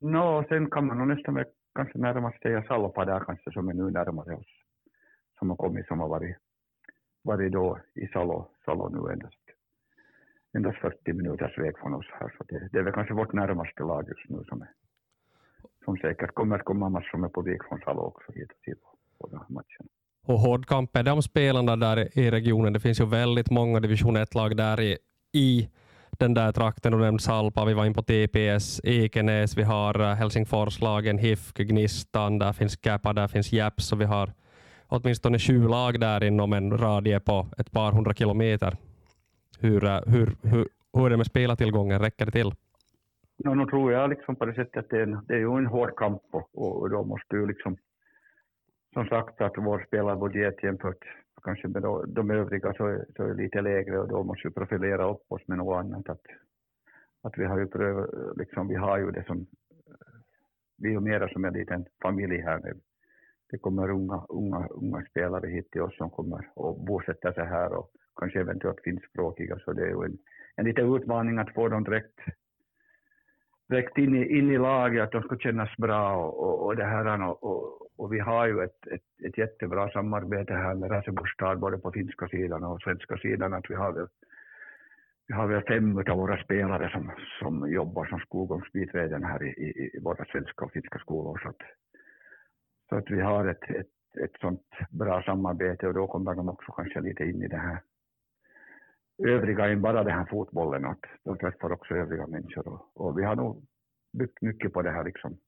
No, 0.00 0.44
sen 0.48 0.70
kan 0.70 0.86
man 0.86 0.98
nog 0.98 1.08
nästan 1.08 1.44
kanske 1.74 1.98
närmast 1.98 2.42
säga 2.42 2.62
Salpa 2.62 3.04
där 3.04 3.20
kanske 3.20 3.52
som 3.52 3.68
är 3.68 3.74
nu 3.74 3.90
närmare 3.90 4.34
oss. 4.34 4.52
Som 5.38 5.50
har 5.50 5.56
kommit, 5.56 5.86
som 5.86 6.00
har 6.00 6.08
varit, 6.08 6.36
varit 7.22 7.52
då 7.52 7.78
i 7.94 8.06
Salo, 8.06 8.50
Salo 8.64 8.88
nu 8.88 9.12
endast, 9.12 9.44
endast 10.56 10.78
40 10.78 11.12
minuters 11.12 11.58
väg 11.58 11.78
från 11.78 11.94
oss 11.94 12.06
här. 12.12 12.34
Så 12.38 12.44
det, 12.44 12.68
det 12.72 12.78
är 12.78 12.82
väl 12.82 12.92
kanske 12.92 13.14
vårt 13.14 13.32
närmaste 13.32 13.82
lag 13.82 14.08
just 14.08 14.28
nu 14.28 14.44
som 14.44 14.62
är, 14.62 14.68
som 15.84 15.96
säkert 15.96 16.34
kommer 16.34 16.56
att 16.56 16.64
komma 16.64 16.88
massor 16.88 17.18
med 17.18 17.34
publik 17.34 17.60
från 17.68 17.80
Salo 17.80 18.00
också 18.00 18.32
hit 18.32 18.50
och 18.50 18.62
till 18.64 18.74
på 19.20 19.28
den 19.28 19.38
här 19.38 19.46
matchen. 19.48 19.86
Och 20.26 20.38
hårdkamp 20.38 20.96
är 20.96 21.02
de 21.02 21.22
spelarna 21.22 21.76
där 21.76 22.18
i 22.18 22.30
regionen. 22.30 22.72
Det 22.72 22.80
finns 22.80 23.00
ju 23.00 23.06
väldigt 23.06 23.50
många 23.50 23.80
division 23.80 24.16
1-lag 24.16 24.56
där 24.56 24.80
i, 24.80 24.98
i 25.32 25.68
den 26.10 26.34
där 26.34 26.52
trakten. 26.52 26.92
Du 26.92 26.98
nämnde 26.98 27.22
Salpa, 27.22 27.64
vi 27.64 27.74
var 27.74 27.86
in 27.86 27.94
på 27.94 28.02
TPS, 28.02 28.80
Ekenäs, 28.84 29.56
vi 29.56 29.62
har 29.62 30.00
eh, 30.00 30.14
Helsingforslagen, 30.14 31.18
HIFK, 31.18 31.56
Gnistan, 31.56 32.38
där 32.38 32.52
finns 32.52 32.78
Käpa, 32.84 33.12
där 33.12 33.28
finns 33.28 33.52
Japs 33.52 33.92
och 33.92 34.00
vi 34.00 34.04
har 34.04 34.32
åtminstone 34.86 35.38
sju 35.38 35.68
lag 35.68 36.00
där 36.00 36.24
inom 36.24 36.52
en 36.52 36.78
radie 36.78 37.20
på 37.20 37.46
ett 37.58 37.70
par 37.70 37.92
hundra 37.92 38.14
kilometer. 38.14 38.76
Hur, 39.58 39.84
eh, 39.84 40.00
hur, 40.06 40.36
hur, 40.42 40.68
hur 40.92 41.06
är 41.06 41.10
det 41.10 41.16
med 41.16 41.26
spelartillgången? 41.26 42.00
Räcker 42.00 42.26
det 42.26 42.32
till? 42.32 42.52
Ja, 43.44 43.54
nu 43.54 43.66
tror 43.66 43.92
jag 43.92 44.10
liksom 44.10 44.36
på 44.36 44.44
det 44.44 44.54
sättet 44.54 44.76
att 44.76 44.90
det 44.90 44.96
är, 44.96 45.02
en, 45.02 45.18
det 45.28 45.34
är 45.34 45.38
ju 45.38 45.58
en 45.58 45.66
hård 45.66 45.96
kamp 45.96 46.22
och, 46.30 46.80
och 46.80 46.90
då 46.90 47.04
måste 47.04 47.36
ju 47.36 47.46
liksom, 47.46 47.76
som 48.92 49.06
sagt 49.06 49.40
att 49.40 49.52
vår 49.56 49.84
spelarbudget 49.86 50.62
jämfört 50.62 51.04
kanske 51.42 51.68
med 51.68 51.82
de 52.08 52.30
övriga 52.30 52.74
så 52.74 52.86
är, 52.86 53.04
så 53.16 53.22
är 53.22 53.34
lite 53.34 53.60
lägre 53.60 53.98
och 53.98 54.08
då 54.08 54.24
måste 54.24 54.48
vi 54.48 54.54
profilera 54.54 55.10
upp 55.10 55.32
oss 55.32 55.48
med 55.48 55.58
något 55.58 55.76
annat. 55.76 56.08
Att, 56.08 56.20
att 57.22 57.38
vi 57.38 57.44
har 57.44 57.58
ju 57.58 57.66
prövat, 57.66 58.10
liksom, 58.36 58.68
vi 58.68 58.74
har 58.74 58.98
ju 58.98 59.10
det 59.10 59.24
som, 59.26 59.46
vi 60.78 60.88
är 60.88 60.92
ju 60.92 61.00
mera 61.00 61.28
som 61.28 61.44
en 61.44 61.52
liten 61.52 61.86
familj 62.02 62.40
här 62.40 62.58
nu. 62.58 62.72
Det 63.50 63.58
kommer 63.58 63.90
unga, 63.90 64.26
unga, 64.28 64.66
unga 64.70 65.02
spelare 65.10 65.46
hit 65.50 65.70
till 65.70 65.82
oss 65.82 65.96
som 65.96 66.10
kommer 66.10 66.50
och 66.54 66.84
bosätter 66.84 67.32
sig 67.32 67.46
här 67.46 67.72
och 67.72 67.90
kanske 68.16 68.40
eventuellt 68.40 68.80
finskspråkiga, 68.84 69.58
så 69.58 69.72
det 69.72 69.82
är 69.82 69.88
ju 69.88 70.04
en, 70.04 70.18
en 70.56 70.64
liten 70.64 70.94
utmaning 70.94 71.38
att 71.38 71.54
få 71.54 71.68
dem 71.68 71.84
direkt, 71.84 72.18
direkt 73.70 73.98
in, 73.98 74.14
i, 74.14 74.38
in 74.38 74.50
i 74.50 74.58
laget, 74.58 75.02
att 75.02 75.12
de 75.12 75.22
ska 75.22 75.36
kännas 75.36 75.76
bra 75.76 76.16
och, 76.16 76.38
och, 76.44 76.66
och 76.66 76.76
det 76.76 76.84
här. 76.84 77.22
Och, 77.28 77.44
och, 77.44 77.88
och, 77.96 78.12
vi 78.12 78.18
har 78.18 78.46
ju 78.46 78.62
ett, 78.64 78.86
ett, 78.86 79.26
ett 79.26 79.38
jättebra 79.38 79.90
samarbete 79.90 80.54
här 80.54 80.74
med 80.74 80.90
Rasebostad, 80.90 81.56
både 81.56 81.78
på 81.78 81.92
finska 81.92 82.28
sidan 82.28 82.64
och 82.64 82.82
svenska 82.82 83.16
sidan, 83.16 83.54
att 83.54 83.70
vi 83.70 83.74
har 83.74 83.92
väl 83.92 84.08
vi 85.26 85.34
har 85.34 85.46
väl 85.46 85.62
fem 85.62 85.98
av 85.98 86.18
våra 86.18 86.44
spelare 86.44 86.90
som, 86.90 87.12
som 87.38 87.72
jobbar 87.72 88.04
som 88.04 88.18
skolgångsbiträden 88.18 89.24
här 89.24 89.42
i, 89.42 89.48
i, 89.48 89.90
i 89.96 90.00
våra 90.02 90.24
svenska 90.24 90.64
och 90.64 90.72
finska 90.72 90.98
skolor. 90.98 91.40
Så 91.42 91.48
att, 91.48 91.62
så 92.88 92.96
att 92.96 93.10
vi 93.10 93.20
har 93.20 93.46
ett, 93.46 93.70
ett, 93.70 94.22
ett 94.24 94.40
sånt 94.40 94.66
bra 94.90 95.22
samarbete 95.22 95.88
och 95.88 95.94
då 95.94 96.06
kommer 96.06 96.34
de 96.34 96.48
också 96.48 96.72
kanske 96.72 97.00
lite 97.00 97.24
in 97.24 97.42
i 97.42 97.48
det 97.48 97.56
här 97.56 97.78
övriga 99.24 99.68
än 99.68 99.82
bara 99.82 100.04
den 100.04 100.18
här 100.18 100.26
fotbollen, 100.30 100.84
att 100.84 101.04
de 101.24 101.38
träffar 101.38 101.72
också 101.72 101.94
övriga 101.94 102.26
människor. 102.26 102.68
Och, 102.68 103.06
och, 103.06 103.18
vi 103.18 103.24
har 103.24 103.36
nog 103.36 103.66
byggt 104.12 104.42
mycket 104.42 104.72
på 104.72 104.82
det 104.82 104.90
här 104.90 105.04
liksom 105.04 105.38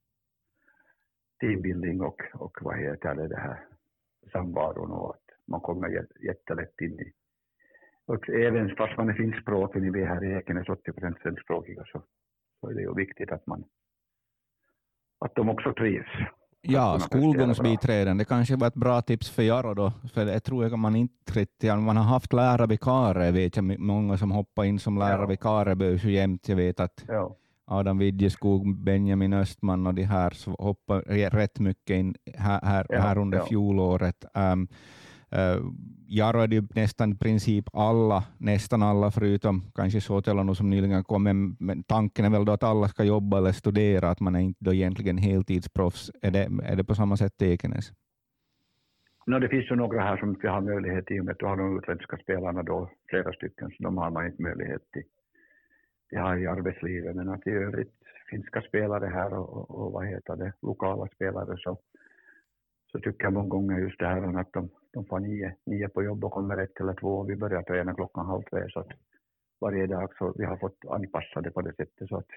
teambuilding 1.40 2.00
och, 2.00 2.22
och 2.34 2.58
vad 2.60 2.78
heter 2.78 3.14
det, 3.14 3.28
det 3.28 3.40
här 3.40 3.64
samvaron 4.32 4.90
och 4.90 5.14
att 5.14 5.22
man 5.46 5.60
kommer 5.60 6.06
jättelätt 6.20 6.80
in 6.80 7.00
i 7.00 7.12
och 8.06 8.28
även 8.28 8.76
fast 8.76 8.96
man 8.96 9.08
är 9.08 9.14
finskspråkig, 9.14 9.82
ni 9.82 9.90
vet 9.90 10.08
här 10.08 10.24
i 10.24 10.32
Ekenäs 10.32 10.68
80 10.68 10.92
procent 10.92 11.18
svenskspråkiga, 11.22 11.84
så, 11.84 12.02
så 12.60 12.70
är 12.70 12.74
det 12.74 12.80
ju 12.80 12.94
viktigt 12.94 13.32
att 13.32 13.46
man 13.46 13.64
att 15.18 15.34
de 15.34 15.48
också 15.48 15.74
trivs. 15.74 16.08
Ja, 16.62 16.98
skolgångsbiträden, 16.98 18.18
det 18.18 18.24
kanske 18.24 18.56
var 18.56 18.66
ett 18.66 18.74
bra 18.74 19.02
tips 19.02 19.30
för 19.30 19.42
Jaro 19.42 19.74
då, 19.74 19.92
för 20.14 20.26
jag 20.26 20.44
tror 20.44 20.64
att 20.64 20.78
man 20.78 20.96
inte 20.96 21.32
riktigt, 21.32 21.74
man 21.78 21.96
har 21.96 22.04
haft 22.04 22.32
lärarvikarer, 22.32 23.32
vet 23.32 23.56
jag, 23.56 23.78
många 23.78 24.18
som 24.18 24.30
hoppar 24.30 24.64
in 24.64 24.78
som 24.78 24.98
ju 26.04 26.12
jämt, 26.12 26.48
jag 26.48 26.56
vet 26.56 26.80
att 26.80 27.04
ja. 27.08 27.36
Adam 27.64 27.98
Widjeskog, 27.98 28.78
Benjamin 28.78 29.32
Östman 29.32 29.86
och 29.86 29.94
de 29.94 30.02
här 30.02 30.34
hoppar 30.58 31.02
rätt 31.30 31.58
mycket 31.58 31.94
in 31.94 32.14
här, 32.34 32.60
här, 32.62 32.86
ja, 32.88 33.00
här 33.00 33.18
under 33.18 33.38
ja. 33.38 33.46
fjolåret. 33.46 34.24
Um, 34.34 34.68
Uh, 35.36 35.72
Jaro 36.06 36.40
är 36.40 36.46
det 36.46 36.74
nästan 36.74 37.12
i 37.12 37.16
princip 37.16 37.64
alla, 37.72 38.24
nästan 38.38 38.82
alla 38.82 39.10
förutom 39.10 39.62
kanske 39.74 40.00
Sotelano 40.00 40.54
som 40.54 40.70
nyligen 40.70 41.04
kom, 41.04 41.22
men, 41.22 41.56
men 41.60 41.82
tanken 41.82 42.24
är 42.24 42.30
väl 42.30 42.44
då 42.44 42.52
att 42.52 42.62
alla 42.62 42.88
ska 42.88 43.04
jobba 43.04 43.38
eller 43.38 43.52
studera, 43.52 44.10
att 44.10 44.20
man 44.20 44.34
är 44.34 44.40
inte 44.40 44.64
då 44.64 44.74
egentligen 44.74 45.18
heltidsproffs. 45.18 46.10
Är 46.22 46.30
det, 46.30 46.48
är 46.64 46.76
det 46.76 46.84
på 46.84 46.94
samma 46.94 47.16
sätt 47.16 47.42
i 47.42 47.52
Ekenäs? 47.52 47.92
No, 49.26 49.38
det 49.38 49.48
finns 49.48 49.70
ju 49.70 49.76
några 49.76 50.02
här 50.02 50.16
som 50.16 50.28
inte 50.28 50.48
har 50.48 50.60
möjlighet 50.60 51.10
i 51.10 51.20
och 51.20 51.24
med 51.24 51.32
att 51.32 51.38
du 51.38 51.46
har 51.46 51.56
de 51.56 51.78
utländska 51.78 52.16
spelarna 52.16 52.62
då, 52.62 52.90
flera 53.08 53.32
stycken, 53.32 53.70
så 53.70 53.82
de 53.82 53.96
har 53.98 54.10
man 54.10 54.26
inte 54.26 54.42
möjlighet 54.42 54.82
till. 54.92 55.04
Det 56.10 56.16
har 56.16 56.36
i 56.36 56.46
arbetslivet, 56.46 57.16
men 57.16 57.28
att 57.28 57.46
i 57.46 57.50
övrigt 57.50 57.94
finska 58.30 58.60
spelare 58.60 59.06
här 59.06 59.34
och, 59.34 59.56
och, 59.56 59.70
och 59.70 59.92
vad 59.92 60.06
heter 60.06 60.36
det, 60.36 60.52
lokala 60.62 61.08
spelare 61.14 61.56
så 61.58 61.78
så 62.92 62.98
tycker 63.00 63.24
jag 63.24 63.32
många 63.32 63.48
gånger 63.48 63.78
just 63.78 63.98
det 63.98 64.06
här 64.06 64.38
att 64.40 64.52
de, 64.52 64.68
de 64.92 65.04
får 65.04 65.20
nio, 65.20 65.56
nio 65.66 65.88
på 65.88 66.02
jobb 66.02 66.24
och 66.24 66.32
kommer 66.32 66.56
ett 66.56 66.80
eller 66.80 66.94
två. 66.94 67.22
Vi 67.22 67.36
börjar 67.36 67.62
träna 67.62 67.94
klockan 67.94 68.26
halv 68.26 68.42
tre 68.42 68.70
så 68.70 68.80
att 68.80 68.92
varje 69.60 69.86
dag 69.86 70.16
så 70.18 70.34
vi 70.38 70.44
har 70.44 70.56
fått 70.56 70.84
anpassa 70.88 71.40
det 71.40 71.50
på 71.50 71.62
det 71.62 71.74
sättet 71.76 72.08
så 72.08 72.16
att, 72.16 72.30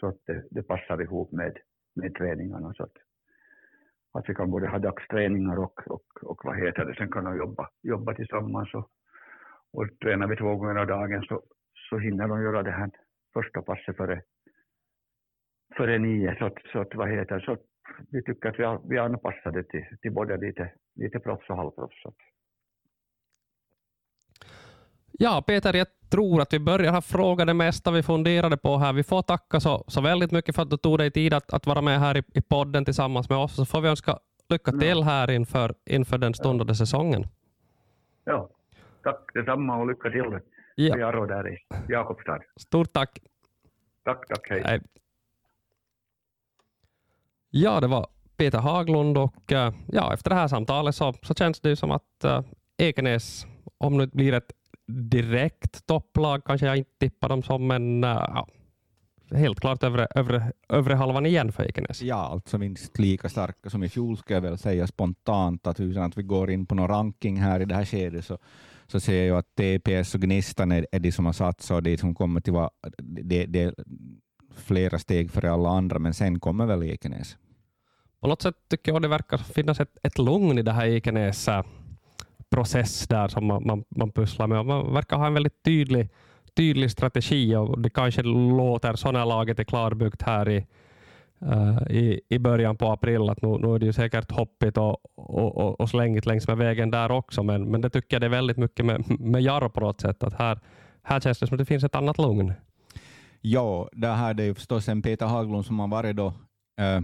så 0.00 0.06
att 0.06 0.18
det, 0.26 0.44
det 0.50 0.62
passar 0.62 1.02
ihop 1.02 1.32
med, 1.32 1.58
med 1.94 2.14
träningarna 2.14 2.74
så 2.74 2.82
att, 2.82 2.96
att 4.12 4.28
vi 4.28 4.34
kan 4.34 4.50
både 4.50 4.68
ha 4.68 4.78
dagsträningar 4.78 5.58
och, 5.58 5.80
och, 5.86 6.06
och 6.22 6.40
vad 6.44 6.58
heter 6.58 6.84
det, 6.84 6.94
sen 6.94 7.10
kan 7.10 7.24
de 7.24 7.36
jobba, 7.36 7.68
jobba 7.82 8.14
tillsammans 8.14 8.74
och, 8.74 8.90
och 9.72 9.98
tränar 10.02 10.26
vi 10.26 10.36
två 10.36 10.56
gånger 10.56 10.76
om 10.76 10.86
dagen 10.86 11.22
så, 11.22 11.42
så 11.90 11.98
hinner 11.98 12.28
de 12.28 12.42
göra 12.42 12.62
det 12.62 12.70
här 12.70 12.90
första 13.32 13.62
passet 13.62 13.96
före, 13.96 14.22
före 15.76 15.98
nio 15.98 16.36
så 16.38 16.44
att, 16.44 16.58
så 16.72 16.80
att 16.80 16.94
vad 16.94 17.10
heter 17.10 17.40
så 17.40 17.52
att 17.52 17.64
vi 18.10 18.22
tycker 18.22 18.48
att 18.48 18.58
vi, 18.58 18.64
har, 18.64 18.80
vi 18.88 18.96
är 18.96 19.02
anpassade 19.02 19.64
till, 19.64 19.84
till 20.02 20.12
både 20.12 20.36
lite, 20.36 20.72
lite 20.94 21.20
proffs 21.20 21.50
och 21.50 21.56
halvproffs. 21.56 22.02
Ja, 25.18 25.44
Peter, 25.46 25.74
jag 25.74 25.86
tror 26.10 26.40
att 26.40 26.52
vi 26.52 26.58
börjar 26.60 26.92
ha 26.92 27.02
frågat 27.02 27.46
det 27.46 27.54
mesta 27.54 27.90
vi 27.90 28.02
funderade 28.02 28.56
på 28.56 28.76
här. 28.76 28.92
Vi 28.92 29.04
får 29.04 29.22
tacka 29.22 29.60
så, 29.60 29.84
så 29.86 30.00
väldigt 30.00 30.32
mycket 30.32 30.54
för 30.54 30.62
att 30.62 30.70
du 30.70 30.76
tog 30.76 30.98
dig 30.98 31.10
tid 31.10 31.34
att, 31.34 31.52
att 31.52 31.66
vara 31.66 31.80
med 31.80 32.00
här 32.00 32.16
i, 32.16 32.22
i 32.34 32.42
podden 32.42 32.84
tillsammans 32.84 33.28
med 33.28 33.38
oss. 33.38 33.56
Så 33.56 33.64
får 33.64 33.80
vi 33.80 33.88
önska 33.88 34.18
lycka 34.48 34.72
till 34.72 35.02
här 35.02 35.30
inför, 35.30 35.74
inför 35.86 36.18
den 36.18 36.34
stundande 36.34 36.70
ja. 36.70 36.74
säsongen. 36.74 37.24
Ja, 38.24 38.50
tack 39.02 39.34
detsamma 39.34 39.76
och 39.76 39.86
lycka 39.86 40.10
till 40.10 40.40
ja. 40.74 40.98
Jaro 40.98 41.26
där 41.26 41.48
i 41.48 41.58
Jakobstad. 41.88 42.40
Stort 42.56 42.92
tack. 42.92 43.18
Tack, 44.04 44.28
tack, 44.28 44.50
hej. 44.50 44.62
hej. 44.64 44.80
Ja, 47.56 47.80
det 47.80 47.86
var 47.86 48.06
Peter 48.36 48.58
Haglund 48.58 49.18
och 49.18 49.52
eh, 49.52 49.72
ja, 49.86 50.14
efter 50.14 50.30
det 50.30 50.36
här 50.36 50.48
samtalet 50.48 50.94
så, 50.94 51.14
så 51.22 51.34
känns 51.34 51.60
det 51.60 51.76
som 51.76 51.90
att 51.90 52.24
äh, 52.24 52.40
Ekenäs, 52.78 53.46
om 53.78 53.98
det 53.98 54.06
blir 54.06 54.32
ett 54.32 54.52
direkt 54.86 55.86
topplag, 55.86 56.44
kanske 56.44 56.66
jag 56.66 56.76
inte 56.76 56.90
tippar 57.00 57.28
dem 57.28 57.42
som, 57.42 57.66
men 57.66 58.04
äh, 58.04 58.10
eh, 58.10 59.38
helt 59.38 59.60
klart 59.60 59.82
övre, 59.82 60.06
övre, 60.14 60.52
övre 60.68 60.94
halvan 60.94 61.26
igen 61.26 61.52
för 61.52 61.64
Ekenäs. 61.64 62.02
Ja, 62.02 62.16
alltså 62.16 62.58
minst 62.58 62.98
lika 62.98 63.28
starka 63.28 63.70
som 63.70 63.84
i 63.84 63.88
fjol 63.88 64.16
ska 64.16 64.34
jag 64.34 64.40
väl 64.40 64.58
säga 64.58 64.86
spontant, 64.86 65.66
att 65.66 65.80
utan 65.80 66.02
att 66.02 66.18
vi 66.18 66.22
går 66.22 66.50
in 66.50 66.66
på 66.66 66.74
någon 66.74 66.88
ranking 66.88 67.36
här 67.36 67.60
i 67.60 67.64
det 67.64 67.74
här 67.74 67.84
skedet 67.84 68.24
så, 68.24 68.38
så 68.86 69.00
ser 69.00 69.24
jag 69.24 69.38
att 69.38 69.54
TPS 69.54 70.14
och 70.14 70.20
Gnistan 70.20 70.72
är, 70.72 70.86
är 70.92 70.98
de 70.98 71.12
som 71.12 71.26
har 71.26 71.32
satsat 71.32 71.76
och 71.76 71.82
de 71.82 71.98
som 71.98 72.14
kommer 72.14 72.40
till 72.40 72.52
vara 72.52 72.70
det, 73.02 73.46
det, 73.46 73.74
flera 74.54 74.98
steg 74.98 75.30
före 75.30 75.52
alla 75.52 75.68
andra, 75.68 75.98
men 75.98 76.14
sen 76.14 76.40
kommer 76.40 76.66
väl 76.66 76.82
Ekenäs 76.82 77.36
på 78.24 78.28
något 78.28 78.42
sätt 78.42 78.56
tycker 78.68 78.92
jag 78.92 79.02
det 79.02 79.08
verkar 79.08 79.38
finnas 79.38 79.80
ett, 79.80 79.98
ett 80.02 80.18
lugn 80.18 80.58
i 80.58 80.62
det 80.62 80.72
här 80.72 80.86
Ekenäs 80.86 81.48
äh, 81.48 81.62
process 82.50 83.08
där 83.08 83.28
som 83.28 83.46
man, 83.46 83.66
man, 83.66 83.84
man 83.88 84.10
pusslar 84.10 84.46
med. 84.46 84.66
Man 84.66 84.94
verkar 84.94 85.16
ha 85.16 85.26
en 85.26 85.34
väldigt 85.34 85.62
tydlig, 85.62 86.08
tydlig 86.56 86.90
strategi 86.90 87.56
och 87.56 87.80
det 87.80 87.90
kanske 87.90 88.22
låter 88.22 88.94
så 88.94 89.12
när 89.12 89.26
laget 89.26 89.58
är 89.58 89.64
klarbyggt 89.64 90.22
här 90.22 90.48
i, 90.48 90.66
uh, 91.42 91.90
i, 91.90 92.20
i 92.28 92.38
början 92.38 92.76
på 92.76 92.92
april 92.92 93.30
att 93.30 93.42
nu, 93.42 93.48
nu 93.48 93.74
är 93.74 93.78
det 93.78 93.86
ju 93.86 93.92
säkert 93.92 94.30
hoppigt 94.30 94.78
och, 94.78 94.98
och, 95.14 95.56
och, 95.56 95.80
och 95.80 95.90
slängigt 95.90 96.26
längs 96.26 96.48
med 96.48 96.56
vägen 96.56 96.90
där 96.90 97.10
också, 97.10 97.42
men, 97.42 97.70
men 97.70 97.80
det 97.80 97.90
tycker 97.90 98.14
jag 98.14 98.20
det 98.20 98.26
är 98.26 98.38
väldigt 98.40 98.56
mycket 98.56 98.86
med, 98.86 99.20
med 99.20 99.42
Jarro 99.42 99.68
på 99.68 99.80
något 99.80 100.00
sätt. 100.00 100.22
Att 100.22 100.34
här, 100.34 100.60
här 101.02 101.20
känns 101.20 101.38
det 101.38 101.46
som 101.46 101.54
att 101.54 101.58
det 101.58 101.64
finns 101.64 101.84
ett 101.84 101.94
annat 101.94 102.18
lugn. 102.18 102.52
Ja, 103.40 103.88
det 103.92 104.08
här 104.08 104.34
det 104.34 104.42
är 104.42 104.46
ju 104.46 104.54
förstås 104.54 104.88
en 104.88 105.02
Peter 105.02 105.26
Haglund 105.26 105.66
som 105.66 105.80
har 105.80 105.88
varit 105.88 106.16
då, 106.16 106.26
uh, 106.80 107.00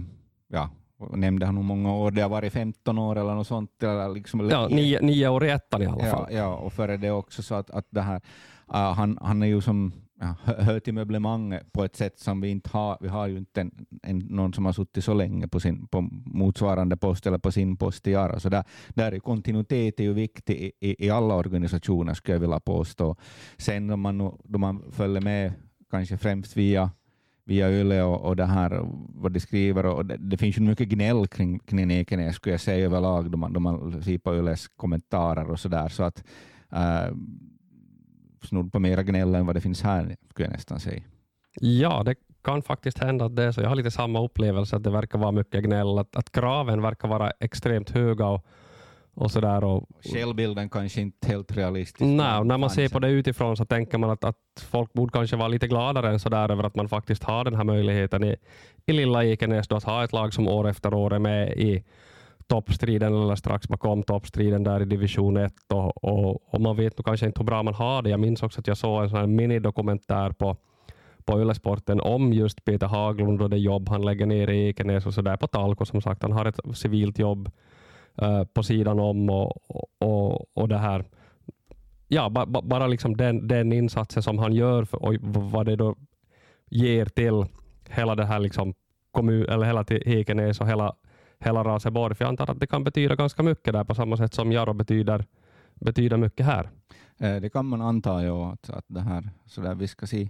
ja, 0.47 0.69
nämnde 1.13 1.45
han 1.45 1.57
hur 1.57 1.63
många 1.63 1.93
år 1.93 2.11
det 2.11 2.21
har 2.21 2.29
varit, 2.29 2.53
15 2.53 2.97
år 2.97 3.15
eller 3.15 3.35
något 3.35 3.47
sånt. 3.47 3.83
Eller 3.83 4.09
liksom, 4.09 4.49
ja, 4.49 4.67
nio, 4.67 5.01
nio 5.01 5.27
år 5.27 5.45
i 5.45 5.49
ettan 5.49 5.81
i 5.81 5.85
alla 5.85 6.05
fall. 6.05 6.27
Ja, 6.29 6.37
ja 6.37 6.55
och 6.55 6.73
före 6.73 6.97
det 6.97 7.11
också 7.11 7.43
så 7.43 7.55
att, 7.55 7.69
att 7.69 7.87
det 7.89 8.01
här, 8.01 8.21
uh, 8.73 8.75
han, 8.75 9.17
han 9.21 9.43
är 9.43 9.47
ju 9.47 9.61
som 9.61 9.91
ja, 10.21 10.53
hör 10.53 10.79
till 10.79 10.93
möblemanget 10.93 11.71
på 11.73 11.83
ett 11.83 11.95
sätt 11.95 12.19
som 12.19 12.41
vi 12.41 12.49
inte 12.49 12.69
har. 12.69 12.97
Vi 13.01 13.07
har 13.07 13.27
ju 13.27 13.37
inte 13.37 13.61
en, 13.61 13.71
en, 14.03 14.19
någon 14.19 14.53
som 14.53 14.65
har 14.65 14.73
suttit 14.73 15.03
så 15.03 15.13
länge 15.13 15.47
på, 15.47 15.59
sin, 15.59 15.87
på 15.87 16.01
motsvarande 16.25 16.97
post 16.97 17.27
eller 17.27 17.37
på 17.37 17.51
sin 17.51 17.77
post 17.77 18.07
i 18.07 18.15
Ara. 18.15 18.39
Så 18.39 18.49
där, 18.49 18.63
där 18.89 19.11
är 19.11 19.19
kontinuitet 19.19 19.99
är 19.99 20.03
ju 20.03 20.13
viktig 20.13 20.55
i, 20.55 20.71
i, 20.79 21.05
i 21.05 21.09
alla 21.09 21.35
organisationer 21.35 22.13
skulle 22.13 22.35
jag 22.35 22.41
vilja 22.41 22.59
påstå. 22.59 23.15
Sen 23.57 23.89
om 23.89 24.01
man, 24.01 24.17
då 24.43 24.59
man 24.59 24.91
följer 24.91 25.21
med, 25.21 25.53
kanske 25.91 26.17
främst 26.17 26.57
via 26.57 26.91
via 27.51 27.69
Yle 27.69 28.01
och, 28.01 28.21
och 28.21 28.35
det 28.35 28.45
här, 28.45 28.81
vad 29.15 29.31
de 29.31 29.39
skriver. 29.39 29.85
Och 29.85 30.05
det, 30.05 30.17
det 30.17 30.37
finns 30.37 30.57
ju 30.57 30.61
mycket 30.61 30.87
gnäll 30.87 31.27
kring, 31.27 31.59
kring 31.59 31.91
Ekenäs, 31.91 32.35
skulle 32.35 32.53
jag 32.53 32.61
säga 32.61 32.85
överlag, 32.85 33.31
då 33.31 33.37
man, 33.37 33.53
då 33.53 33.59
man 33.59 34.03
ser 34.03 34.17
på 34.17 34.35
Yles 34.35 34.67
kommentarer 34.67 35.51
och 35.51 35.59
så 35.59 35.67
där. 35.69 35.89
Så 35.89 36.03
att 36.03 36.23
eh, 36.71 37.15
snudd 38.43 38.71
på 38.71 38.79
mera 38.79 39.03
gnäll 39.03 39.35
än 39.35 39.45
vad 39.45 39.55
det 39.55 39.61
finns 39.61 39.81
här, 39.81 40.15
skulle 40.29 40.47
jag 40.47 40.53
nästan 40.53 40.79
säga. 40.79 41.01
Ja, 41.61 42.03
det 42.03 42.15
kan 42.43 42.61
faktiskt 42.61 42.99
hända 42.99 43.25
att 43.25 43.35
det 43.35 43.43
är 43.43 43.51
så. 43.51 43.61
Jag 43.61 43.69
har 43.69 43.75
lite 43.75 43.91
samma 43.91 44.23
upplevelse, 44.23 44.75
att 44.75 44.83
det 44.83 44.91
verkar 44.91 45.19
vara 45.19 45.31
mycket 45.31 45.63
gnäll, 45.63 45.97
att, 45.99 46.15
att 46.15 46.31
kraven 46.31 46.81
verkar 46.81 47.07
vara 47.07 47.31
extremt 47.39 47.89
höga 47.89 48.25
och, 48.25 48.45
och 49.21 49.31
sådär. 49.31 49.63
Och, 49.63 49.89
Självbilden 50.13 50.69
kanske 50.69 51.01
inte 51.01 51.27
helt 51.27 51.57
realistisk. 51.57 52.01
Nej, 52.01 52.43
när 52.43 52.57
man 52.57 52.69
ser 52.69 52.89
på 52.89 52.99
det 52.99 53.09
utifrån 53.09 53.57
så 53.57 53.65
tänker 53.65 53.97
man 53.97 54.09
att, 54.09 54.23
att 54.23 54.35
folk 54.71 54.93
borde 54.93 55.11
kanske 55.11 55.35
vara 55.35 55.47
lite 55.47 55.67
gladare 55.67 56.09
än 56.09 56.19
sådär 56.19 56.51
över 56.51 56.63
att 56.63 56.75
man 56.75 56.89
faktiskt 56.89 57.23
har 57.23 57.43
den 57.43 57.55
här 57.55 57.63
möjligheten 57.63 58.23
i, 58.23 58.35
i 58.85 58.93
lilla 58.93 59.23
Ikenäs 59.23 59.67
då, 59.67 59.75
att 59.75 59.83
ha 59.83 60.03
ett 60.03 60.13
lag 60.13 60.33
som 60.33 60.47
år 60.47 60.69
efter 60.69 60.93
år 60.93 61.13
är 61.13 61.19
med 61.19 61.51
i 61.51 61.83
toppstriden 62.47 63.21
eller 63.21 63.35
strax 63.35 63.67
bakom 63.67 64.03
toppstriden 64.03 64.63
där 64.63 64.81
i 64.81 64.85
division 64.85 65.37
1 65.37 65.53
och, 65.73 66.03
och, 66.03 66.53
och 66.53 66.61
man 66.61 66.75
vet 66.75 66.97
nog 66.97 67.05
kanske 67.05 67.25
inte 67.25 67.39
hur 67.39 67.45
bra 67.45 67.63
man 67.63 67.73
har 67.73 68.01
det. 68.01 68.09
Jag 68.09 68.19
minns 68.19 68.43
också 68.43 68.59
att 68.59 68.67
jag 68.67 68.77
såg 68.77 69.03
en 69.03 69.09
sån 69.09 69.19
här 69.19 69.27
minidokumentär 69.27 70.31
på 70.31 70.57
på 71.25 71.41
Yle-sporten 71.41 72.01
om 72.01 72.33
just 72.33 72.65
Peter 72.65 72.87
Haglund 72.87 73.41
och 73.41 73.49
det 73.49 73.57
jobb 73.57 73.89
han 73.89 74.05
lägger 74.05 74.25
ner 74.25 74.49
i 74.49 74.69
Ekenäs 74.69 75.05
och 75.05 75.13
så 75.13 75.21
där 75.21 75.37
på 75.37 75.47
Talko. 75.47 75.85
Som 75.85 76.01
sagt, 76.01 76.21
han 76.21 76.31
har 76.31 76.45
ett 76.45 76.59
civilt 76.73 77.19
jobb 77.19 77.51
uh, 78.21 78.43
på 78.43 78.63
sidan 78.63 78.99
om 78.99 79.29
och, 79.29 79.57
och, 79.97 80.57
och 80.57 80.67
det 80.67 80.77
här. 80.77 81.05
Ja, 82.07 82.29
ba, 82.29 82.45
ba, 82.45 82.61
bara 82.61 82.87
liksom 82.87 83.17
den, 83.17 83.47
den 83.47 83.73
insatsen 83.73 84.23
som 84.23 84.37
han 84.37 84.53
gör 84.53 84.85
för, 84.85 85.03
och 85.03 85.15
vad 85.21 85.65
det 85.65 85.75
då 85.75 85.95
ger 86.69 87.05
till 87.05 87.45
hela 87.89 88.15
det 88.15 88.25
här 88.25 88.39
liksom 88.39 88.73
kommun, 89.11 89.45
eller 89.49 89.65
hela 89.65 89.85
Hekenäs 90.05 90.61
och 90.61 90.67
hela, 90.67 90.95
hela 91.39 91.63
Raseborg. 91.63 92.15
För 92.15 92.25
jag 92.25 92.29
antar 92.29 92.51
att 92.51 92.59
det 92.59 92.67
kan 92.67 92.83
betyda 92.83 93.15
ganska 93.15 93.43
mycket 93.43 93.73
där 93.73 93.83
på 93.83 93.95
samma 93.95 94.17
sätt 94.17 94.33
som 94.33 94.51
Jaro 94.51 94.73
betyder, 94.73 95.25
betyder 95.73 96.17
mycket 96.17 96.45
här. 96.45 96.69
Eh, 97.17 97.35
det 97.35 97.49
kan 97.49 97.65
man 97.65 97.81
anta, 97.81 98.23
ja, 98.23 98.51
att, 98.51 98.69
att 98.69 98.85
det 98.87 99.01
här, 99.01 99.29
så 99.45 99.61
där 99.61 99.75
vi 99.75 99.87
ska 99.87 100.07
se 100.07 100.29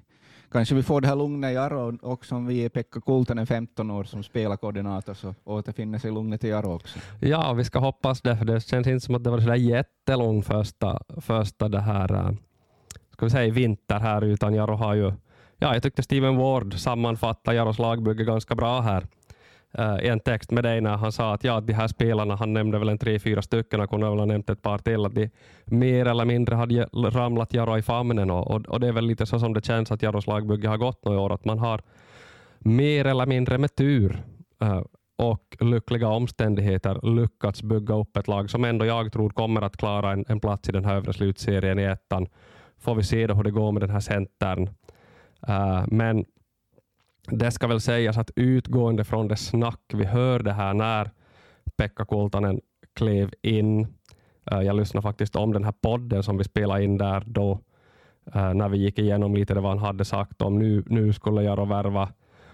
Kanske 0.52 0.76
vi 0.76 0.84
får 0.84 1.02
det 1.02 1.08
här 1.08 1.16
lugnet 1.16 1.52
i 1.52 1.54
Jaro 1.54 1.98
också 2.02 2.36
om 2.36 2.46
vi 2.46 2.66
är 2.66 2.70
Pekka 2.70 3.02
Kultanen 3.02 3.48
15 3.48 3.92
år 3.92 4.04
som 4.04 4.24
spelar 4.24 4.58
koordinator, 4.58 5.14
så 5.14 5.36
återfinner 5.44 6.00
sig 6.00 6.12
lugnet 6.12 6.44
i 6.44 6.48
Jaro 6.48 6.76
också. 6.76 7.00
Ja, 7.20 7.54
vi 7.54 7.64
ska 7.64 7.80
hoppas 7.80 8.22
det, 8.22 8.38
för 8.38 8.46
det 8.46 8.62
känns 8.62 8.88
inte 8.88 9.06
som 9.06 9.16
att 9.16 9.24
det 9.24 9.30
var 9.30 9.40
så 9.40 9.56
jättelång 9.56 10.44
första, 10.44 11.02
första 11.18 11.70
det 11.70 11.80
här, 11.80 12.14
eh, 12.14 12.32
ska 13.14 13.26
vi 13.26 13.30
säga 13.30 13.54
vinter 13.54 14.00
här, 14.00 14.22
utan 14.22 14.54
Jaro 14.54 14.76
har 14.76 14.94
ju, 14.94 15.14
ja, 15.58 15.74
jag 15.74 15.84
tyckte 15.84 16.04
Steven 16.04 16.38
Ward 16.38 16.74
sammanfattade 16.74 17.58
Jaros 17.58 17.80
lagbygge 17.80 18.24
ganska 18.24 18.56
bra 18.56 18.82
här 18.82 19.08
Eh, 19.74 20.06
i 20.06 20.08
en 20.08 20.20
text 20.20 20.52
med 20.52 20.64
dig 20.64 20.82
när 20.82 20.98
han 20.98 21.12
sa 21.12 21.34
att 21.34 21.44
ja, 21.44 21.62
de 21.62 21.74
här 21.74 21.88
spelarna, 21.88 22.36
han 22.36 22.54
nämnde 22.54 22.80
väl 22.80 22.90
en 22.90 22.98
tre, 22.98 23.20
fyra 23.20 23.42
stycken, 23.42 23.80
han 23.80 23.88
kunde 23.88 24.10
väl 24.10 24.20
ha 24.20 24.26
nämnt 24.26 24.50
ett 24.50 24.62
par 24.62 24.78
till, 24.78 25.06
att 25.06 25.16
de 25.16 25.30
mer 25.66 26.06
eller 26.06 26.26
mindre 26.26 26.56
hade 26.56 26.84
ramlat 26.94 27.54
Jaro 27.54 27.78
i 27.78 27.82
famnen 27.82 28.32
och, 28.32 28.52
och, 28.52 28.66
och, 28.66 28.80
det 28.80 28.88
är 28.88 28.92
väl 28.92 29.06
lite 29.06 29.26
så 29.26 29.40
som 29.40 29.54
det 29.54 29.66
känns 29.66 29.92
att 29.92 30.02
Jaros 30.02 30.28
lagbygge 30.28 30.68
har 30.68 30.78
gått 30.78 31.06
några 31.06 31.20
år, 31.20 31.34
att 31.34 31.46
man 31.46 31.60
har 31.60 31.82
mer 32.60 33.06
eller 33.06 33.26
mindre 33.26 33.58
med 33.58 33.76
tur 33.76 34.24
uh, 34.64 34.82
och 35.18 35.58
lyckliga 35.60 36.08
omständigheter 36.08 37.16
lyckats 37.16 37.64
bygga 37.64 37.96
upp 37.96 38.18
ett 38.18 38.28
lag 38.28 38.50
som 38.50 38.66
ändå 38.66 38.86
jag 38.86 39.12
tror 39.12 39.30
kommer 39.30 39.62
att 39.62 39.78
klara 39.78 40.12
en, 40.12 40.26
en 40.28 40.40
plats 40.40 40.70
i 40.70 40.72
den 40.72 40.86
här 40.86 40.96
övre 40.96 41.14
slutserien 41.14 41.80
i 41.80 41.84
ettan. 41.84 42.28
Får 42.80 42.96
vi 42.96 43.04
se 43.04 43.28
då 43.28 43.34
hur 43.34 43.44
det 43.44 43.52
går 43.52 43.72
med 43.72 43.82
den 43.82 43.90
här 43.90 44.00
centern. 44.00 44.70
Uh, 45.50 45.86
men 45.88 46.26
det 47.32 47.52
ska 47.52 47.68
väl 47.68 47.82
sägas 47.82 48.18
att 48.18 48.32
utgående 48.36 49.04
från 49.04 49.28
det 49.28 49.36
snack 49.36 49.82
vi 49.94 50.06
hörde 50.06 50.52
här 50.52 50.74
när 50.74 51.12
Pekka 51.78 52.06
Kultanen 52.06 52.62
klev 52.94 53.34
in, 53.42 53.88
eh, 54.52 54.62
jag 54.62 54.76
lyssnade 54.76 55.02
faktiskt 55.02 55.36
om 55.36 55.54
den 55.54 55.64
här 55.64 55.74
podden 55.82 56.24
som 56.24 56.38
vi 56.38 56.44
spelade 56.44 56.84
in 56.84 56.98
där 56.98 57.24
då, 57.26 57.60
eh, 58.34 58.54
när 58.54 58.70
vi 58.70 58.78
gick 58.78 59.00
igenom 59.00 59.36
lite 59.36 59.54
det 59.54 59.62
vad 59.62 59.72
han 59.72 59.86
hade 59.86 60.06
sagt 60.06 60.42
om 60.42 60.60
nu, 60.60 60.84
nu 60.88 61.14
skulle 61.14 61.44
jag 61.44 61.68
värva 61.68 62.10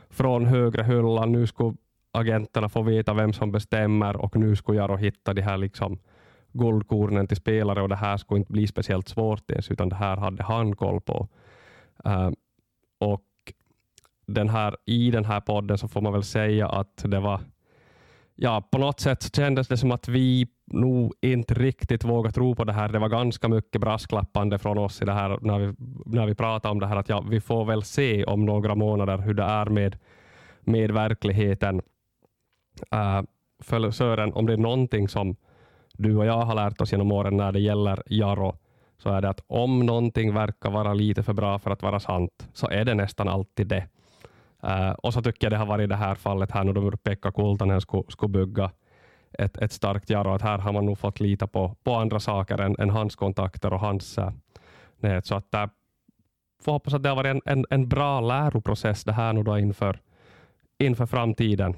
från 0.09 0.45
högre 0.45 0.83
hyllan, 0.83 1.31
nu 1.31 1.47
skulle 1.47 1.73
agenterna 2.11 2.69
få 2.69 2.81
veta 2.81 3.13
vem 3.13 3.33
som 3.33 3.51
bestämmer 3.51 4.15
och 4.15 4.35
nu 4.35 4.55
skulle 4.55 4.77
jag 4.77 5.01
hitta 5.01 5.33
de 5.33 5.41
här 5.41 5.57
liksom 5.57 5.99
guldkornen 6.51 7.27
till 7.27 7.37
spelare 7.37 7.81
och 7.81 7.89
det 7.89 7.95
här 7.95 8.17
skulle 8.17 8.39
inte 8.39 8.51
bli 8.51 8.67
speciellt 8.67 9.07
svårt 9.07 9.51
ens, 9.51 9.71
utan 9.71 9.89
det 9.89 9.95
här 9.95 10.17
hade 10.17 10.43
han 10.43 10.75
koll 10.75 11.01
på. 11.01 11.27
Eh, 12.05 12.29
och 12.99 13.21
den 14.27 14.49
här, 14.49 14.75
i 14.85 15.11
den 15.11 15.25
här 15.25 15.39
podden 15.39 15.77
så 15.77 15.87
får 15.87 16.01
man 16.01 16.13
väl 16.13 16.23
säga 16.23 16.69
att 16.69 17.03
det 17.05 17.19
var 17.19 17.41
ja, 18.37 18.61
på 18.71 18.77
något 18.77 18.99
sätt 18.99 19.35
kändes 19.35 19.67
det 19.67 19.77
som 19.77 19.91
att 19.91 20.07
vi 20.07 20.47
nog 20.65 21.13
inte 21.21 21.53
riktigt 21.53 22.03
vågade 22.03 22.33
tro 22.33 22.55
på 22.55 22.63
det 22.63 22.73
här. 22.73 22.89
Det 22.89 22.99
var 22.99 23.09
ganska 23.09 23.47
mycket 23.47 23.81
brasklappande 23.81 24.59
från 24.59 24.77
oss 24.77 25.01
i 25.01 25.05
det 25.05 25.13
här 25.13 25.39
när 25.41 25.59
vi, 25.59 25.73
när 26.05 26.25
vi 26.25 26.35
pratade 26.35 26.71
om 26.71 26.79
det 26.79 26.87
här 26.87 26.95
att 26.95 27.09
ja, 27.09 27.21
vi 27.29 27.41
får 27.41 27.65
väl 27.65 27.83
se 27.83 28.23
om 28.23 28.45
några 28.45 28.75
månader 28.75 29.17
hur 29.17 29.33
det 29.33 29.43
är 29.43 29.65
med, 29.65 29.97
med 30.61 30.91
verkligheten. 30.91 31.81
Uh, 32.95 33.21
för 33.63 33.91
Sören, 33.91 34.33
om 34.33 34.45
det 34.45 34.53
är 34.53 34.57
någonting 34.57 35.07
som 35.07 35.35
du 35.93 36.17
och 36.17 36.25
jag 36.25 36.41
har 36.41 36.55
lärt 36.55 36.81
oss 36.81 36.91
genom 36.91 37.11
åren 37.11 37.37
när 37.37 37.51
det 37.51 37.59
gäller 37.59 38.03
Jaro, 38.05 38.55
så 38.97 39.09
är 39.09 39.21
det 39.21 39.29
att 39.29 39.41
om 39.47 39.85
någonting 39.85 40.33
verkar 40.33 40.69
vara 40.69 40.93
lite 40.93 41.23
för 41.23 41.33
bra 41.33 41.59
för 41.59 41.71
att 41.71 41.81
vara 41.81 41.99
sant, 41.99 42.49
så 42.53 42.67
är 42.67 42.85
det 42.85 42.93
nästan 42.93 43.27
alltid 43.27 43.67
det. 43.67 43.87
Uh, 44.67 44.91
och 44.91 45.13
så 45.13 45.21
tycker 45.21 45.45
jag 45.45 45.51
det 45.51 45.57
har 45.57 45.65
varit 45.65 45.83
i 45.83 45.87
det 45.87 45.95
här 45.95 46.15
fallet 46.15 46.51
här 46.51 46.63
nu 46.63 46.73
då 46.73 46.91
Pekka 46.91 47.31
Kultanen 47.31 47.81
skulle, 47.81 48.03
skulle 48.07 48.29
bygga 48.29 48.71
ett, 49.31 49.57
ett 49.57 49.71
starkt 49.71 50.09
Jaro, 50.09 50.33
att 50.33 50.41
här 50.41 50.57
har 50.57 50.73
man 50.73 50.85
nog 50.85 50.97
fått 50.97 51.19
lita 51.19 51.47
på, 51.47 51.75
på 51.83 51.95
andra 51.95 52.19
saker 52.19 52.57
än, 52.57 52.75
än 52.79 52.89
hans 52.89 53.15
kontakter 53.15 53.73
och 53.73 53.79
hans 53.79 54.17
uh, 54.17 54.29
nät. 54.99 55.25
Så 55.25 55.35
att 55.35 55.53
uh, 55.55 55.65
får 56.63 56.71
hoppas 56.71 56.93
att 56.93 57.03
det 57.03 57.09
har 57.09 57.15
varit 57.15 57.29
en, 57.29 57.41
en, 57.45 57.65
en 57.69 57.87
bra 57.87 58.21
läroprocess 58.21 59.03
det 59.03 59.13
här 59.13 59.33
nu 59.33 59.43
då 59.43 59.57
inför, 59.57 60.01
inför 60.79 61.05
framtiden. 61.05 61.75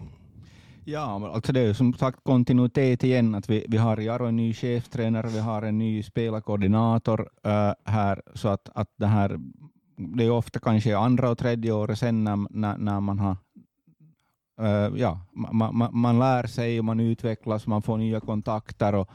Ja, 0.86 1.32
alltså 1.34 1.54
det 1.54 1.60
är 1.60 1.74
som 1.74 1.94
sagt 1.94 2.24
kontinuitet 2.24 3.04
igen, 3.04 3.36
att 3.36 3.50
vi, 3.50 3.66
vi 3.68 3.78
har 3.78 3.98
Jaro 3.98 4.26
en 4.26 4.36
ny 4.36 4.54
cheftränare, 4.54 5.28
vi 5.28 5.40
har 5.40 5.62
en 5.62 5.78
ny 5.78 6.04
spelarkoordinator 6.04 7.22
uh, 7.22 7.74
här, 7.86 8.22
så 8.34 8.48
att, 8.48 8.70
att 8.76 8.90
det 8.98 9.08
här 9.08 9.40
det 10.00 10.24
är 10.24 10.32
ofta 10.32 10.60
kanske 10.60 10.98
andra 10.98 11.30
och 11.30 11.38
tredje 11.38 11.72
året 11.72 12.00
sen 12.00 12.24
när, 12.24 12.48
när, 12.50 12.78
när 12.78 13.00
man 13.00 13.20
har 13.20 13.38
uh, 14.62 15.00
ja, 15.00 15.20
man, 15.32 15.78
man, 15.78 15.90
man, 15.92 16.20
lär 16.20 16.48
sig 16.48 16.80
och 16.80 16.86
man 16.86 17.00
utvecklas, 17.00 17.68
man 17.68 17.82
får 17.82 17.98
nya 17.98 18.20
kontakter 18.20 18.96
och, 18.96 19.10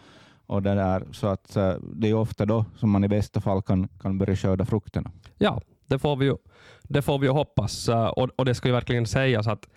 och 0.46 0.62
det 0.62 0.74
där, 0.74 1.04
så 1.12 1.26
att 1.26 1.56
uh, 1.56 1.74
det 1.94 2.08
är 2.08 2.14
ofta 2.14 2.46
då 2.46 2.64
som 2.76 2.90
man 2.90 3.04
i 3.04 3.08
bästa 3.08 3.40
fall 3.40 3.62
kan, 3.62 3.88
kan 3.88 4.18
börja 4.18 4.36
skörda 4.36 4.64
frukterna. 4.64 5.10
Ja, 5.38 5.60
det 5.86 5.98
får 5.98 6.16
vi 6.16 6.26
ju, 6.26 6.36
det 6.82 7.02
får 7.02 7.18
vi 7.18 7.26
ju 7.26 7.32
hoppas 7.32 7.88
uh, 7.88 8.06
och, 8.06 8.30
och 8.36 8.44
det 8.44 8.54
ska 8.54 8.68
ju 8.68 8.74
verkligen 8.74 9.06
sägas 9.06 9.46
att 9.46 9.68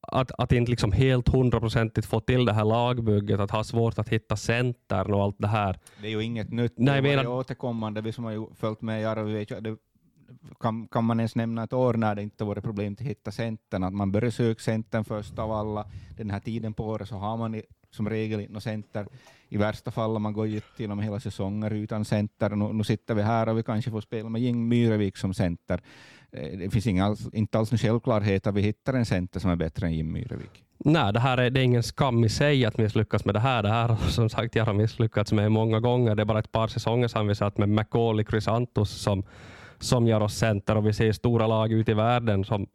att, 0.00 0.32
att 0.38 0.52
inte 0.52 0.70
liksom 0.70 0.92
helt 0.92 1.28
hundraprocentigt 1.28 2.06
få 2.06 2.20
till 2.20 2.44
det 2.44 2.52
här 2.52 2.64
lagbygget, 2.64 3.40
att 3.40 3.50
ha 3.50 3.64
svårt 3.64 3.98
att 3.98 4.08
hitta 4.08 4.36
centern 4.36 5.14
och 5.14 5.22
allt 5.22 5.36
det 5.38 5.48
här. 5.48 5.78
Det 6.02 6.06
är 6.06 6.10
ju 6.10 6.22
inget 6.22 6.52
nytt. 6.52 6.74
Nej, 6.76 7.02
det 7.02 7.08
menar... 7.08 7.26
återkommande. 7.26 8.00
Vi 8.00 8.12
som 8.12 8.24
har 8.24 8.54
följt 8.54 8.82
med 8.82 9.02
Jaro, 9.02 9.24
vi 9.24 9.32
vet 9.32 9.64
det 9.64 9.76
kan, 10.60 10.88
kan 10.88 11.04
man 11.04 11.20
ens 11.20 11.36
nämna 11.36 11.64
ett 11.64 11.72
år 11.72 11.94
när 11.94 12.14
det 12.14 12.22
inte 12.22 12.44
varit 12.44 12.64
problem 12.64 12.92
att 12.92 13.00
hitta 13.00 13.30
centern, 13.30 13.84
att 13.84 13.92
man 13.92 14.12
börjar 14.12 14.30
söka 14.30 14.60
centern 14.60 15.04
först 15.04 15.38
av 15.38 15.52
alla. 15.52 15.86
Den 16.16 16.30
här 16.30 16.40
tiden 16.40 16.74
på 16.74 16.84
året 16.84 17.08
så 17.08 17.14
har 17.14 17.36
man 17.36 17.62
som 17.90 18.08
regel 18.08 18.40
inte 18.40 18.60
center. 18.60 19.06
I 19.48 19.56
värsta 19.56 19.90
fall 19.90 20.18
man 20.18 20.32
går 20.32 20.46
ju 20.46 20.60
till 20.76 20.90
och 20.90 20.96
med 20.96 21.04
hela 21.04 21.20
säsonger 21.20 21.70
utan 21.70 22.04
center. 22.04 22.50
Nu, 22.50 22.72
nu 22.72 22.84
sitter 22.84 23.14
vi 23.14 23.22
här 23.22 23.48
och 23.48 23.58
vi 23.58 23.62
kanske 23.62 23.90
får 23.90 24.00
spela 24.00 24.28
med 24.28 24.42
Jing 24.42 24.68
Myrevik 24.68 25.16
som 25.16 25.34
center. 25.34 25.80
Eh, 26.32 26.58
det 26.58 26.70
finns 26.70 26.86
inga, 26.86 27.16
inte 27.32 27.58
alls 27.58 27.72
en 27.72 27.78
självklarhet 27.78 28.46
att 28.46 28.54
vi 28.54 28.60
hittar 28.62 28.94
en 28.94 29.06
center 29.06 29.40
som 29.40 29.50
är 29.50 29.56
bättre 29.56 29.86
än 29.86 29.92
Jim 29.92 30.12
Myrevik. 30.12 30.64
Nej, 30.84 31.12
det 31.12 31.20
här 31.20 31.38
är, 31.38 31.50
det 31.50 31.60
är 31.60 31.64
ingen 31.64 31.82
skam 31.82 32.24
i 32.24 32.28
sig 32.28 32.64
att 32.64 32.78
misslyckas 32.78 33.24
med 33.24 33.34
det 33.34 33.40
här. 33.40 33.62
Det 33.62 33.68
här 33.68 33.88
har 33.88 33.96
som 33.96 34.28
sagt 34.28 34.54
jag 34.54 34.64
har 34.64 34.72
misslyckats 34.72 35.32
med 35.32 35.52
många 35.52 35.80
gånger. 35.80 36.14
Det 36.14 36.22
är 36.22 36.24
bara 36.24 36.38
ett 36.38 36.52
par 36.52 36.68
säsonger 36.68 37.08
sedan 37.08 37.26
vi 37.26 37.34
satt 37.34 37.58
med 37.58 37.68
McCauley, 37.68 38.24
Chrysantos 38.24 38.90
som, 38.90 39.22
som 39.78 40.06
gör 40.06 40.20
oss 40.20 40.34
center 40.34 40.76
och 40.76 40.86
vi 40.86 40.92
ser 40.92 41.12
stora 41.12 41.46
lag 41.46 41.72
ute 41.72 41.90
i 41.90 41.94
världen 41.94 42.44
som, 42.44 42.66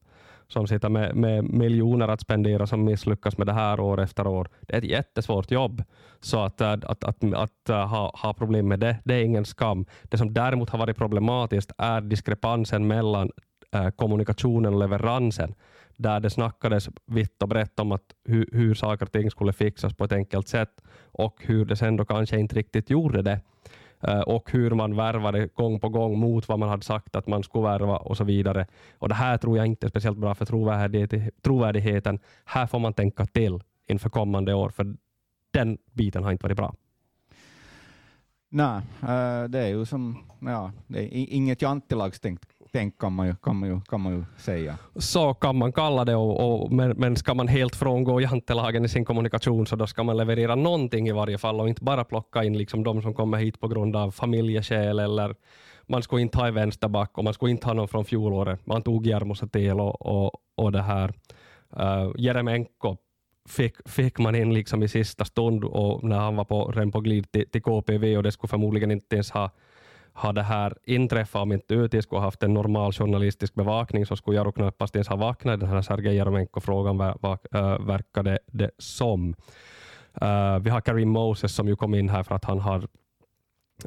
som 0.47 0.67
sitter 0.67 0.89
med, 0.89 1.15
med 1.15 1.43
miljoner 1.43 2.07
att 2.07 2.21
spendera 2.21 2.67
som 2.67 2.83
misslyckas 2.83 3.37
med 3.37 3.47
det 3.47 3.53
här 3.53 3.79
år 3.79 4.01
efter 4.01 4.27
år. 4.27 4.47
Det 4.61 4.73
är 4.73 4.77
ett 4.77 4.83
jättesvårt 4.83 5.51
jobb. 5.51 5.83
Så 6.19 6.39
att, 6.39 6.61
eh, 6.61 6.71
att, 6.71 6.85
att, 6.85 7.03
att, 7.03 7.23
att 7.23 7.89
ha, 7.89 8.11
ha 8.21 8.33
problem 8.33 8.67
med 8.67 8.79
det, 8.79 8.97
det 9.03 9.13
är 9.13 9.23
ingen 9.23 9.45
skam. 9.45 9.85
Det 10.03 10.17
som 10.17 10.33
däremot 10.33 10.69
har 10.69 10.79
varit 10.79 10.97
problematiskt 10.97 11.71
är 11.77 12.01
diskrepansen 12.01 12.87
mellan 12.87 13.31
äh, 13.71 13.89
kommunikationen 13.89 14.73
och 14.73 14.79
leveransen 14.79 15.55
där 15.97 16.19
det 16.19 16.29
snackades 16.29 16.89
vitt 17.05 17.41
och 17.41 17.49
brett 17.49 17.79
om 17.79 17.91
att 17.91 18.13
hur, 18.25 18.49
hur 18.51 18.73
saker 18.73 19.05
och 19.05 19.11
ting 19.11 19.31
skulle 19.31 19.53
fixas 19.53 19.93
på 19.93 20.03
ett 20.03 20.11
enkelt 20.11 20.47
sätt 20.47 20.81
och 21.11 21.41
hur 21.45 21.65
det 21.65 21.75
sen 21.75 21.97
då 21.97 22.05
kanske 22.05 22.39
inte 22.39 22.55
riktigt 22.55 22.89
gjorde 22.89 23.21
det. 23.21 23.39
Eh, 24.07 24.19
och 24.19 24.51
hur 24.51 24.71
man 24.71 24.95
värvade 24.95 25.47
gång 25.47 25.79
på 25.79 25.89
gång 25.89 26.19
mot 26.19 26.47
vad 26.47 26.59
man 26.59 26.69
hade 26.69 26.83
sagt 26.83 27.15
att 27.15 27.27
man 27.27 27.43
skulle 27.43 27.63
värva 27.63 27.97
och 27.97 28.17
så 28.17 28.23
vidare. 28.23 28.67
Och 28.99 29.09
Det 29.09 29.15
här 29.15 29.37
tror 29.37 29.57
jag 29.57 29.67
inte 29.67 29.87
är 29.87 29.89
speciellt 29.89 30.17
bra 30.17 30.35
för 30.35 30.45
trovärdigheten. 31.41 32.19
Här 32.45 32.67
får 32.67 32.79
man 32.79 32.93
tänka 32.93 33.25
till 33.25 33.59
inför 33.87 34.09
kommande 34.09 34.53
år, 34.53 34.69
för 34.69 34.95
den 35.51 35.77
biten 35.91 36.23
har 36.23 36.31
inte 36.31 36.43
varit 36.43 36.57
bra. 36.57 36.75
Nej, 38.49 38.81
eh, 39.01 39.43
det 39.49 39.59
är 39.59 39.67
ju 39.67 39.85
som, 39.85 40.25
ja, 40.39 40.71
det 40.87 40.99
är 40.99 41.09
inget 41.33 41.61
jantelagstänk 41.61 42.39
tänk 42.75 42.97
kan 42.97 43.13
man 43.13 43.27
ju, 43.27 43.35
kan 43.35 43.55
man 43.55 43.69
ju, 43.69 43.81
kan 43.81 44.01
man 44.01 44.13
ju 44.13 44.25
säga. 44.37 44.77
Så 44.95 45.33
kan 45.33 45.55
man 45.55 45.71
kalla 45.71 46.05
det, 46.05 46.15
och, 46.15 46.63
och, 46.63 46.71
men, 46.71 46.89
men 46.89 47.15
ska 47.15 47.33
man 47.33 47.47
helt 47.47 47.75
frångå 47.75 48.21
jantelagen 48.21 48.85
i 48.85 48.89
sin 48.89 49.05
kommunikation 49.05 49.67
så 49.67 49.75
då 49.75 49.87
ska 49.87 50.03
man 50.03 50.17
leverera 50.17 50.55
någonting 50.55 51.07
i 51.07 51.11
varje 51.11 51.37
fall 51.37 51.59
och 51.59 51.69
inte 51.69 51.83
bara 51.83 52.03
plocka 52.03 52.43
in 52.43 52.57
liksom 52.57 52.83
de 52.83 53.01
som 53.01 53.13
kommer 53.13 53.37
hit 53.37 53.59
på 53.59 53.67
grund 53.67 53.95
av 53.95 54.11
familjeskäl 54.11 54.99
eller 54.99 55.35
man 55.87 56.03
skulle 56.03 56.21
inte 56.21 56.37
ha 56.37 56.47
en 56.47 56.53
vänsterback 56.53 57.17
och 57.17 57.23
man 57.23 57.33
skulle 57.33 57.51
inte 57.51 57.67
ha 57.67 57.73
någon 57.73 57.87
från 57.87 58.05
fjolåret. 58.05 58.65
Man 58.65 58.81
tog 58.81 59.07
Jarmo 59.07 59.35
Satel 59.35 59.79
och, 59.79 60.01
och, 60.01 60.31
och 60.55 60.71
det 60.71 60.81
här. 60.81 61.13
Uh, 61.79 62.11
Jeremenko 62.17 62.97
fick, 63.49 63.89
fick 63.89 64.19
man 64.19 64.35
in 64.35 64.53
liksom 64.53 64.83
i 64.83 64.87
sista 64.87 65.25
stund 65.25 65.63
och 65.63 66.03
när 66.03 66.19
han 66.19 66.35
var 66.35 66.45
på, 66.45 66.71
redan 66.71 66.91
på 66.91 67.01
glid 67.01 67.31
till, 67.31 67.49
till 67.49 67.61
KPV 67.61 68.17
och 68.17 68.23
det 68.23 68.31
skulle 68.31 68.49
förmodligen 68.49 68.91
inte 68.91 69.15
ens 69.15 69.31
ha 69.31 69.51
har 70.17 70.33
det 70.33 70.43
här 70.43 70.77
inträffat 70.83 71.41
om 71.41 71.51
inte 71.51 71.75
UT 71.75 72.03
skulle 72.03 72.19
ha 72.19 72.27
haft 72.27 72.43
en 72.43 72.53
normal 72.53 72.93
journalistisk 72.93 73.53
bevakning 73.53 74.05
så 74.05 74.15
skulle 74.15 74.37
Jaro 74.37 74.51
knappast 74.51 74.95
ens 74.95 75.07
ha 75.07 75.15
vaknat 75.15 75.57
i 75.57 75.59
den 75.59 75.69
här 75.69 75.81
Sergej 75.81 76.15
Jeremenko-frågan, 76.15 77.01
äh, 77.01 77.15
eh, 78.25 78.37
det, 78.51 78.71
som. 78.77 79.35
Uh, 80.21 80.59
vi 80.59 80.69
har 80.69 80.81
Karim 80.81 81.09
Moses 81.09 81.55
som 81.55 81.67
ju 81.67 81.75
kom 81.75 81.95
in 81.95 82.09
här 82.09 82.23
för 82.23 82.35
att 82.35 82.45
han 82.45 82.59
har 82.59 82.87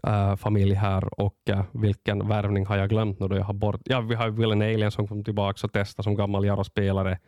uh, 0.06 0.36
familj 0.36 0.74
här 0.74 1.20
och 1.20 1.36
uh, 1.50 1.62
vilken 1.72 2.28
värvning 2.28 2.66
har 2.66 2.76
jag 2.76 2.88
glömt 2.88 3.20
nu 3.20 3.28
då 3.28 3.36
jag 3.36 3.44
har 3.44 3.54
bort... 3.54 3.80
Ja, 3.84 4.00
vi 4.00 4.14
har 4.14 4.30
Willen 4.30 4.62
Alien 4.62 4.90
som 4.90 5.08
kom 5.08 5.24
tillbaka 5.24 5.66
och 5.66 5.72
testade 5.72 6.04
som 6.04 6.14
gammal 6.14 6.44
Jaro-spelare 6.44 7.18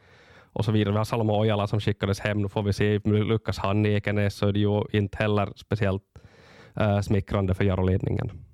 och 0.53 0.65
så 0.65 0.73
vidare. 0.73 0.93
Vi 0.93 0.99
har 0.99 1.05
Salmo 1.05 1.41
Ojala 1.41 1.67
som 1.67 1.81
skickades 1.81 2.21
hem. 2.21 2.43
Nu 2.43 2.49
får 2.49 2.63
vi 2.63 2.73
se. 2.73 2.99
Lyckas 3.05 3.59
han 3.59 3.87
i 3.87 3.89
Ekenäs 3.89 4.35
så 4.35 4.47
är 4.47 4.53
det 4.53 4.61
ju 4.61 4.85
inte 4.93 5.19
heller 5.19 5.53
speciellt 5.57 6.03
uh, 6.81 7.01
smickrande 7.01 7.55
för 7.55 7.65
Jaro-ledningen. 7.65 8.50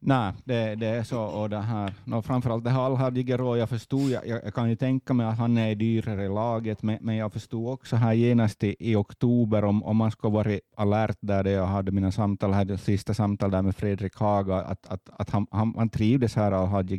Nej, 0.00 0.32
det, 0.44 0.74
det 0.74 0.86
är 0.86 1.02
så. 1.02 1.22
Och 1.22 1.50
det 1.50 1.58
här, 1.58 1.94
no, 2.04 2.22
framförallt 2.22 2.64
det 2.64 2.70
här 2.70 2.80
Alhad 2.80 3.18
jag 3.18 3.68
förstod, 3.68 4.10
jag, 4.10 4.26
jag, 4.26 4.54
kan 4.54 4.70
ju 4.70 4.76
tänka 4.76 5.14
mig 5.14 5.26
att 5.26 5.38
han 5.38 5.58
är 5.58 5.74
dyrare 5.74 6.24
i 6.24 6.28
laget, 6.28 6.82
men, 6.82 6.98
men 7.00 7.16
jag 7.16 7.32
förstod 7.32 7.72
också 7.72 7.96
här 7.96 8.12
genast 8.12 8.64
i, 8.64 8.76
i 8.78 8.96
oktober, 8.96 9.64
om, 9.64 9.82
om 9.82 9.96
man 9.96 10.10
ska 10.10 10.28
vara 10.28 10.58
alert 10.76 11.18
där, 11.20 11.44
där 11.44 11.50
jag 11.50 11.66
hade 11.66 11.92
mina 11.92 12.12
samtal, 12.12 12.52
här, 12.52 12.76
sista 12.76 13.14
samtal 13.14 13.50
där 13.50 13.62
med 13.62 13.76
Fredrik 13.76 14.16
Haga, 14.16 14.56
att, 14.56 14.86
att, 14.86 15.10
att 15.12 15.30
han, 15.30 15.46
han, 15.50 15.74
han 15.76 15.88
trivdes 15.88 16.36
här, 16.36 16.52
Alhad 16.52 16.90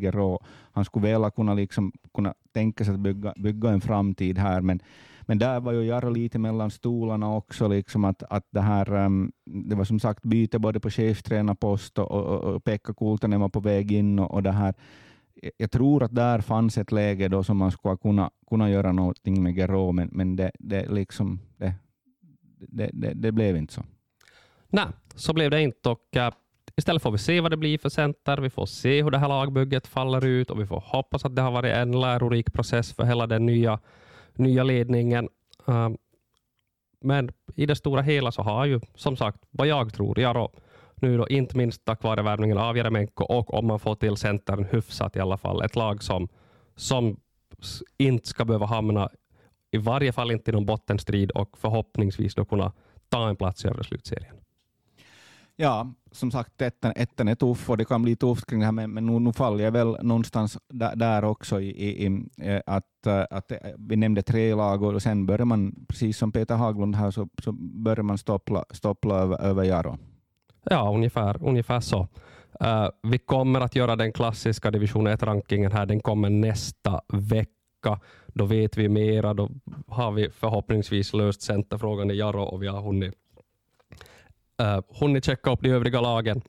Han 0.71 0.85
skulle 0.85 1.07
väl 1.07 1.31
kunna, 1.31 1.53
liksom, 1.53 1.91
kunna 2.13 2.33
tänka 2.53 2.85
sig 2.85 2.93
att 2.93 2.99
bygga, 2.99 3.33
bygga 3.37 3.69
en 3.69 3.81
framtid 3.81 4.37
här, 4.37 4.61
men 4.61 4.79
men 5.28 5.38
där 5.38 5.59
var 5.59 5.71
ju 5.71 5.84
Jarro 5.84 6.09
lite 6.09 6.39
mellan 6.39 6.71
stolarna 6.71 7.36
också, 7.36 7.67
liksom 7.67 8.05
att, 8.05 8.23
att 8.23 8.47
det, 8.51 8.61
här, 8.61 8.93
um, 8.93 9.32
det 9.45 9.75
var 9.75 9.84
som 9.84 9.99
sagt 9.99 10.23
byte 10.23 10.59
både 10.59 10.80
på 10.80 10.89
chefstränarpost 10.89 11.99
och, 11.99 12.11
och, 12.11 12.43
och 12.43 12.63
Pekka 12.63 12.93
Kultanen 12.93 13.41
var 13.41 13.49
på 13.49 13.59
väg 13.59 13.91
in. 13.91 14.19
Och, 14.19 14.32
och 14.32 14.43
det 14.43 14.51
här. 14.51 14.73
Jag 15.57 15.71
tror 15.71 16.03
att 16.03 16.15
där 16.15 16.41
fanns 16.41 16.78
ett 16.78 16.91
läge 16.91 17.28
då 17.28 17.43
som 17.43 17.57
man 17.57 17.71
skulle 17.71 17.97
kunna, 17.97 18.32
kunna 18.49 18.69
göra 18.69 18.91
någonting 18.91 19.43
med 19.43 19.55
Gero, 19.55 19.91
men, 19.91 20.09
men 20.11 20.36
det, 20.36 20.51
det, 20.59 20.89
liksom, 20.89 21.39
det, 21.57 21.73
det, 22.57 22.89
det, 22.93 23.13
det 23.13 23.32
blev 23.32 23.57
inte 23.57 23.73
så. 23.73 23.84
Nej, 24.69 24.88
så 25.15 25.34
blev 25.34 25.51
det 25.51 25.61
inte. 25.61 25.89
Och, 25.89 26.15
uh, 26.17 26.30
istället 26.75 27.01
får 27.03 27.11
vi 27.11 27.17
se 27.17 27.41
vad 27.41 27.51
det 27.51 27.57
blir 27.57 27.78
för 27.78 27.89
center. 27.89 28.38
Vi 28.38 28.49
får 28.49 28.65
se 28.65 29.03
hur 29.03 29.11
det 29.11 29.17
här 29.17 29.28
lagbygget 29.28 29.88
faller 29.88 30.25
ut 30.25 30.51
och 30.51 30.61
vi 30.61 30.65
får 30.65 30.84
hoppas 30.86 31.25
att 31.25 31.36
det 31.36 31.41
har 31.41 31.51
varit 31.51 31.73
en 31.73 31.99
lärorik 31.99 32.53
process 32.53 32.93
för 32.93 33.03
hela 33.03 33.28
den 33.28 33.45
nya 33.45 33.80
nya 34.39 34.63
ledningen. 34.63 35.29
Ähm, 35.67 35.97
men 37.01 37.31
i 37.55 37.65
det 37.65 37.75
stora 37.75 38.01
hela 38.01 38.31
så 38.31 38.41
har 38.41 38.65
ju, 38.65 38.79
som 38.95 39.17
sagt, 39.17 39.39
vad 39.51 39.67
jag 39.67 39.93
tror, 39.93 40.19
Jaro 40.19 40.51
nu 41.01 41.17
då 41.17 41.27
inte 41.27 41.57
minst 41.57 41.85
tack 41.85 42.03
vare 42.03 42.21
värvningen 42.21 42.57
av 42.57 42.77
Jeremenko 42.77 43.23
och 43.23 43.53
om 43.53 43.67
man 43.67 43.79
får 43.79 43.95
till 43.95 44.17
centern 44.17 44.67
hyfsat 44.71 45.15
i 45.15 45.19
alla 45.19 45.38
fall, 45.38 45.61
ett 45.61 45.75
lag 45.75 46.03
som, 46.03 46.27
som 46.75 47.19
inte 47.97 48.27
ska 48.27 48.45
behöva 48.45 48.65
hamna, 48.65 49.09
i 49.71 49.77
varje 49.77 50.11
fall 50.11 50.31
inte 50.31 50.51
i 50.51 50.53
någon 50.53 50.65
bottenstrid 50.65 51.31
och 51.31 51.57
förhoppningsvis 51.57 52.35
då 52.35 52.45
kunna 52.45 52.71
ta 53.09 53.29
en 53.29 53.35
plats 53.35 53.65
i 53.65 53.67
övre 53.67 53.83
slutserien. 53.83 54.36
Ja, 55.60 55.93
som 56.12 56.32
sagt, 56.32 56.62
ettan, 56.62 56.93
ettan 56.95 57.28
är 57.28 57.36
tuff 57.36 57.70
och 57.70 57.78
det 57.78 57.86
kan 57.86 58.01
bli 58.01 58.16
tufft 58.16 58.45
kring 58.45 58.60
det 58.60 58.66
här, 58.66 58.72
men, 58.72 58.91
men 58.91 59.05
nu, 59.05 59.20
nu 59.20 59.34
faller 59.34 59.64
jag 59.64 59.72
väl 59.72 59.97
någonstans 60.01 60.58
där, 60.70 60.95
där 60.95 61.24
också 61.24 61.62
i, 61.62 61.70
i, 61.70 62.05
i, 62.05 62.28
eh, 62.38 62.62
att, 62.66 63.08
eh, 63.08 63.24
att 63.30 63.51
eh, 63.51 63.58
vi 63.78 63.95
nämnde 63.95 64.22
tre 64.22 64.55
lag 64.55 64.84
och 64.84 65.01
sen 65.01 65.26
börjar 65.26 65.45
man, 65.45 65.86
precis 65.88 66.18
som 66.18 66.32
Peter 66.32 66.55
Haglund 66.55 66.95
här, 66.95 67.12
så, 67.12 67.30
så 67.43 67.51
börjar 67.51 68.03
man 68.03 68.18
stoppla, 68.18 68.66
stoppla 68.72 69.16
över, 69.16 69.41
över 69.41 69.64
Jaro. 69.64 69.97
Ja, 70.64 70.91
ungefär, 70.95 71.43
ungefär 71.43 71.80
så. 71.80 72.08
Uh, 72.64 72.89
vi 73.03 73.18
kommer 73.18 73.62
att 73.62 73.76
göra 73.76 73.95
den 73.95 74.14
klassiska 74.14 74.72
division 74.72 75.08
1-rankingen 75.08 75.72
här. 75.72 75.86
Den 75.86 75.99
kommer 75.99 76.30
nästa 76.30 77.01
vecka. 77.08 77.99
Då 78.28 78.45
vet 78.45 78.78
vi 78.78 78.89
mera. 78.89 79.34
Då 79.34 79.49
har 79.88 80.12
vi 80.12 80.30
förhoppningsvis 80.30 81.14
löst 81.14 81.41
centerfrågan 81.41 82.12
i 82.12 82.14
Jaro 82.14 82.43
och 82.43 82.64
vi 82.64 82.68
har 82.68 82.82
hunnit 82.82 83.14
Eh, 84.60 84.78
uh, 84.78 84.82
hunnit 84.99 85.26
checka 85.26 85.51
upp 85.51 85.62
de 85.62 85.70
övriga 85.70 86.01
lagen 86.01 86.41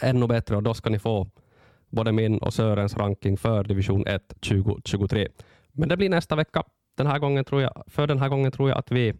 ännu 0.00 0.26
bättre 0.26 0.56
och 0.56 0.62
då 0.62 0.74
ska 0.74 0.90
ni 0.90 0.98
få 0.98 1.26
både 1.90 2.12
min 2.12 2.38
och 2.38 2.54
Sörens 2.54 2.96
ranking 2.96 3.36
för 3.36 3.64
division 3.64 4.06
1 4.06 4.28
2023. 4.28 5.28
Men 5.72 5.88
det 5.88 5.96
blir 5.96 6.08
nästa 6.08 6.36
vecka. 6.36 6.62
Den 6.96 7.06
här 7.06 7.18
gången 7.18 7.44
tror 7.44 7.62
jag, 7.62 7.82
för 7.86 8.06
den 8.06 8.18
här 8.18 8.28
gången 8.28 8.52
tror 8.52 8.68
jag 8.68 8.78
att 8.78 8.90
vi 8.90 9.14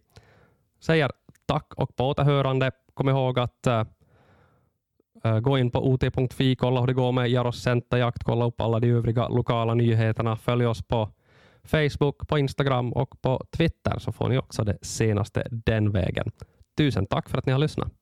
säger 0.80 1.10
tack 1.46 1.74
och 1.76 1.96
på 1.96 2.08
återhörande. 2.08 2.70
Kom 2.94 3.08
ihåg 3.08 3.38
att 3.38 3.66
uh, 3.66 5.38
gå 5.40 5.58
in 5.58 5.70
på 5.70 5.88
ot.fi, 5.88 6.56
kolla 6.56 6.80
hur 6.80 6.86
det 6.86 6.92
går 6.92 7.12
med 7.12 7.30
Jaros 7.30 7.62
Centerjakt, 7.62 8.24
kolla 8.24 8.44
upp 8.44 8.60
alla 8.60 8.80
de 8.80 8.90
övriga 8.90 9.28
lokala 9.28 9.74
nyheterna. 9.74 10.36
Följ 10.36 10.66
oss 10.66 10.82
på 10.82 11.08
Facebook, 11.64 12.28
på 12.28 12.38
Instagram 12.38 12.92
och 12.92 13.22
på 13.22 13.44
Twitter 13.50 13.98
så 13.98 14.12
får 14.12 14.28
ni 14.28 14.38
också 14.38 14.64
det 14.64 14.78
senaste 14.82 15.46
den 15.50 15.90
vägen. 15.90 16.30
Tusen 16.76 17.06
tack 17.06 17.28
för 17.30 17.38
att 17.38 17.46
ni 17.46 17.52
har 17.52 17.58
lyssnat. 17.58 17.92